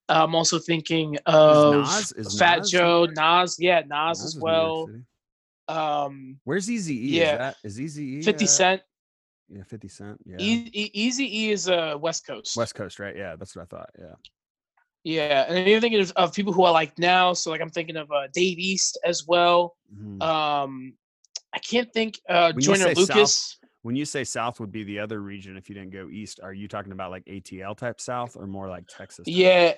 [0.09, 4.39] I'm also thinking of Nas- is Fat Nas Joe, Nas, yeah, Nas, Nas as is
[4.41, 4.89] well.
[5.69, 7.19] Um, Where's Easy E?
[7.21, 7.33] yeah.
[7.33, 8.23] Is that is Easy E?
[8.23, 8.83] 50 uh, Cent,
[9.49, 10.19] Yeah, Fifty Cent.
[10.25, 10.37] Yeah.
[10.39, 12.57] E- E- Easy E is uh, West Coast.
[12.57, 13.17] West Coast, right?
[13.17, 13.91] Yeah, that's what I thought.
[13.99, 14.15] Yeah.
[15.05, 17.35] Yeah, and then you're thinking of, of people who I like now.
[17.35, 19.77] So like I'm thinking of uh, Dave East as well.
[19.95, 20.23] Mhm.
[20.23, 20.95] Um,
[21.53, 23.59] I can't think uh, When Joyner say South- Lucas.
[23.83, 26.55] when you say South would be the other region, if you didn't go East, are
[26.55, 29.27] you talking about like ATL type South or more like Texas?
[29.27, 29.35] type?
[29.37, 29.75] Yeah,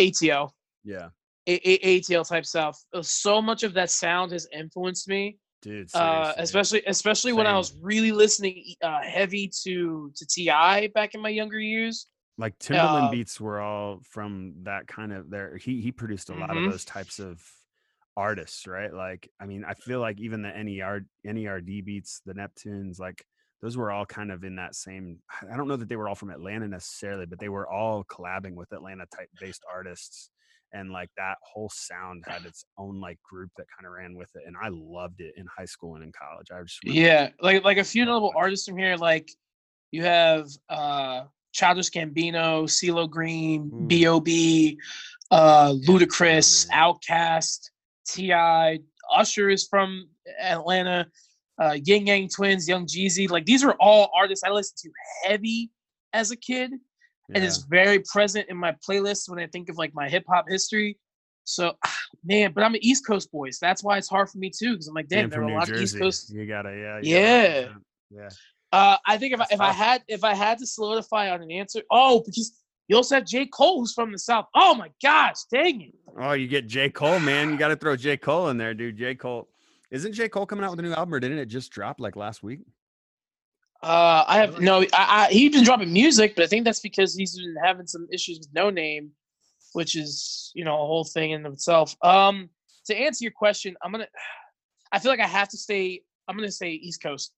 [0.00, 0.50] ATL.
[0.84, 1.10] Yeah,
[1.46, 2.82] A- A- ATL type South.
[2.94, 5.88] Uh, So much of that sound has influenced me, dude.
[5.94, 10.88] uh, especially especially when I was really listening uh, heavy to to T.I.
[10.88, 12.06] back in my younger years.
[12.38, 15.56] like Timbaland uh, beats were all from that kind of there.
[15.56, 16.66] He he produced a lot Mhm.
[16.66, 17.42] of those types of
[18.16, 18.92] artists, right?
[18.92, 23.24] Like, I mean, I feel like even the NER NERD beats, the Neptunes, like
[23.62, 25.20] those were all kind of in that same.
[25.50, 28.54] I don't know that they were all from Atlanta necessarily, but they were all collabing
[28.54, 30.30] with Atlanta type based artists.
[30.74, 34.30] And like that whole sound had its own like group that kind of ran with
[34.34, 36.48] it, and I loved it in high school and in college.
[36.50, 38.96] I just Yeah, like like a few notable artists from here.
[38.96, 39.30] Like
[39.90, 43.86] you have uh Childish Gambino, CeeLo Green, Ooh.
[43.86, 44.78] B.O.B.,
[45.30, 46.78] uh, Ludacris, man.
[46.78, 47.70] Outkast,
[48.06, 48.78] T.I.,
[49.14, 50.08] Usher is from
[50.40, 51.06] Atlanta,
[51.60, 53.28] uh, Ying Yang Twins, Young Jeezy.
[53.30, 55.70] Like these are all artists I listened to heavy
[56.12, 56.72] as a kid,
[57.34, 60.46] and it's very present in my playlist when I think of like my hip hop
[60.48, 60.98] history.
[61.44, 61.72] So,
[62.24, 64.72] man, but I'm an East Coast boy, so that's why it's hard for me too.
[64.72, 66.46] Because I'm like, damn, there are from a New lot of East Jersey, Coast You
[66.46, 67.74] gotta, yeah, you gotta
[68.10, 68.20] Yeah.
[68.22, 68.28] yeah.
[68.72, 71.50] Uh, I think if I, if I had if I had to solidify on an
[71.50, 72.52] answer, oh, because
[72.88, 74.46] you also have J Cole who's from the South.
[74.54, 75.94] Oh my gosh, dang it!
[76.18, 76.90] Oh, you get J.
[76.90, 77.50] Cole, man.
[77.50, 78.16] You got to throw J.
[78.16, 78.96] Cole in there, dude.
[78.96, 79.14] J.
[79.14, 79.48] Cole.
[79.90, 80.28] Isn't J.
[80.28, 82.60] Cole coming out with a new album or didn't it just drop like last week?
[83.82, 84.82] Uh, I have no.
[84.82, 88.06] I, I he's been dropping music, but I think that's because he's been having some
[88.12, 89.08] issues with Noname,
[89.72, 91.96] which is you know a whole thing in itself.
[92.02, 92.48] Um,
[92.86, 94.06] to answer your question, I'm gonna.
[94.92, 96.02] I feel like I have to stay.
[96.28, 97.32] I'm gonna say East Coast.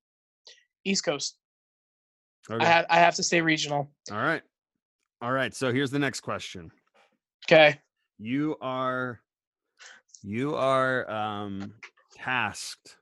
[0.85, 1.39] East Coast.
[2.51, 2.62] Okay.
[2.62, 2.87] I have.
[2.91, 3.91] I have to stay regional.
[4.12, 4.43] All right.
[5.23, 5.55] All right.
[5.55, 6.71] So here's the next question.
[7.47, 7.81] Okay.
[8.19, 9.21] You are
[10.23, 11.75] you are um
[12.15, 12.97] tasked.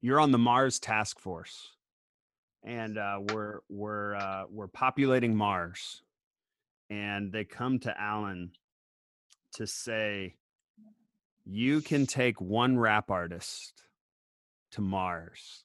[0.00, 1.70] You're on the Mars task force.
[2.62, 6.02] And uh we're we're uh we're populating Mars.
[6.90, 8.50] And they come to Alan
[9.54, 10.34] to say
[11.44, 13.82] you can take one rap artist
[14.72, 15.64] to Mars.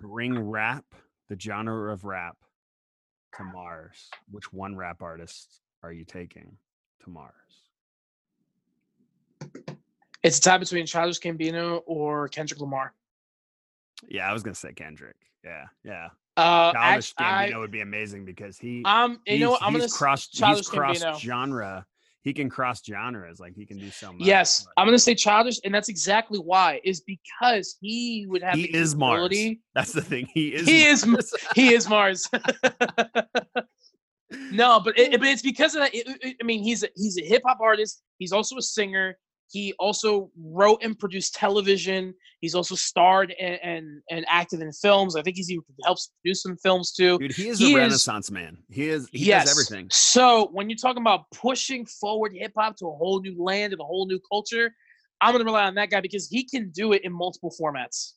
[0.00, 0.84] Bring rap,
[1.28, 2.36] the genre of rap,
[3.36, 4.10] to Mars.
[4.30, 6.56] Which one rap artist are you taking
[7.04, 7.32] to Mars?
[10.22, 12.94] It's a tie between Childish Gambino or Kendrick Lamar.
[14.08, 15.16] Yeah, I was gonna say Kendrick.
[15.44, 16.08] Yeah, yeah.
[16.36, 19.62] Uh, Childish Gambino would be amazing because he I, um, you know what?
[19.62, 21.20] I'm gonna he's s- crossed Childish he's crossed Gambino.
[21.20, 21.86] genre.
[22.22, 24.26] He can cross genres, like he can do so much.
[24.26, 26.80] Yes, but I'm gonna say Childish, and that's exactly why.
[26.82, 29.36] Is because he would have He the is Mars.
[29.74, 30.26] that's the thing.
[30.32, 31.32] He is He is Mars.
[31.54, 32.26] He is Mars.
[34.50, 35.94] no, but it, but it's because of that.
[35.94, 38.02] it- it- I mean, he's a, he's a hip hop artist.
[38.18, 39.16] He's also a singer.
[39.50, 42.14] He also wrote and produced television.
[42.44, 45.16] He's also starred and and, and acted in films.
[45.16, 47.18] I think he's even helps produce some films too.
[47.18, 48.58] Dude, he is He a is- renaissance man.
[48.70, 49.44] He is he yes.
[49.46, 49.88] does everything.
[49.90, 53.80] So when you're talking about pushing forward hip hop to a whole new land and
[53.80, 54.72] a whole new culture,
[55.20, 58.12] I'm gonna rely on that guy because he can do it in multiple formats.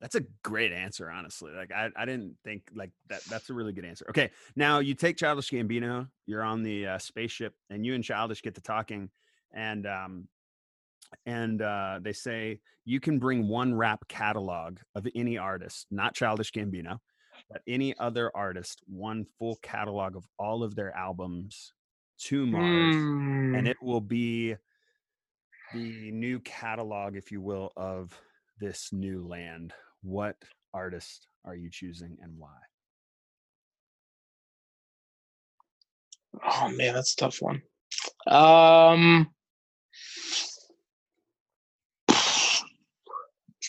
[0.00, 1.52] That's a great answer, honestly.
[1.52, 3.22] Like I, I didn't think like that.
[3.30, 4.04] That's a really good answer.
[4.10, 6.08] Okay, now you take Childish Gambino.
[6.26, 9.10] You're on the uh, spaceship, and you and Childish get to talking,
[9.52, 10.28] and um,
[11.26, 16.52] and uh, they say you can bring one rap catalog of any artist, not Childish
[16.52, 16.98] Gambino,
[17.50, 21.72] but any other artist, one full catalog of all of their albums
[22.18, 23.08] to Mars,
[23.54, 23.66] and Hmm.
[23.66, 24.56] it will be
[25.72, 28.18] the new catalog, if you will, of
[28.60, 29.72] this new land.
[30.02, 30.36] What
[30.74, 32.56] artist are you choosing and why?
[36.44, 37.62] Oh man, that's a tough one.
[38.26, 39.28] Um,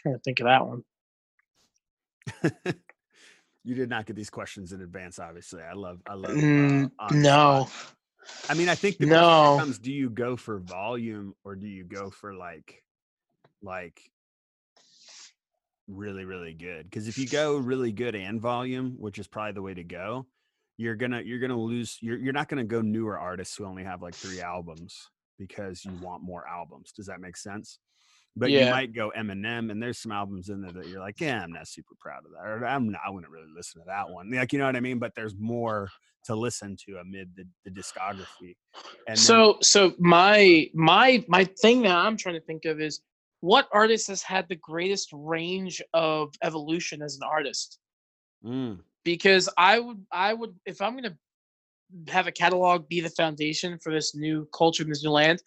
[0.04, 0.84] trying to think of that one.
[3.64, 5.62] you did not get these questions in advance, obviously.
[5.62, 6.32] I love, I love.
[6.32, 7.68] uh, Mm, the no.
[8.50, 9.56] I mean, I think the No.
[9.56, 12.84] becomes: Do you go for volume or do you go for like,
[13.62, 14.02] like,
[15.88, 16.90] really, really good?
[16.90, 20.26] Because if you go really good and volume, which is probably the way to go,
[20.78, 21.98] you're gonna you're gonna lose.
[22.02, 25.10] You're you're not gonna go newer artists who only have like three albums
[25.40, 26.92] because you want more albums.
[26.92, 27.80] Does that make sense?
[28.36, 31.42] But you might go Eminem, and there's some albums in there that you're like, yeah,
[31.44, 34.10] I'm not super proud of that, or I'm not, I wouldn't really listen to that
[34.10, 34.32] one.
[34.32, 34.98] Like, you know what I mean?
[34.98, 35.90] But there's more
[36.26, 38.56] to listen to amid the, the discography.
[39.08, 43.02] And then- so so my my my thing that I'm trying to think of is
[43.42, 47.78] what artist has had the greatest range of evolution as an artist?
[48.44, 51.18] Mm, Because I would I would if I'm gonna
[52.08, 55.40] have a catalog be the foundation for this new culture, this new land,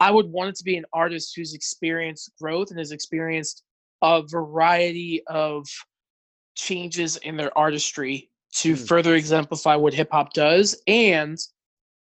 [0.00, 3.62] I would want it to be an artist who's experienced growth and has experienced
[4.02, 5.66] a variety of
[6.56, 8.88] changes in their artistry to Mm.
[8.88, 11.38] further exemplify what hip hop does and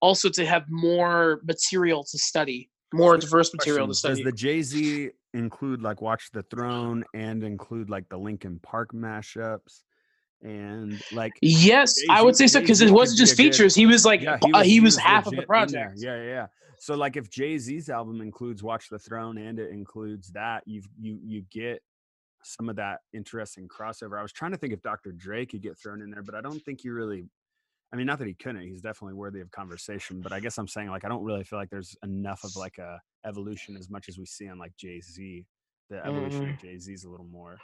[0.01, 4.15] also to have more material to study, more So diverse material to study.
[4.15, 8.93] Does the Jay Z include like Watch the Throne and include like the Linkin Park
[8.93, 9.83] mashups
[10.43, 13.75] and like yes, I would say so because it wasn't just good- features.
[13.75, 15.45] He was like yeah, he uh, was, he was, half of the legit in there.
[15.47, 15.93] project.
[15.97, 16.47] Yeah, yeah, yeah.
[16.79, 20.87] So like if Jay Z's album includes Watch the Throne and it includes that, you've
[20.99, 21.81] you you get
[22.43, 24.17] some of that interesting crossover.
[24.17, 25.11] I was trying to think if Dr.
[25.11, 27.25] Dre could get thrown in there, but I don't think you really.
[27.93, 28.61] I mean, not that he couldn't.
[28.61, 31.59] He's definitely worthy of conversation, but I guess I'm saying like I don't really feel
[31.59, 35.01] like there's enough of like a evolution as much as we see on like Jay
[35.01, 35.45] Z.
[35.89, 36.67] The evolution of mm-hmm.
[36.67, 37.59] Jay Z is a little more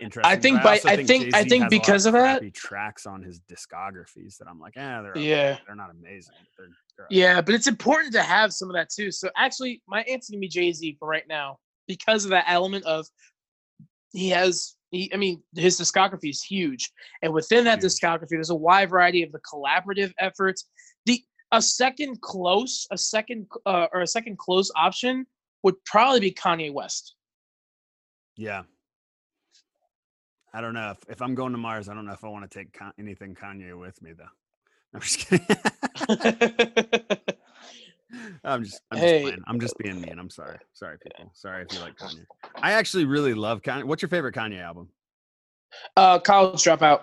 [0.00, 0.38] interesting.
[0.38, 0.42] Mm.
[0.42, 3.22] think by- I think- I think has a lot because of that- crappy tracks on
[3.22, 5.20] his discographies that I'm like, eh, they're okay.
[5.28, 5.58] Yeah.
[5.66, 6.34] they're not amazing.
[6.56, 9.10] They're, they're Yeah, but it's important to have some of that too.
[9.10, 12.84] So actually, my answer gonna be Jay Z for right now because of that element
[12.84, 13.06] of
[14.12, 14.74] he has.
[14.90, 17.92] He, I mean, his discography is huge, and within that Huge.
[17.92, 20.66] discography, there's a wide variety of the collaborative efforts.
[21.04, 21.22] The
[21.52, 25.26] a second close, a second uh, or a second close option
[25.62, 27.16] would probably be Kanye West.
[28.36, 28.62] Yeah.
[30.54, 31.88] I don't know if, if I'm going to Mars.
[31.88, 34.24] I don't know if I want to take Con- anything Kanye with me though.
[34.94, 35.46] I'm just kidding.
[38.44, 39.18] I'm just, I'm Hey.
[39.20, 39.42] just playing.
[39.46, 40.18] I'm just being mean.
[40.18, 40.58] I'm sorry.
[40.72, 41.30] Sorry, people.
[41.34, 42.24] Sorry if you like Kanye.
[42.56, 43.84] I actually really love Kanye.
[43.84, 44.88] What's your favorite Kanye album?
[45.96, 47.02] uh, college dropout.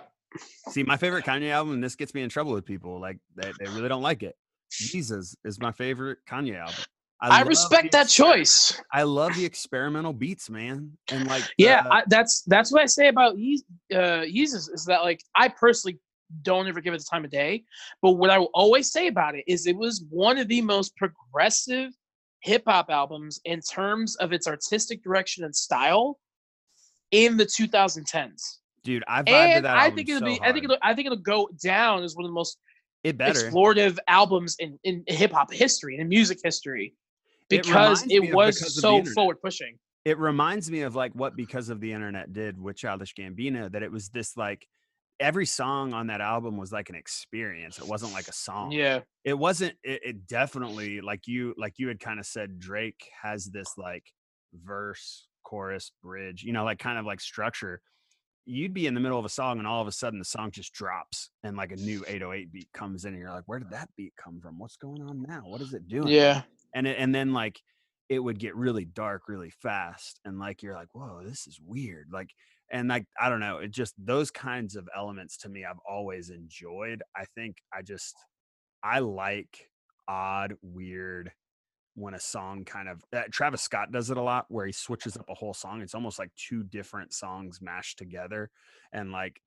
[0.70, 3.00] See, my favorite Kanye album, and this gets me in trouble with people.
[3.00, 4.34] Like they, they really don't like it.
[4.72, 6.74] Yeezus is my favorite Kanye album.
[7.20, 8.80] I, love respect that choice.
[8.92, 10.92] I love the experimental beats, man.
[11.10, 13.36] And like, Yeah, the- I, that's that's what I say about uh,
[14.26, 15.98] Yeezus is that like I personally
[16.42, 17.64] don't ever give it the time of day,
[18.02, 20.94] but what I will always say about it is it was one of the most
[20.96, 21.92] progressive
[22.40, 26.18] hip hop albums in terms of its artistic direction and style
[27.12, 28.58] in the 2010s.
[28.84, 30.94] dude, I vibe to And that I think it'll so be I think it'll I
[30.94, 32.58] think it'll go down as one of the most
[33.04, 33.40] it better.
[33.40, 36.92] explorative albums in in hip hop history and in music history
[37.48, 39.78] because me it was Because so forward pushing.
[40.04, 43.82] it reminds me of like what because of the internet did with childish gambino that
[43.82, 44.66] it was this like
[45.18, 47.78] every song on that album was like an experience.
[47.78, 48.72] It wasn't like a song.
[48.72, 49.00] Yeah.
[49.24, 53.46] it wasn't it, it definitely like you like you had kind of said drake has
[53.46, 54.04] this like
[54.54, 57.80] verse chorus bridge you know like kind of like structure.
[58.48, 60.50] You'd be in the middle of a song and all of a sudden the song
[60.52, 63.70] just drops and like a new 808 beat comes in and you're like where did
[63.70, 64.58] that beat come from?
[64.58, 65.42] What's going on now?
[65.46, 66.08] What is it doing?
[66.08, 66.42] Yeah.
[66.76, 67.60] And it, and then like
[68.08, 72.06] it would get really dark really fast and like you're like whoa this is weird
[72.12, 72.30] like
[72.70, 76.30] and like i don't know it just those kinds of elements to me i've always
[76.30, 78.14] enjoyed i think i just
[78.84, 79.70] i like
[80.06, 81.32] odd weird
[81.94, 85.16] when a song kind of uh, travis scott does it a lot where he switches
[85.16, 88.50] up a whole song it's almost like two different songs mashed together
[88.92, 89.40] and like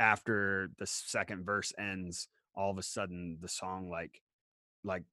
[0.00, 4.20] after the second verse ends all of a sudden the song like
[4.82, 5.04] like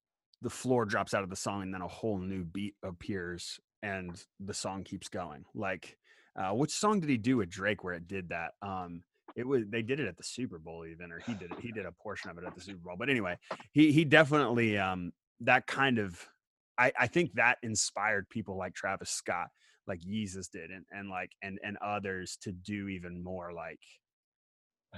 [0.42, 4.22] the floor drops out of the song and then a whole new beat appears and
[4.40, 5.96] the song keeps going like
[6.36, 8.52] uh, which song did he do with Drake where it did that?
[8.62, 9.02] Um,
[9.36, 11.60] it was they did it at the Super Bowl even, or he did it.
[11.60, 12.96] He did a portion of it at the Super Bowl.
[12.98, 13.38] But anyway,
[13.72, 16.26] he he definitely um that kind of
[16.78, 19.48] I I think that inspired people like Travis Scott,
[19.86, 23.80] like Yeezus did, and and like and and others to do even more like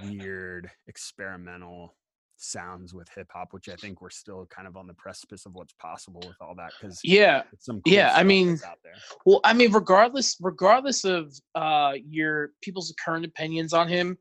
[0.03, 1.95] weird experimental
[2.36, 5.55] sounds with hip hop, which I think we're still kind of on the precipice of
[5.55, 6.73] what's possible with all that.
[6.78, 7.43] Because Yeah.
[7.59, 8.94] some cool Yeah, I mean, out there.
[9.24, 14.19] Well, I mean, regardless, regardless of uh, your people's current opinions on him,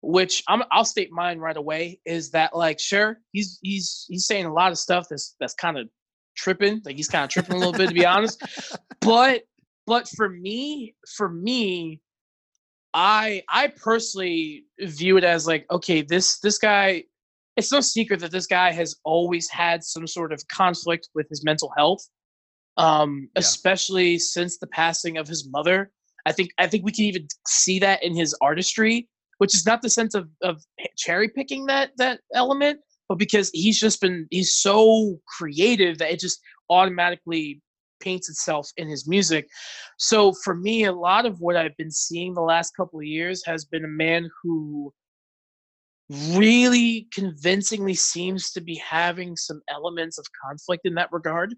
[0.00, 4.46] which I'm, I'll state mine right away, is that like, sure, he's he's he's saying
[4.46, 5.88] a lot of stuff that's that's kind of
[6.36, 8.40] tripping, like he's kind of tripping a little bit, to be honest.
[9.00, 9.42] But
[9.86, 12.00] but for me, for me,
[12.94, 17.04] I I personally view it as like, okay, this this guy.
[17.58, 21.44] It's no secret that this guy has always had some sort of conflict with his
[21.44, 22.08] mental health
[22.78, 23.40] um, Yeah.
[23.40, 25.90] especially since the passing of his mother.
[26.26, 29.08] I think I think we can even see that in his artistry,
[29.38, 30.62] which is not the sense of of
[30.96, 36.20] cherry picking that that element, but because he's just been he's so creative that it
[36.20, 36.40] just
[36.70, 37.60] automatically
[38.00, 39.48] paints itself in his music.
[39.98, 43.42] So for me, a lot of what I've been seeing the last couple of years
[43.46, 44.92] has been a man who
[46.10, 51.54] really convincingly seems to be having some elements of conflict in that regard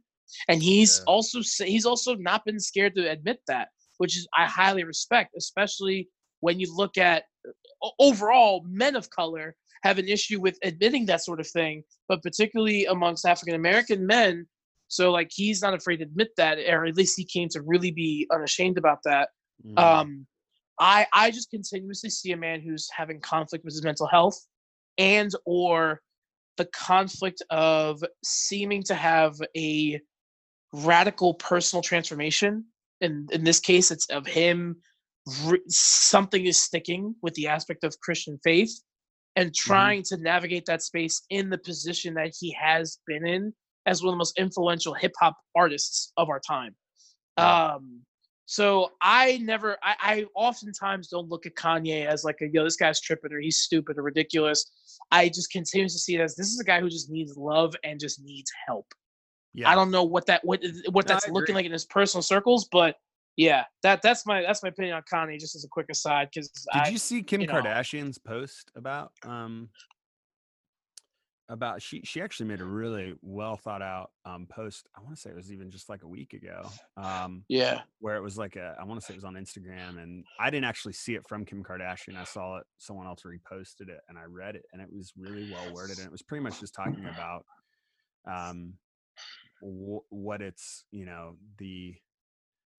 [0.49, 1.13] and he's Yeah.
[1.13, 3.69] also he's also not been scared to admit that
[3.99, 6.09] which is i highly respect especially
[6.41, 7.25] when you look at
[7.99, 9.55] overall men of color
[9.85, 14.47] have an issue with admitting that sort of thing but particularly amongst african american men
[14.89, 17.93] so like he's not afraid to admit that or at least he came to really
[17.93, 19.29] be unashamed about that
[19.65, 19.79] Mhm.
[19.79, 20.27] um
[20.81, 24.39] i i just continuously see a man who's having conflict with his mental health
[24.99, 26.01] and or
[26.57, 29.99] the conflict of seeming to have a
[30.73, 32.67] radical personal transformation.
[33.01, 34.77] In in this case it's of him
[35.69, 38.73] something is sticking with the aspect of christian faith
[39.37, 43.53] and trying to navigate that space in the position that he has been in
[43.87, 46.75] as one of the most influential hip hop artists of our time.
[47.37, 48.01] Um
[48.51, 52.75] so I never, I, I oftentimes don't look at Kanye as like a yo, this
[52.75, 54.73] guy's tripping or he's stupid or ridiculous.
[55.13, 57.77] I just continue to see it as this is a guy who just needs love
[57.85, 58.93] and just needs help.
[59.55, 59.71] yeah.
[59.71, 60.61] I don't know what that what
[60.91, 62.97] what No, that's looking like in his personal circles, but
[63.37, 65.39] yeah, that that's my that's my opinion on Kanye.
[65.39, 68.73] Just as a quick aside, because Did I you see Kim you know- Kardashian's post
[68.75, 69.69] about um
[71.51, 74.89] about she she actually made a really well thought out um post.
[74.97, 76.81] I want to say it was even just like a week ago.
[76.97, 80.03] Um yeah where it was like a I want to say it was on Instagram
[80.03, 82.17] and I didn't actually see it from Kim Kardashian.
[82.17, 85.45] I saw it someone else reposted it and I read it and it was really
[85.45, 87.47] well worded and it was pretty much just talking about
[88.27, 88.79] um
[89.61, 91.97] wh- what it's, you know, the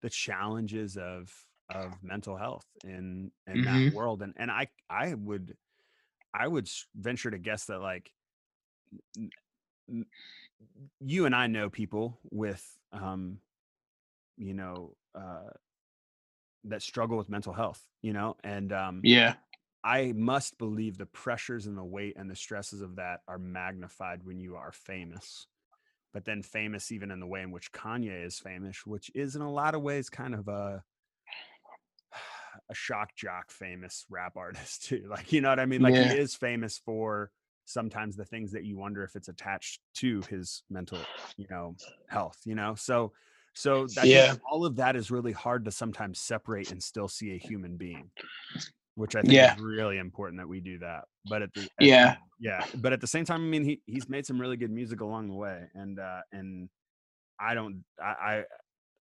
[0.02, 1.32] the challenges of
[1.70, 3.92] of mental health in in that Mhm.
[3.92, 5.58] world and and I I would
[6.34, 8.12] I would venture to guess that like
[11.00, 13.40] you and I know people with um
[14.38, 15.50] you know uh
[16.66, 19.36] that struggle with mental health you know and um yeah
[19.84, 24.24] I must believe the pressures and the weight and the stresses of that are magnified
[24.24, 25.48] when you are famous
[26.14, 29.42] but then famous even in the way in which Kanye is famous which is in
[29.42, 30.84] a lot of ways kind of a
[32.70, 36.12] a shock jock famous rap artist too like you know what I mean like Yeah.
[36.12, 37.32] he is famous for
[37.66, 41.76] sometimes the things that you wonder if it's attached to his mental you know
[42.08, 43.14] health you know so
[43.54, 44.36] so Yeah.
[44.50, 48.10] all of that is really hard to sometimes separate and still see a human being
[48.96, 49.54] which I think Yeah.
[49.54, 51.06] is really important that we do that.
[51.26, 52.16] But at the at Yeah.
[52.16, 54.72] the- yeah, but at the same time, I mean, he he's made some really good
[54.72, 56.70] music along the way, and uh, and
[57.40, 58.46] I don't, I, I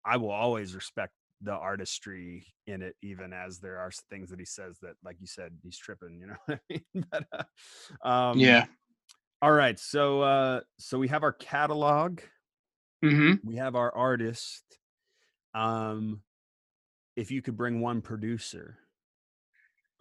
[0.04, 4.44] I will always respect the artistry in it, even as there are things that he
[4.44, 6.18] says that, like you said, he's tripping.
[6.20, 7.04] You know what I mean?
[7.10, 7.24] but,
[8.02, 8.66] uh, um, yeah
[9.40, 12.20] All right, so uh, so we have our catalog,
[13.02, 14.64] hmm we have our artist.
[15.54, 16.22] Um,
[17.16, 18.78] if you could bring one producer,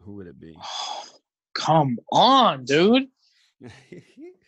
[0.01, 0.57] who would it be?
[1.53, 3.07] come on dude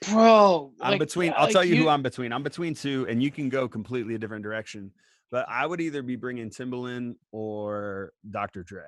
[0.08, 1.34] bro I'm like, between.
[1.36, 2.32] I'll like tell you, who I'm between.
[2.32, 4.92] I'm between two, and you can go completely a different direction.
[5.32, 8.64] But I would either be bringing Timbaland or Dr.
[8.64, 8.84] Dre.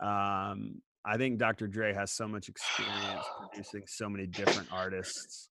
[0.00, 1.66] Um, I think Dr.
[1.68, 5.48] Dre has so much experience producing so many different artists.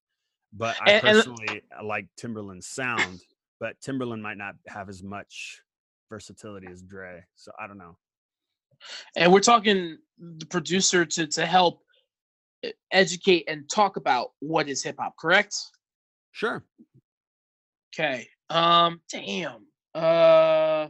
[0.52, 3.20] But I And- and- personally like Timbaland's sound,
[3.60, 5.62] but Timberland might not have as much
[6.10, 7.24] versatility as Dre.
[7.36, 7.96] So I don't know.
[9.16, 11.82] and we're talking the producer to to help
[12.90, 15.54] educate and talk about what is hip hop correct
[16.32, 16.64] Sure.
[17.94, 18.26] Okay.
[18.52, 19.00] Um.
[19.10, 19.66] Damn.
[19.94, 20.88] Uh.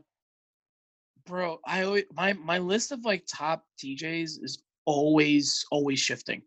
[1.27, 6.43] bro, I always my my list of like top DJs is always always shifting.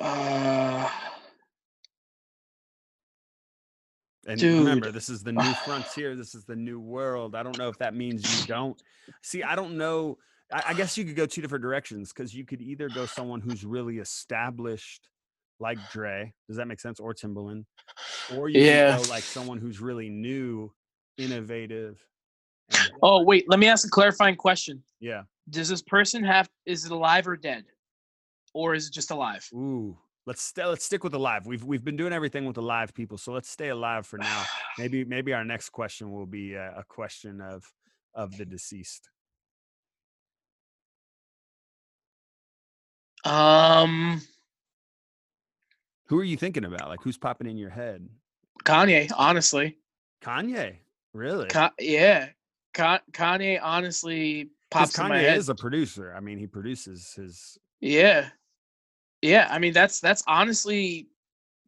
[0.00, 0.90] Uh
[4.26, 4.60] And Dude.
[4.60, 6.14] remember, this is the new frontier.
[6.16, 7.34] This is the new world.
[7.34, 8.80] I don't know if that means you don't
[9.22, 9.42] see.
[9.42, 10.18] I don't know.
[10.52, 13.40] I, I guess you could go two different directions because you could either go someone
[13.40, 15.08] who's really established,
[15.62, 16.32] like Dre.
[16.48, 17.00] Does that make sense?
[17.00, 17.64] Or Timbaland,
[18.36, 18.96] or you Yeah.
[18.96, 20.72] go like someone who's really new,
[21.16, 22.04] innovative.
[23.02, 24.82] oh wait, let me ask a clarifying question.
[25.00, 25.22] yeah.
[25.50, 27.64] Does this person have is it alive or dead?
[28.54, 29.44] Or is it just alive?
[29.54, 29.96] Ooh.
[30.24, 31.46] Let's st- let's stick with alive.
[31.46, 34.44] We've we've been doing everything with the alive people, so let's stay alive for now.
[34.78, 37.64] Maybe maybe our next question will be a, a question of
[38.14, 39.10] of the deceased.
[43.24, 44.20] Um
[46.12, 46.90] Who are you thinking about?
[46.90, 48.06] Like who's popping in your head?
[48.64, 49.78] Kanye, honestly.
[50.22, 50.76] Kanye,
[51.14, 51.48] really?
[51.48, 52.28] Ka- yeah.
[52.74, 55.38] Ka- Kanye honestly pops in my Kanye head.
[55.38, 56.12] is a producer.
[56.14, 57.56] I mean, he produces his.
[57.80, 58.28] Yeah.
[59.22, 61.08] Yeah, I mean that's that's honestly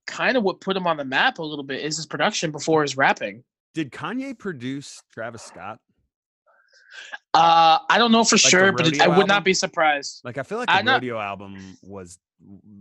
[0.07, 2.83] kind of what put him on the map a little bit is his production before
[2.83, 3.45] his rapping.
[3.73, 5.79] Did Kanye produce Travis Scott?
[7.33, 10.21] Uh I don't know for the sure, but it, I would not be surprised.
[10.23, 12.19] Like, I feel like the know- rodeo album was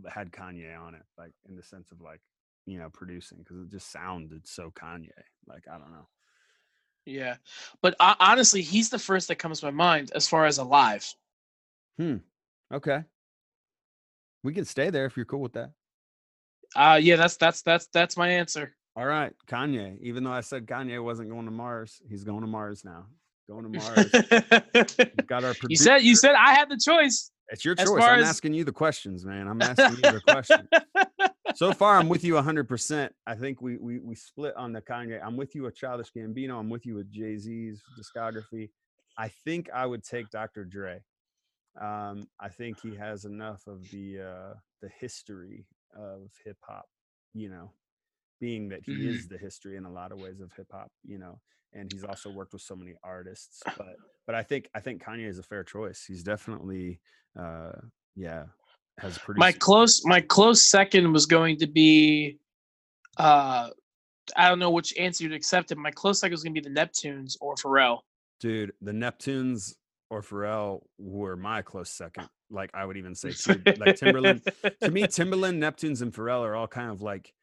[0.10, 2.22] had Kanye on it, like in the sense of like
[2.66, 5.10] you know producing because it just sounded so Kanye.
[5.48, 6.08] Like I don't know.
[7.06, 7.36] Yeah.
[7.82, 11.06] But uh, honestly, he's the first that comes to my mind as far as alive.
[11.98, 12.18] Hmm.
[12.74, 13.04] Okay,
[14.44, 15.72] we can stay there if you're cool with that.
[16.76, 18.74] Uh yeah, that's that's that's that's my answer.
[18.96, 20.00] All right, Kanye.
[20.02, 23.06] Even though I said Kanye wasn't going to Mars, he's going to Mars now.
[23.50, 25.18] Going to Mars.
[25.28, 27.32] Got our you said you said I had the choice.
[27.50, 27.88] It's your choice.
[28.02, 29.48] I'm as- asking you the questions, man.
[29.48, 30.68] I'm asking you the question.
[31.56, 33.10] So far, I'm with you 100%.
[33.28, 35.20] I think we, we we split on the Kanye.
[35.24, 36.58] I'm with you with Childish Gambino.
[36.58, 38.72] I'm with you with Jay Z's discography.
[39.20, 40.66] I think I would take Dr.
[40.66, 41.04] Dre.
[41.80, 46.86] Um, I think he has enough of the uh, the history of hip hop,
[47.36, 47.72] you know,
[48.44, 49.08] being that he Mhm.
[49.14, 51.40] is the history in a lot of ways of hip hop, you know,
[51.72, 53.62] and he's also worked with so many artists.
[53.78, 53.96] But
[54.28, 56.04] but I think I think Kanye is a fair choice.
[56.06, 57.00] He's definitely
[57.40, 57.72] uh
[58.16, 58.44] yeah
[59.00, 62.38] has produced my close my close second was going to be
[63.18, 63.70] uh
[64.38, 65.78] I don't know which answer you'd accept it.
[65.78, 68.00] My close second was gonna be the Neptunes or Pharrell.
[68.40, 69.74] dude the neptunes
[70.10, 72.28] or pharrell were my close second
[72.60, 73.30] like i would even say
[73.82, 74.40] like timbaland
[74.82, 77.34] to me timbaland neptunes and pharrell are all kind of like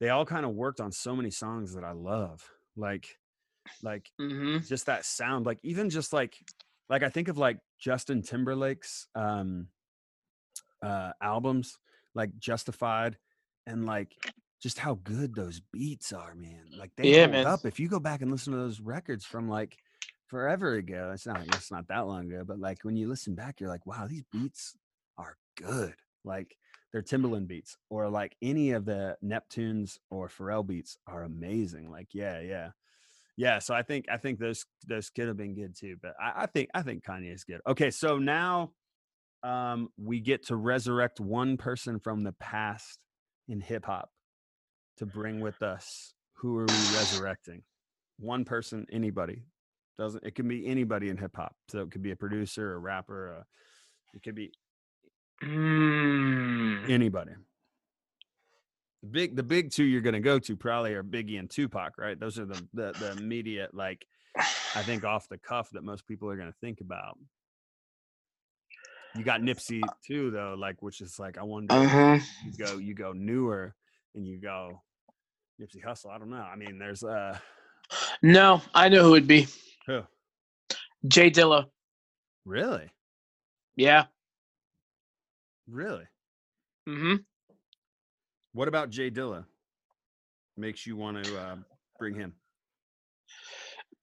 [0.00, 3.18] they all kind of worked on so many songs that i love like
[3.82, 6.36] like hmm just that sound like even just like
[6.88, 9.68] like i think of like justin timberlake's um
[10.82, 11.78] uh albums
[12.14, 13.18] like justified
[13.66, 14.16] and like
[14.60, 17.46] just how good those beats are man like they Yeah, hold man.
[17.46, 19.76] up if you go back and listen to those records from like
[20.26, 23.60] forever ago it's not it's not that long ago but like when you listen back
[23.60, 24.76] you're like wow these beats
[25.16, 25.94] are good
[26.28, 26.56] like
[26.92, 32.08] they're timbaland beats or like any of the neptunes or pharrell beats are amazing like
[32.12, 32.70] yeah yeah
[33.38, 36.42] yeah, so I think I think those those could have been good too, but I,
[36.42, 37.60] I think I think Kanye is good.
[37.68, 38.72] Okay, so now
[39.44, 42.98] um, we get to resurrect one person from the past
[43.46, 44.10] in hip hop
[44.96, 46.12] to bring with us.
[46.38, 47.62] Who are we resurrecting?
[48.18, 49.44] One person, anybody.
[49.98, 51.54] Doesn't it can be anybody in hip hop.
[51.68, 53.44] So it could be a producer, a rapper, a,
[54.14, 54.50] it could be
[55.42, 56.90] Mm.
[56.90, 57.32] anybody.
[59.02, 62.18] The big the big two you're gonna go to probably are Biggie and Tupac, right?
[62.18, 64.04] Those are the the, the immediate like
[64.36, 67.16] I think off the cuff that most people are gonna think about.
[69.14, 72.18] You got Nipsey too, though, like which is like I wonder Uh-huh.
[72.44, 73.74] you go you go newer
[74.14, 74.82] and you go
[75.60, 76.10] Nipsey Hussle.
[76.10, 76.36] I don't know.
[76.36, 77.38] I mean, there's uh
[78.22, 79.46] No, I know who it'd be.
[79.86, 80.02] who
[81.06, 81.66] J Dilla.
[82.44, 82.90] really
[83.76, 84.06] Yeah.
[85.70, 86.04] Really.
[86.88, 87.16] Mm-hmm.
[88.52, 89.44] What about J Dilla?
[90.56, 91.56] Makes you want to uh,
[91.98, 92.32] bring him?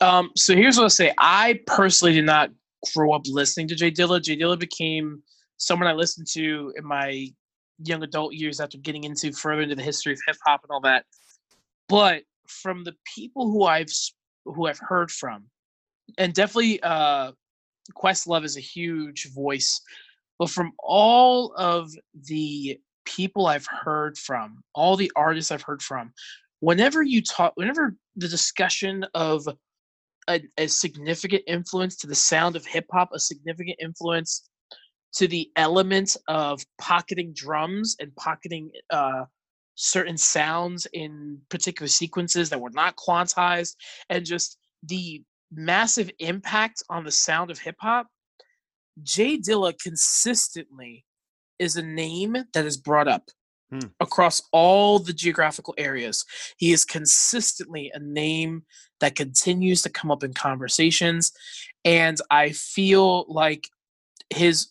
[0.01, 1.11] Um, so here's what I'll say.
[1.17, 2.51] I personally did not
[2.93, 4.21] grow up listening to J Dilla.
[4.21, 5.23] J Dilla became
[5.57, 7.27] someone I listened to in my
[7.83, 10.81] young adult years after getting into further into the history of hip hop and all
[10.81, 11.05] that.
[11.89, 13.91] But from the people who I've
[14.45, 15.45] who I've heard from,
[16.17, 17.31] and definitely uh,
[17.93, 19.81] Questlove is a huge voice.
[20.39, 21.91] But from all of
[22.27, 26.11] the people I've heard from, all the artists I've heard from,
[26.59, 29.47] whenever you talk, whenever the discussion of
[30.27, 34.49] a, a significant influence to the sound of hip hop, a significant influence
[35.13, 39.23] to the element of pocketing drums and pocketing uh,
[39.75, 43.75] certain sounds in particular sequences that were not quantized,
[44.09, 48.07] and just the massive impact on the sound of hip hop,
[49.03, 51.05] J Dilla consistently
[51.59, 53.29] is a name that is brought up
[53.71, 53.87] Hmm.
[53.99, 56.23] across all the geographical areas.
[56.57, 58.63] He is consistently a name
[58.99, 61.31] that continues to come up in conversations.
[61.83, 63.67] And I feel like
[64.29, 64.67] his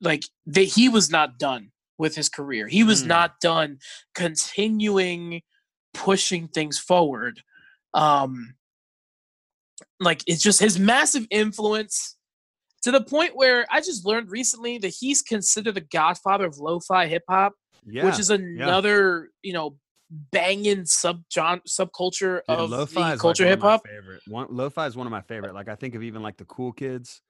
[0.00, 2.66] like that he was not done with his career.
[2.66, 3.08] He was Hmm.
[3.08, 3.78] not done
[4.14, 5.42] continuing
[5.92, 7.42] pushing things forward.
[7.92, 8.54] Um
[10.00, 12.16] like it's just his massive influence
[12.82, 17.06] to the point where I just learned recently that he's considered the godfather of lo-fi
[17.06, 17.54] hip hop,
[17.86, 18.04] Yeah.
[18.06, 19.76] which is another, you know,
[20.30, 23.86] banging sub subculture Dude, of lo-fi is like culture hip hop.
[23.86, 24.20] Favorite.
[24.28, 25.54] One, lo-fi is one of my favorite.
[25.54, 27.22] Like I think of even like the cool kids,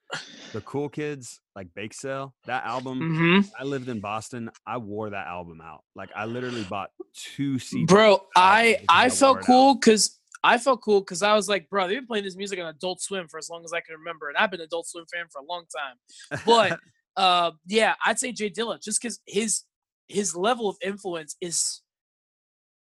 [0.52, 2.34] the cool kids, like Bake Sale.
[2.46, 2.98] That album.
[3.00, 4.50] hmm I lived in Boston.
[4.66, 5.84] I wore that album out.
[5.94, 7.86] Like I literally bought two CDs.
[7.88, 9.46] Bro, I I I felt wore it out.
[9.46, 12.58] cool because I felt cool because I was like, bro, they've been playing this music
[12.58, 14.88] on Adult Swim for as long as I can remember, and I've been an Adult
[14.88, 16.40] Swim fan for a long time.
[16.44, 16.80] But
[17.16, 19.62] uh, yeah, I'd say J Dilla just because his
[20.08, 21.82] his level of influence is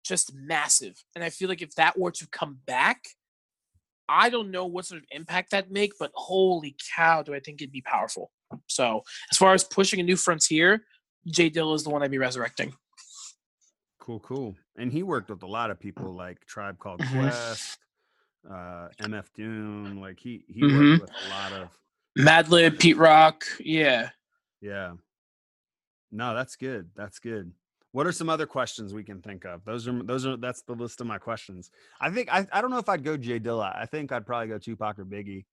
[0.06, 3.03] just massive, and I feel like if that were to come back,
[4.07, 7.61] I don't know what sort of impact that'd make, but holy cow, do I think
[7.61, 8.32] it'd be powerful.
[8.68, 10.86] So as far as pushing a new frontier,
[11.28, 12.74] J Dilla is the one I'd be resurrecting.
[14.03, 14.53] Cool, cool.
[14.75, 17.11] And he worked with a lot of people like Tribe Called Mhm.
[17.21, 17.80] Quest,
[18.45, 20.01] uh, MF Doom.
[20.01, 20.99] Like he he Mhm.
[20.99, 21.69] worked with a lot of
[22.19, 24.09] Madlib, Pete Rock, yeah.
[24.59, 24.95] yeah.
[26.11, 26.91] No, that's good.
[26.95, 27.53] That's good.
[27.93, 29.63] What are some other questions we can think of?
[29.63, 31.71] Those are those are that's the list of my questions.
[32.01, 33.73] I think I, I don't know if I'd go J Dilla.
[33.73, 35.45] I think I'd probably go Tupac or Biggie.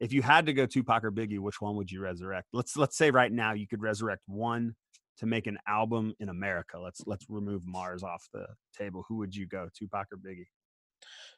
[0.00, 2.48] If you had to go Tupac or Biggie, which one would you resurrect?
[2.54, 4.76] Let's let's say right now you could resurrect one
[5.18, 6.78] to make an album in America.
[6.78, 8.46] Let's let's remove Mars off the
[8.76, 9.04] table.
[9.08, 10.46] Who would you go, Tupac or Biggie?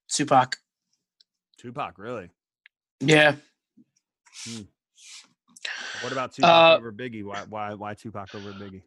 [0.08, 0.56] Tupac.
[1.58, 2.30] Tupac, really?
[3.00, 3.36] Yeah.
[6.02, 7.24] What about Tupac Uh, over Biggie?
[7.24, 8.82] Why why why Tupac over Biggie?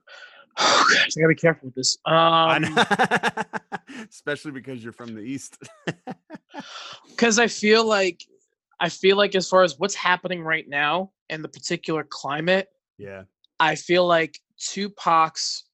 [0.57, 1.97] Oh, gosh, I gotta be careful with this.
[2.05, 2.63] Um.
[4.09, 5.57] Especially because you're from the east.
[7.09, 8.23] because I feel like
[8.79, 13.23] I feel like as far as what's happening right now and the particular climate, yeah.
[13.59, 15.65] I feel like Tupac's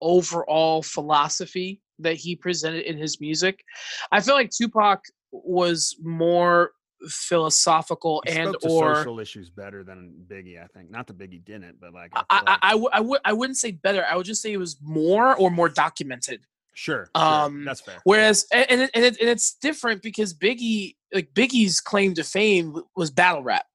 [0.00, 3.64] overall philosophy that he presented in his music,
[4.12, 5.00] I feel like Tupac
[5.32, 6.72] was more
[7.08, 10.90] philosophical He and or social issues better than Biggie, I think.
[10.90, 13.56] Not that Biggie didn't, but like, I I, like- I, w- I, would, I wouldn't
[13.56, 14.04] say better.
[14.08, 16.40] I would just say it was more or more documented.
[16.74, 17.98] sure, sure, um, that's fair.
[18.04, 22.80] Whereas, and it, and, it, and it's different because Biggie, like Biggie's claim to fame
[22.96, 23.66] was battle rap,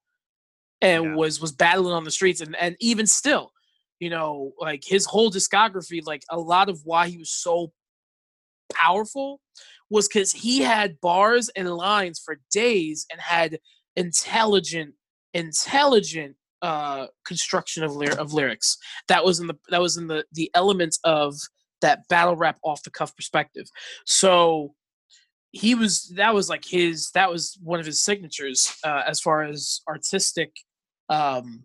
[0.81, 1.15] and Yeah.
[1.15, 3.52] was was battling on the streets, and and even still,
[4.03, 7.71] you know, like his whole discography, like a lot of why he was so
[8.73, 9.39] powerful
[9.89, 13.59] was because he had bars and lines for days and had
[13.95, 14.93] intelligent,
[15.33, 18.77] intelligent uh construction of lyr- of lyrics.
[19.07, 21.35] That was in the that was in the the elements of
[21.81, 23.67] that battle rap off the cuff perspective.
[24.05, 24.73] So
[25.51, 29.43] he was that was like his that was one of his signatures uh, as far
[29.43, 30.51] as artistic
[31.09, 31.63] um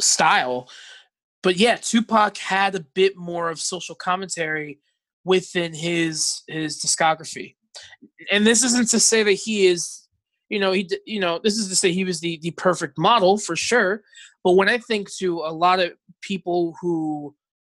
[0.00, 0.68] style
[1.42, 4.78] but yeah tupac had a bit more of social commentary
[5.28, 7.54] within his his discography.
[8.32, 10.08] And this isn't to say that he is
[10.48, 13.36] you know he you know this is to say he was the the perfect model
[13.36, 14.02] for sure
[14.42, 15.92] but when i think to a lot of
[16.22, 17.34] people who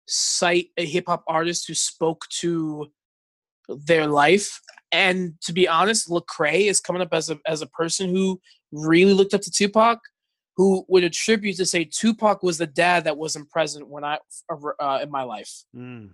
[0.07, 2.89] cite a hip hop artist who spoke to
[3.67, 4.61] their life
[4.93, 8.39] and to be honest Lecrae is coming up as a as a person who
[8.71, 9.99] really looked up to Tupac
[10.61, 14.19] who would attribute to say Tupac was the dad that wasn't present when I
[14.79, 16.11] uh, in my life Mm,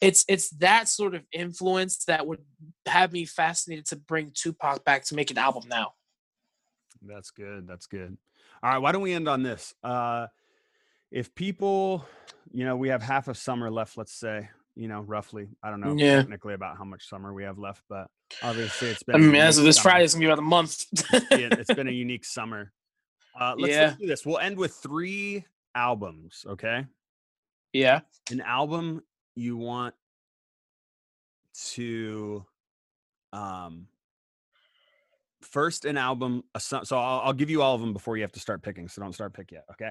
[0.00, 2.40] it's it's that sort of influence that would
[2.86, 5.92] have me fascinated to bring Tupac back to make an album now.
[7.02, 7.66] that's good.
[7.68, 8.16] That's good.
[8.62, 8.78] All right.
[8.78, 9.74] Why don't we end on this?
[9.84, 10.26] Uh,
[11.10, 12.04] if people,
[12.52, 15.48] you know, we have half of summer left, let's say, you know, roughly.
[15.62, 16.20] I don't know Yeah.
[16.20, 18.08] technically about how much summer we have left, but
[18.42, 19.16] obviously it's been.
[19.16, 19.82] I mean, as of this summer.
[19.90, 20.86] Friday, it's gonna be about a month.
[21.30, 22.72] it's been a unique summer.
[23.38, 23.80] Uh, let's, Yeah.
[23.82, 24.26] let's do this.
[24.26, 25.44] We'll end with three
[25.74, 26.44] albums.
[26.48, 26.86] Okay,
[27.72, 28.00] yeah.
[28.30, 29.02] an album
[29.34, 29.94] you want
[31.74, 32.44] to,
[33.32, 33.88] um,
[35.42, 36.44] first an album.
[36.54, 38.88] A, so I'll, I'll give you all of them before you have to start picking.
[38.88, 39.64] So don't start pick yet.
[39.72, 39.90] Okay,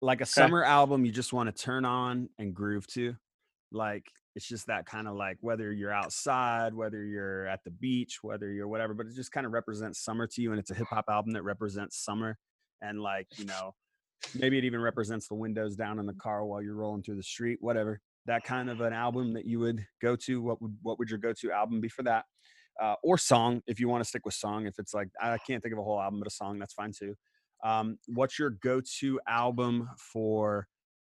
[0.00, 3.14] like a summer album you just want to turn on and groove to,
[3.72, 4.06] like.
[4.36, 8.48] It's just that kind of like whether you're outside, whether you're at the beach, whether
[8.52, 10.52] you're whatever, but it just kind of represents summer to you.
[10.52, 12.38] And it's a hip hop album that represents summer
[12.82, 13.74] and like you know
[14.34, 17.22] maybe it even represents the windows down in the car while you're rolling through the
[17.22, 20.98] street whatever that kind of an album that you would go to what would what
[20.98, 22.24] would your go-to album be for that
[22.80, 24.66] uh, or song if you want to stick with song.
[24.66, 26.92] If it's like I can't think of a whole album, but a song that's fine
[26.98, 27.14] too.
[27.62, 30.66] Um, what's your go-to album for?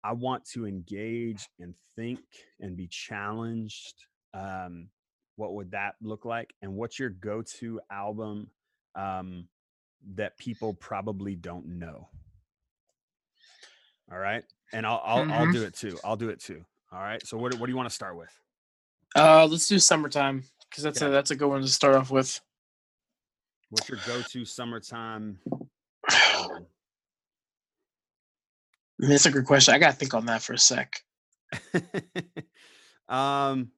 [0.04, 2.20] I want to engage and think
[2.60, 3.94] and be challenged.
[4.34, 4.90] Um,
[5.36, 6.50] what would that look like?
[6.64, 8.50] And what's your go-to album
[8.96, 9.48] um,
[10.16, 12.08] that people probably don't know?
[14.12, 15.32] All right, and I'll I'll, Mm-hmm.
[15.32, 15.98] I'll do it too.
[16.04, 16.66] I'll do it too.
[16.92, 17.26] All right.
[17.26, 18.30] So what do- what do you want to start with?
[19.16, 21.08] Uh, let's do summertime because that's Yeah.
[21.08, 22.40] a that's a good one to start off with.
[23.70, 25.40] What's your go-to summertime?
[29.00, 29.74] That's a good question.
[29.74, 31.02] I gotta think on that for a sec.
[33.10, 33.72] um,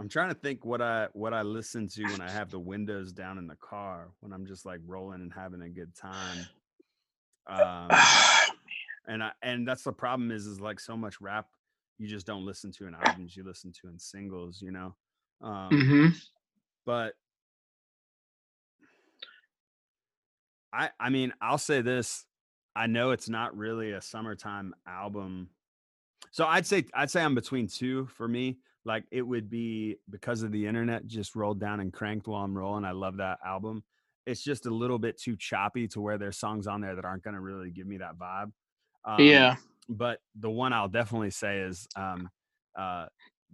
[0.00, 3.12] I'm trying to think what I what I listen to when I have the windows
[3.12, 6.50] down in the car when I'm just like rolling and having a good time.
[7.46, 7.92] Um,
[9.06, 11.50] and I and that's the problem is is like so much rap
[11.98, 14.96] you just don't listen to in albums you listen to in singles you know?
[15.42, 16.08] Um hmm
[16.86, 17.14] but
[20.72, 22.26] i i mean i'll say this
[22.76, 25.50] i know it's not really a summertime album.
[26.30, 30.42] So i'd say i'd say i'm between two for me like it would be because
[30.42, 33.82] of the internet just rolled down and cranked while i'm rolling i love that album
[34.26, 37.22] it's just a little bit too choppy to where there's songs on there that aren't
[37.22, 38.50] going to really give me that vibe
[39.04, 39.56] um, yeah.
[39.88, 42.28] but the one I'll definitely say is um,
[42.78, 43.06] uh,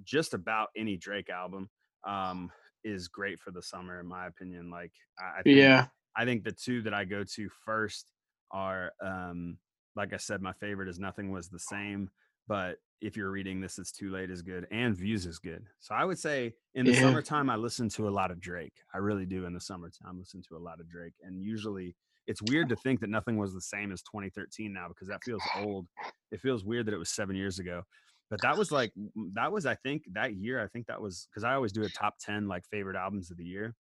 [0.05, 1.69] just about any Drake album
[2.07, 2.51] um,
[2.85, 4.71] is great for the summer, in my opinion.
[4.71, 5.87] Like, I, I think, Yeah.
[6.17, 8.11] I think the two that I go to first
[8.51, 9.59] are, um,
[9.95, 12.11] like I said, my favorite is Nothing Was the Same.
[12.47, 15.67] But if you're reading this, it's too late is good, and Views is good.
[15.81, 16.95] So I would say in the Yeah.
[16.95, 18.75] summertime, I listen to a lot of Drake.
[18.95, 21.97] I really do in the summertime, listen to a lot of Drake, and usually
[22.27, 25.47] it's weird to think that nothing was the same as 2013 now because that feels
[25.53, 25.89] old.
[26.31, 27.83] It feels weird that it was seven years ago.
[28.31, 28.93] But that was like
[29.35, 30.61] that was I think that year.
[30.63, 33.37] I think that was because I always do a top ten like favorite albums of
[33.37, 33.77] the year,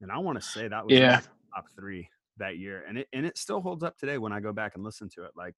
[0.00, 1.02] and I want to say that was Yeah.
[1.02, 1.22] my
[1.54, 2.08] top three
[2.38, 4.84] that year, and it and it still holds up today when I go back and
[4.84, 5.32] listen to it.
[5.36, 5.56] Like,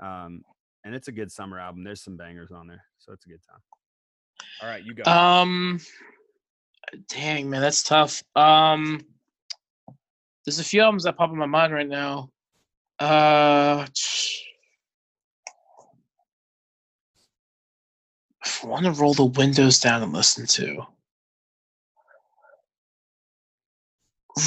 [0.00, 0.42] um,
[0.84, 1.84] and it's a good summer album.
[1.84, 3.60] There's some bangers on there, so it's a good time.
[4.62, 5.10] All right, you go.
[5.10, 5.80] Um,
[7.08, 8.22] dang man, that's tough.
[8.34, 9.04] Um,
[10.44, 12.30] there's a few albums that pop in my mind right now.
[12.98, 13.86] Uh,
[18.44, 20.82] I want to roll the windows down and listen to.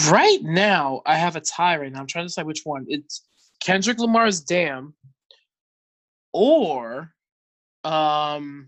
[0.09, 1.77] Right now, I have a tie.
[1.77, 2.85] Right now, I'm trying to decide which one.
[2.87, 3.23] It's
[3.61, 4.93] Kendrick Lamar's "Damn,"
[6.35, 7.13] or
[7.85, 8.67] um,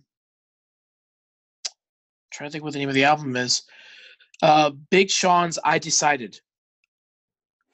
[2.32, 3.64] trying to think what the name of the album is.
[4.42, 6.40] Uh, Big Sean's "I Decided."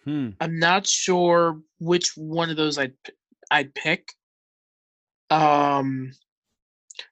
[0.04, 0.30] Hmm.
[0.42, 2.94] I'm not sure which one of those I'd
[3.52, 4.14] I'd pick.
[5.30, 6.12] Um,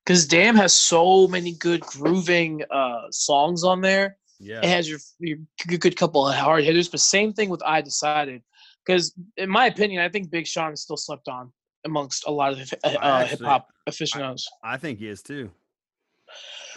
[0.03, 4.17] because Damn has so many good grooving uh songs on there.
[4.39, 4.59] Yeah.
[4.59, 5.37] It has your your
[5.67, 8.41] good, good couple of hard hitters, but same thing with I Decided.
[8.83, 11.51] Because in my opinion, I think Big Sean is still slept on
[11.85, 14.47] amongst a lot of uh, hip hop aficionados.
[14.63, 15.51] I think he is too.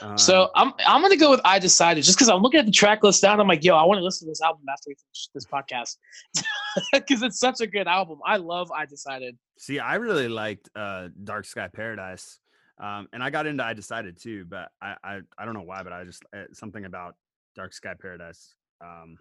[0.00, 2.72] Um, So I'm I'm gonna go with I Decided just because I'm looking at the
[2.72, 3.40] track list down.
[3.40, 5.96] I'm like, yo, I want to listen to this album after we finish this podcast
[6.92, 8.18] because it's such a good album.
[8.24, 9.36] I love I Decided.
[9.58, 12.40] See, I really liked uh, Dark Sky Paradise,
[12.78, 15.82] um, and I got into I Decided too, but I, I I don't know why,
[15.82, 17.14] but I just uh, something about
[17.54, 18.54] Dark Sky Paradise.
[18.84, 19.16] Um,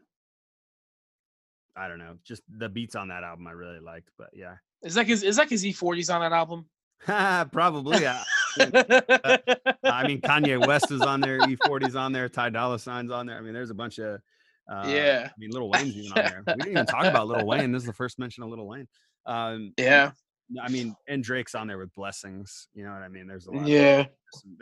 [1.75, 4.93] I don't know, just the beats on that album I really liked, but yeah, Is
[4.95, 6.65] that his is that his E40's on that album?
[7.51, 8.01] probably.
[8.01, 8.23] Yeah.
[8.59, 13.37] I mean, Kanye West is on there, E40's on there, Ty Dolla Sign's on there.
[13.37, 14.21] I mean, there's a bunch of
[14.71, 15.27] uh, Yeah.
[15.29, 16.43] I mean, Little Wayne's even on there.
[16.47, 17.71] We didn't even talk about Little Wayne.
[17.71, 18.87] This is the first mention of Little Wayne.
[19.25, 20.11] Um, yeah,
[20.61, 22.67] I mean, and Drake's on there with blessings.
[22.73, 23.27] You know what I mean?
[23.27, 23.67] There's a lot.
[23.67, 24.05] yeah.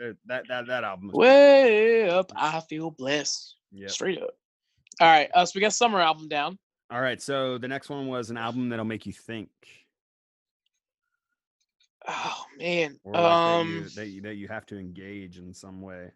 [0.00, 1.10] Of, that that that album.
[1.12, 3.56] Way up, I feel blessed.
[3.72, 3.88] yeah.
[3.88, 4.30] Straight up.
[5.00, 6.58] All right, uh, so we got summer album down.
[6.92, 7.22] All right.
[7.22, 9.48] So the next one was an album that'll make you think,
[12.06, 12.98] Oh man.
[13.06, 16.10] like um, that, you, that you that you have to engage in some way.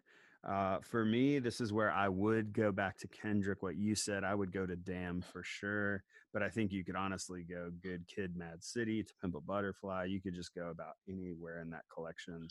[0.47, 3.63] Uh, for me, this is where I would go back to Kendrick.
[3.63, 6.03] What you said, I would go to Damn for sure.
[6.31, 10.05] But I think you could honestly go Good Kid, Mad City, to Pimp a Butterfly.
[10.05, 12.47] You could just go about anywhere in that collection,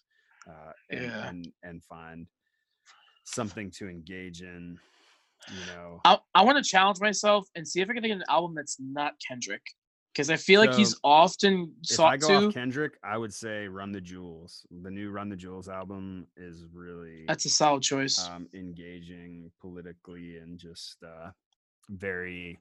[0.49, 1.29] uh, and, Yeah.
[1.29, 2.27] and and find
[3.23, 4.81] something to engage in.
[5.49, 8.25] You know, I, I want to challenge myself and see if I can of an
[8.29, 9.63] album that's not Kendrick,
[10.13, 12.49] because I feel like he's So, often if sought I go to.
[12.49, 14.67] off Kendrick, I would say Run the Jewels.
[14.83, 18.19] The new Run the Jewels album is really That's a solid choice.
[18.19, 21.31] um, engaging politically and just uh,
[21.89, 22.59] very,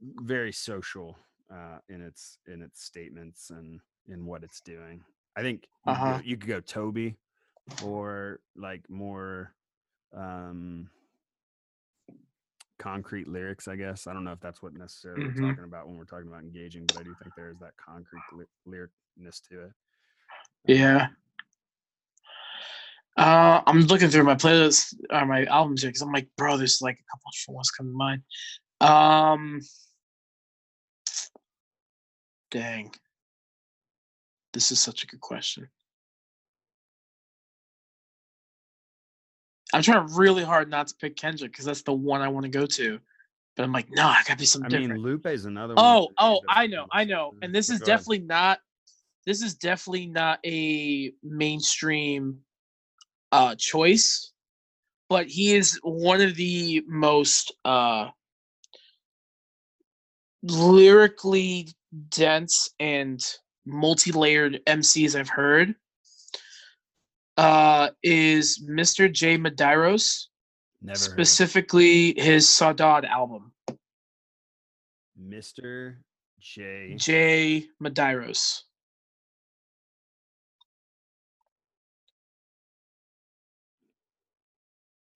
[0.00, 1.18] very social
[1.52, 5.02] uh, in its in its statements and in what it's doing.
[5.36, 6.12] I think you, could, Uh-huh.
[6.18, 7.14] go, you could go Tobe
[7.82, 9.54] or like more.
[10.16, 10.88] Um,
[12.78, 14.06] concrete lyrics, I guess.
[14.06, 15.40] I don't know if that's what necessarily Mhm.
[15.40, 17.76] we're talking about when we're talking about engaging, but I do think there is that
[17.76, 19.72] concrete ly- lyricness to it.
[20.64, 21.08] Yeah.
[23.16, 26.80] Uh, I'm looking through my playlist or my albums here because I'm like, bro, there's
[26.80, 28.22] like a couple of ones coming to mind.
[28.80, 29.60] Um,
[32.52, 32.94] dang,
[34.52, 35.68] this is such a good question.
[39.72, 42.50] I'm trying really hard not to pick Kendrick because that's the one I want to
[42.50, 42.98] go to,
[43.56, 44.74] but I'm like, no, I gotta be some different.
[44.74, 45.04] I something mean, different.
[45.04, 45.84] Lupe is another one.
[45.84, 47.34] Oh, oh, I know, I know.
[47.42, 47.98] And this is go ahead.
[47.98, 48.60] definitely not
[49.28, 52.38] this is definitely not a mainstream
[53.30, 54.32] uh choice,
[55.10, 58.08] but he is one of the most uh
[60.42, 61.68] lyrically
[62.08, 63.22] dense and
[63.66, 65.74] multi-layered MCs I've heard.
[67.38, 69.10] Uh is Mr.
[69.10, 70.26] J Medeiros,
[70.82, 73.52] Never specifically his Saudade album.
[75.16, 75.98] Mr.
[76.40, 76.94] J.
[76.96, 78.62] J Medeiros.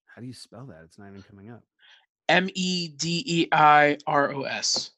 [0.07, 0.82] How do you spell that?
[0.85, 1.65] It's not even coming up.
[2.28, 4.93] M E D E I R O S.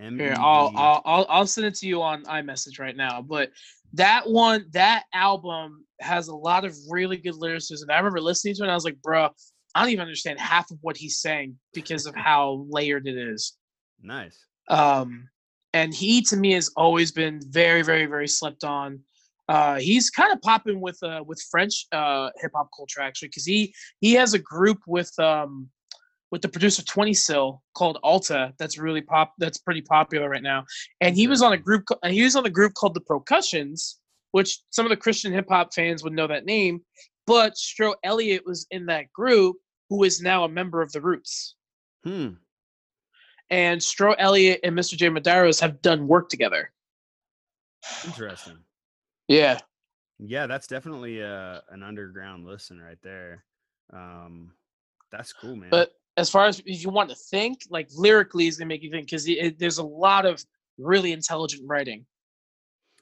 [0.00, 3.20] M Here, I'll, I'll I'll I'll send it to you on iMessage right now.
[3.20, 3.50] But
[3.94, 7.90] that one, that album has a lot of really good lyricism.
[7.90, 9.30] I remember listening to it, and I was like, "Bro,
[9.74, 13.56] I don't even understand half of what he's saying because of how layered it is."
[14.00, 14.38] Nice.
[14.68, 15.28] Um,
[15.74, 19.00] and he to me has always been very, very, very slept on.
[19.48, 23.46] Uh, he's kind of popping with uh with French uh hip hop culture actually because
[23.46, 25.68] he he has a group with um
[26.30, 30.64] with the producer 20Syl called Alltta that's really pop that's pretty popular right now.
[31.00, 33.98] And he was on a group and he was on the group called the Procussions,
[34.32, 36.80] which some of the Christian hip hop fans would know that name.
[37.26, 39.56] But Stro Elliott was in that group,
[39.90, 41.56] who is now a member of the Roots.
[42.04, 42.28] Hmm.
[43.50, 44.96] And Stro Elliott and Mr.
[44.96, 46.70] J Medeiros have done work together.
[48.04, 48.58] Interesting.
[49.28, 49.58] Yeah.
[50.18, 53.44] Yeah, that's definitely uh, an underground listen right there.
[53.92, 54.52] Um,
[55.12, 55.70] that's cool, man.
[55.70, 58.90] But as far as if you want to think, like lyrically, is gonna make you
[58.90, 60.44] think because there's a lot of
[60.76, 62.04] really intelligent writing.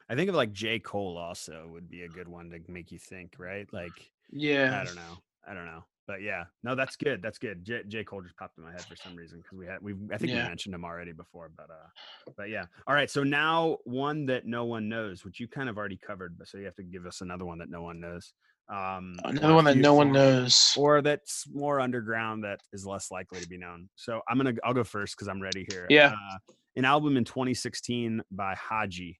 [0.09, 0.79] I think of like J.
[0.79, 3.67] Cole also would be a good one to make you think, right?
[3.73, 4.79] Like, Yeah.
[4.81, 5.19] I don't know.
[5.49, 5.85] I don't know.
[6.07, 7.21] But yeah, no, that's good.
[7.21, 7.65] That's good.
[7.65, 7.83] J.
[7.89, 8.05] J.
[8.05, 10.31] Cole just popped in my head for some reason because we had we I think
[10.31, 12.67] we mentioned him already before, but uh, but yeah.
[12.87, 16.39] All right, so now one that no one knows, which you kind of already covered,
[16.39, 18.35] but so you have to give us another one that no one knows.
[18.69, 20.75] Um, Another one that no one knows.
[20.77, 23.89] or that's more underground that is less likely to be known.
[23.95, 25.87] So I'm gonna I'll go first because I'm ready here.
[25.89, 26.15] Yeah.
[26.15, 26.39] Uh,
[26.75, 29.17] an album in 2016 by Hodgy,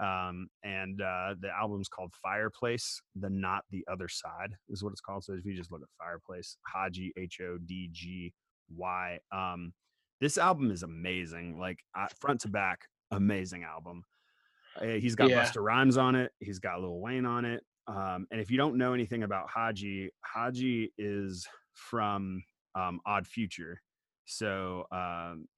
[0.00, 3.00] um, and uh, the album's called Fireplace.
[3.16, 5.24] The Not the Other Side is what it's called.
[5.24, 8.32] So if you just look at Fireplace, Hodgy H O D G
[8.76, 9.18] Y.
[9.32, 9.72] Um,
[10.20, 14.04] this album is amazing, like uh, front to back, amazing album.
[14.80, 15.42] Uh, he's got Yeah.
[15.42, 16.30] Busta Rhymes on it.
[16.38, 17.64] He's got Lil Wayne on it.
[17.86, 22.42] Um, and if you don't know anything about Hodgy, Hodgy is from
[22.74, 23.82] um, Odd Future.
[24.26, 25.48] So, um,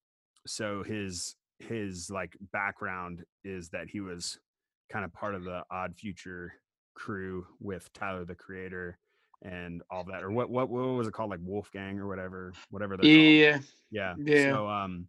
[0.47, 4.39] so his his like background is that he was
[4.91, 6.55] kind of part of the Odd Future
[6.95, 8.99] crew with Tyler the Creator
[9.43, 12.97] and all that, or what what what was it called, like Wolfgang or whatever, whatever
[12.97, 13.27] they're called.
[13.27, 13.59] Yeah.
[13.91, 14.15] Yeah.
[14.19, 14.53] Yeah.
[14.53, 15.09] So um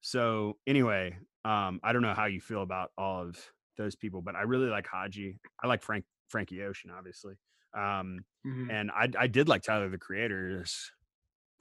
[0.00, 3.36] so anyway, um I don't know how you feel about all of
[3.78, 5.38] those people, but I really like Hodgy.
[5.62, 7.36] I like Frank Frankie Ocean, obviously.
[7.74, 8.68] Um Mhm.
[8.70, 10.92] and I I did like Tyler the Creator's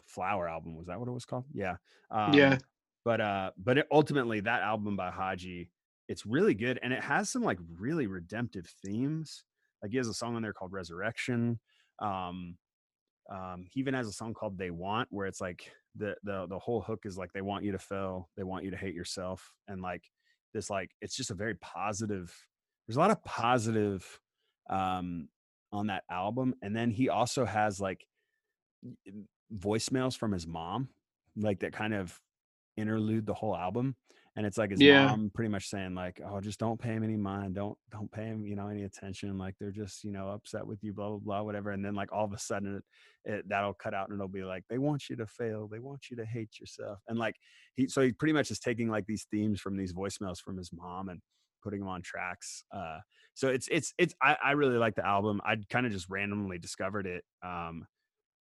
[0.05, 0.75] Flower album.
[0.75, 1.45] Was that what it was called?
[1.53, 1.77] Yeah.
[2.09, 2.59] Um, Yeah.
[3.03, 5.71] But uh but it, ultimately that album by Hodgy,
[6.07, 9.45] it's really good and it has some like really redemptive themes.
[9.81, 11.59] Like he has a song on there called Resurrection.
[11.99, 12.57] Um
[13.29, 16.59] um he even has a song called They Want where it's like the the the
[16.59, 19.53] whole hook is like they want you to fail, they want you to hate yourself
[19.67, 20.11] and like
[20.53, 22.35] this like it's just a very positive
[22.87, 24.21] there's a lot of positive
[24.71, 25.29] um
[25.71, 28.05] on that album and then he also has like
[29.53, 30.89] voicemails from his mom
[31.35, 32.19] like that kind of
[32.77, 33.95] interlude the whole album
[34.37, 35.09] and it's like his Yeah.
[35.09, 38.23] mom pretty much saying like oh just don't pay him any mind don't don't pay
[38.23, 41.17] him you know any attention like they're just you know upset with you blah blah
[41.19, 42.77] blah whatever and then like all of a sudden
[43.25, 45.79] it, it that'll cut out and it'll be like they want you to fail they
[45.79, 47.35] want you to hate yourself and like
[47.75, 50.71] he so he pretty much is taking like these themes from these voicemails from his
[50.73, 51.21] mom and
[51.63, 52.99] putting them on tracks uh
[53.33, 56.57] so it's it's it's i, I really like the album i kind of just randomly
[56.57, 57.85] discovered it um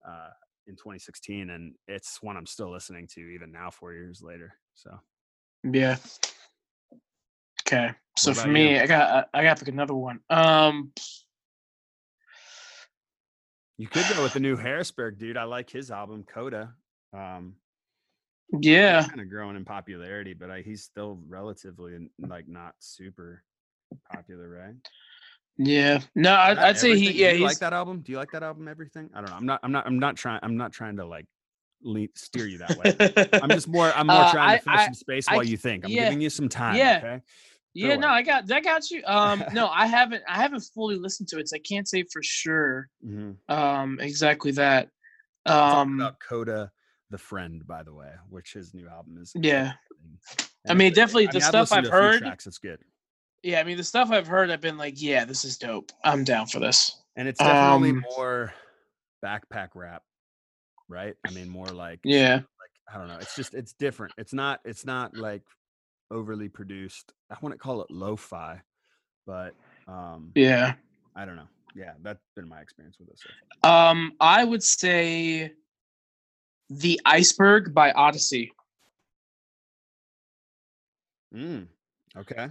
[0.06, 0.30] uh
[0.66, 4.90] in 2016 and it's one i'm still listening to even now four years later so
[5.64, 5.96] Yeah.
[7.66, 7.90] Okay.
[8.16, 8.80] So for me, you?
[8.80, 10.20] I got I got to pick another one.
[10.28, 10.92] Um
[13.78, 16.74] you could go with the new harrisburg dude i like his album coda
[17.12, 17.54] Um,
[18.60, 19.04] Yeah.
[19.06, 23.42] kind of growing in popularity, but I, he's still relatively like not super
[24.12, 24.74] popular, right?
[25.56, 26.00] Yeah.
[26.14, 27.10] No, I'd, I'd say he.
[27.12, 28.00] Yeah, Do you like that album?
[28.00, 28.66] Do you like that album?
[28.68, 29.10] Everything?
[29.14, 29.36] I don't know.
[29.36, 29.60] I'm not.
[29.62, 29.86] I'm not.
[29.86, 30.40] I'm not trying.
[30.42, 31.26] I'm not trying to like
[31.82, 33.40] lead, steer you that way.
[33.42, 33.92] I'm just more.
[33.94, 35.84] I'm more Uh, trying to I- fill some space I while you think.
[35.84, 36.76] I'm yeah, giving you some time.
[36.76, 36.96] yeah.
[37.02, 37.20] Okay.
[37.74, 38.08] Yeah, no.
[38.08, 39.02] I got that got you.
[39.04, 42.22] Um, no, I haven't I haven't fully listened to it, so I can't say for
[42.22, 42.88] sure.
[43.06, 43.54] Mm-hmm.
[43.54, 44.88] Um, exactly that.
[45.46, 46.70] Um, about Coda,
[47.10, 49.32] the friend, by the way, which his new album is.
[49.34, 49.72] Yeah.
[50.68, 52.78] I mean, definitely the I've stuff I've few heard- Tracks, it's good,
[53.42, 55.92] yeah, I mean the stuff I've heard, I've been like, yeah, this is dope.
[56.04, 56.96] I'm down for this.
[57.16, 58.52] and it's definitely Um, more
[59.24, 60.02] backpack rap,
[60.88, 61.14] right?
[61.26, 62.36] I mean, more like Yeah.
[62.36, 62.44] like
[62.94, 63.18] I don't know.
[63.18, 64.12] It's just it's different.
[64.18, 65.42] It's not it's not like
[66.10, 67.12] overly produced.
[67.30, 68.60] I wouldn't call it lo-fi,
[69.26, 69.54] but
[69.88, 70.74] um Yeah.
[71.16, 71.48] I don't know.
[71.74, 73.20] Yeah, that's been my experience with this.
[73.62, 73.68] so.
[73.68, 75.52] Um, I would say
[76.70, 78.50] The Iceberg by Oddisee.
[81.34, 81.66] Mm,
[82.16, 82.48] okay.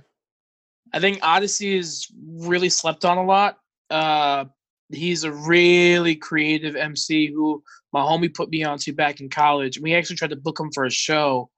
[0.93, 3.57] I think Oddisee is really slept on a lot.
[3.89, 4.45] Uh,
[4.89, 7.63] he's a really creative MC who
[7.93, 9.79] my homie put me onto back in college.
[9.79, 11.49] We actually tried to book him for a show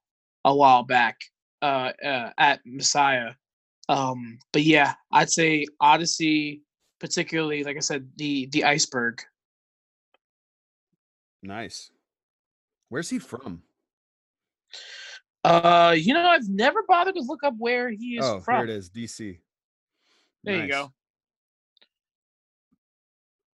[0.44, 1.18] a while back
[1.62, 3.32] uh, uh, at Messiah.
[3.88, 6.60] Um, but yeah, I'd say Oddisee,
[7.00, 9.22] particularly like I said, the the iceberg.
[11.42, 11.90] Nice.
[12.92, 13.62] Where's he from?
[15.42, 18.56] Uh, you know, I've never bothered to look up where he is Oh, from.
[18.56, 19.38] here it is, DC.
[20.44, 20.92] There you go.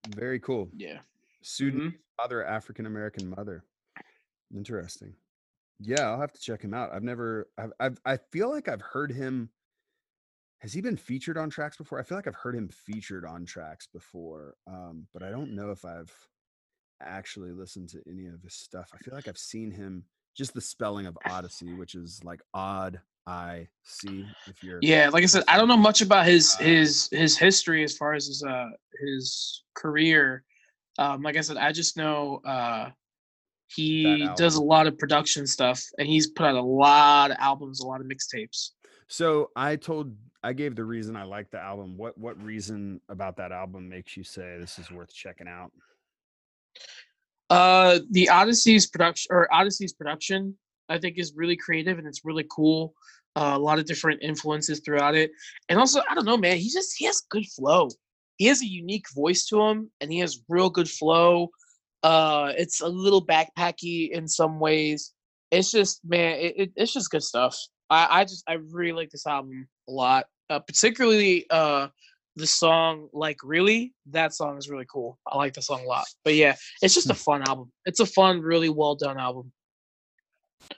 [0.09, 0.69] Very cool.
[0.75, 0.99] Yeah.
[1.41, 3.63] Sudanese father, African American mother.
[4.53, 5.15] Interesting.
[5.79, 6.93] Yeah, I'll have to check him out.
[6.93, 7.49] I've never.
[7.57, 8.01] I've, I've.
[8.05, 9.51] I feel like I've heard him.
[10.63, 12.01] Has he been featured on tracks before?
[12.01, 15.71] I feel like I've heard him featured on tracks before, um, but I don't know
[15.71, 16.13] if I've
[17.01, 18.91] actually listened to any of his stuff.
[18.95, 20.05] I feel like I've seen him.
[20.37, 24.25] Just the spelling of Oddisee, which is like odd I C.
[24.47, 27.37] If you're Yeah, like I said, I don't know much about his Uh, his his
[27.37, 28.69] history as far as his uh
[29.01, 30.45] his career.
[30.99, 32.91] Um, like I said, I just know uh
[33.67, 37.81] he does a lot of production stuff, and he's put out a lot of albums,
[37.81, 38.71] a lot of mixtapes.
[39.09, 41.97] So I told I gave the reason I like the album.
[41.97, 45.73] What what reason about that album makes you say this is worth checking out?
[47.51, 50.57] Uh, the Oddisee's production or Oddisee's production,
[50.89, 52.95] I think, is really creative and it's really cool.
[53.37, 55.31] Uh, a lot of different influences throughout it,
[55.69, 56.57] and also I don't know, man.
[56.57, 57.89] He just he has good flow.
[58.37, 61.51] He has a unique voice to him, and he has real good flow.
[62.03, 65.13] Uh, it's a little backpacky in some ways.
[65.53, 67.57] It's just man, it, it, it's just good stuff.
[67.91, 70.27] I, I just I really like this album a lot.
[70.51, 71.89] Uh, particularly uh
[72.39, 76.05] the song like really that song is really cool i like the song a lot
[76.25, 79.53] but yeah it's just a fun album it's a fun really well done album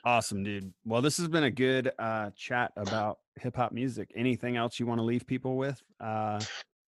[0.05, 0.71] Awesome, dude.
[0.85, 4.11] Well, this has been a good uh, chat about hip hop music.
[4.15, 6.39] Anything else you want to leave people with uh,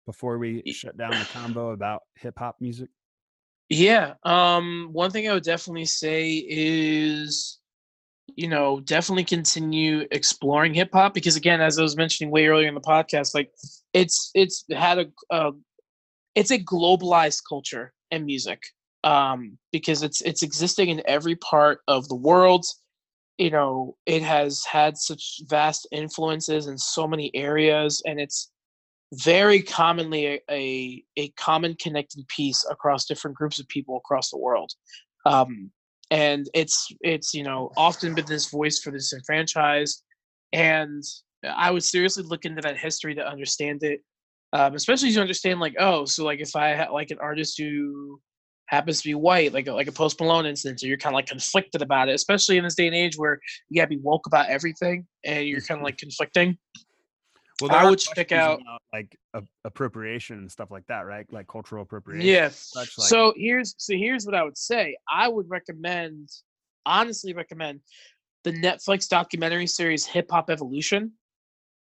[0.06, 2.90] before we shut down the combo about hip hop music?
[3.70, 7.59] yeah um one thing i would definitely say is
[8.36, 12.68] you know definitely continue exploring hip hop because again as i was mentioning way earlier
[12.68, 13.50] in the podcast like
[13.92, 15.52] it's it's had a, a
[16.34, 18.62] it's a globalized culture and music
[19.04, 22.66] um because it's it's existing in every part of the world.
[23.38, 28.50] You know it has had such vast influences in so many areas and it's
[29.14, 34.38] very commonly a, a, a common connecting piece across different groups of people across the
[34.38, 34.70] world.
[35.26, 35.72] Um,
[36.10, 40.02] and it's it's you know often been this voice for the disenfranchised
[40.52, 41.02] and
[41.44, 44.00] i would seriously look into that history to understand it
[44.52, 48.20] um, especially to understand like oh so like if i had like an artist who
[48.66, 51.16] happens to be white like a, like a post malone instance or you're kind of
[51.16, 53.38] like conflicted about it especially in this day and age where
[53.68, 56.56] you gotta be woke about everything and you're kind of like conflicting
[57.60, 58.60] Well, I would check out-
[58.92, 61.26] like a- appropriation and stuff like that, right?
[61.32, 62.26] Like cultural appropriation.
[62.26, 62.48] Yeah.
[62.50, 64.96] such, like- so here's so here's what I would say.
[65.08, 66.30] I would recommend,
[66.86, 67.80] honestly recommend,
[68.44, 71.12] the Netflix documentary series Hip Hop Evolution.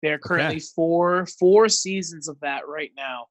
[0.03, 3.27] There are currently four four seasons of that right now,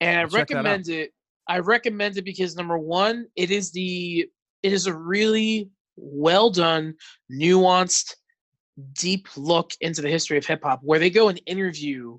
[0.00, 0.32] and I I'll out.
[0.32, 1.12] recommend it.
[1.48, 4.28] I recommend it because number one, it is the
[4.62, 6.94] it is a really well done,
[7.30, 8.14] nuanced,
[8.94, 12.18] deep look into the history of hip hop, where they go and interview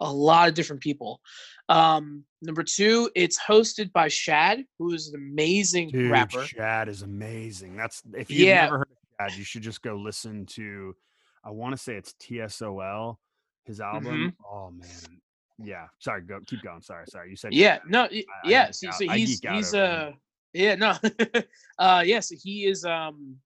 [0.00, 1.20] a lot of different people.
[1.68, 6.42] Um, number two, it's hosted by Shad, who is an amazing Dude, rapper.
[6.42, 7.76] Shad is amazing.
[7.76, 8.62] That's if you've Yeah.
[8.64, 10.94] never heard of Shad, you should just go listen to.
[11.44, 13.16] I want to say it's TSOL,
[13.64, 14.32] his album.
[14.44, 15.20] Oh man,
[15.58, 15.86] yeah.
[15.98, 16.82] Sorry, go keep going.
[16.82, 17.30] Sorry, sorry.
[17.30, 17.82] You said Yeah, Shad.
[17.90, 18.66] no, I- I yeah.
[18.66, 20.18] geek So, so he's he's uh him.
[20.52, 20.96] Yeah, no.
[21.78, 23.36] uh yeah, so he is um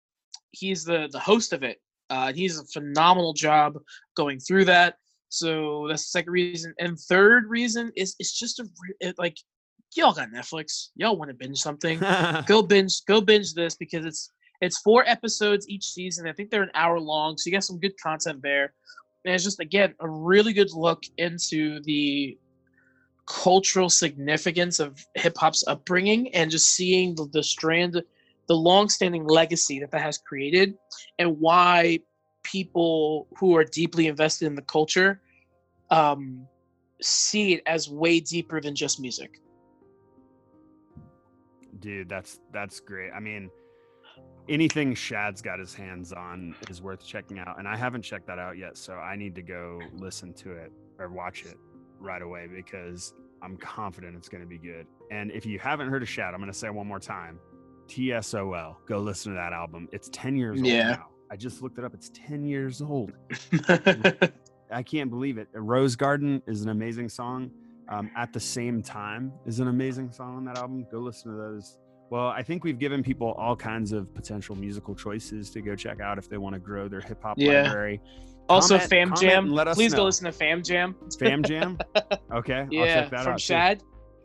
[0.53, 1.81] he's the the host of it.
[2.11, 3.79] Uh he's a phenomenal job
[4.17, 4.97] going through that.
[5.29, 6.75] So that's the second reason.
[6.79, 8.67] And third reason is it's just a
[9.01, 9.37] it, like
[9.95, 10.89] y'all got Netflix.
[10.97, 11.99] Y'all want to binge something.
[12.47, 14.31] go binge go binge this because it's
[14.61, 16.27] it's four episodes each season.
[16.27, 18.73] I think they're an hour long, so you got some good content there.
[19.25, 22.39] And it's just again a really good look into the
[23.27, 28.01] cultural significance of hip hop's upbringing and just seeing the, the strand,
[28.49, 30.75] the long-standing legacy that that has created,
[31.19, 31.99] and why
[32.43, 35.21] people who are deeply invested in the culture
[35.91, 36.47] um,
[37.03, 39.41] see it as way deeper than just music.
[41.81, 43.11] Dude, that's that's great.
[43.11, 43.51] I mean,
[44.49, 48.39] anything Shad's got his hands on is worth checking out, and I haven't checked that
[48.39, 51.57] out yet, so I need to go listen to it or watch it
[51.99, 53.13] right away because
[53.43, 54.87] I'm confident it's going to be good.
[55.11, 57.39] And if you haven't heard of Shad, I'm going to say one more time
[57.89, 58.77] TSOL.
[58.87, 59.89] Go listen to that album.
[59.93, 60.91] It's 10 years old Yeah.
[60.93, 61.07] now.
[61.31, 61.93] I just looked it up.
[61.95, 63.13] It's 10 years old.
[64.71, 65.49] I can't believe it.
[65.55, 67.51] Rose Garden is an amazing song.
[67.89, 70.87] Um, At the same time is an amazing song on that album.
[70.91, 71.79] Go listen to those.
[72.11, 76.01] Well, I think we've given people all kinds of potential musical choices to go check
[76.01, 77.63] out if they want to grow their hip hop Yeah.
[77.63, 78.01] library.
[78.49, 79.51] also, Comment- Fam comment Jam.
[79.51, 79.99] let us Please know.
[79.99, 80.95] go listen to Fam Jam.
[81.19, 81.79] Fam Jam.
[82.33, 83.41] Okay, I'll Yeah, check that from out.
[83.41, 83.83] Shad.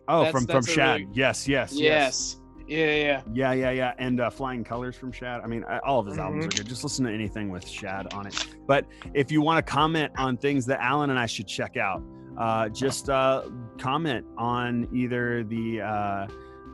[0.08, 1.00] Oh, That's- from from that's a Shad.
[1.02, 1.82] really- Yes, yes, yes.
[1.82, 2.40] Yes.
[2.72, 3.22] Yeah, yeah.
[3.34, 3.93] Yeah, yeah, yeah.
[3.98, 5.41] And uh, Flying Colors from Shad.
[5.41, 6.65] I mean, I, all of his albums are good.
[6.65, 8.48] Just listen to anything with Shad on it.
[8.65, 12.02] But if you want to comment on things that Alan and I should check out,
[12.38, 16.27] uh, just uh, comment on either the uh,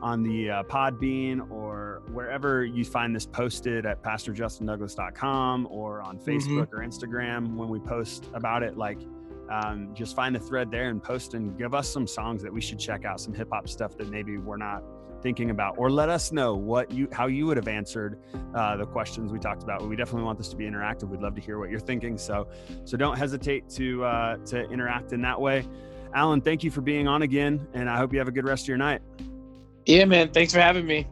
[0.03, 6.71] on the uh, Podbean or wherever you find this posted at PastorJustinDouglas.com or on Facebook
[6.73, 8.77] or Instagram when we post about it.
[8.77, 8.99] Like,
[9.49, 12.61] um, just find the thread there and post and give us some songs that we
[12.61, 14.83] should check out, some hip hop stuff that maybe we're not
[15.27, 18.17] thinking about, or let us know what you how you would have answered
[18.55, 19.85] uh, the questions we talked about.
[19.85, 21.09] We definitely want this to be interactive.
[21.09, 22.17] We'd love to hear what you're thinking.
[22.17, 22.47] So
[22.85, 25.67] so don't hesitate to uh, to interact in that way.
[26.13, 28.63] Alan, thank you for being on again, and I hope you have a good rest
[28.63, 29.01] of your night.
[29.85, 30.31] Yeah, man.
[30.31, 31.05] Thanks for having me.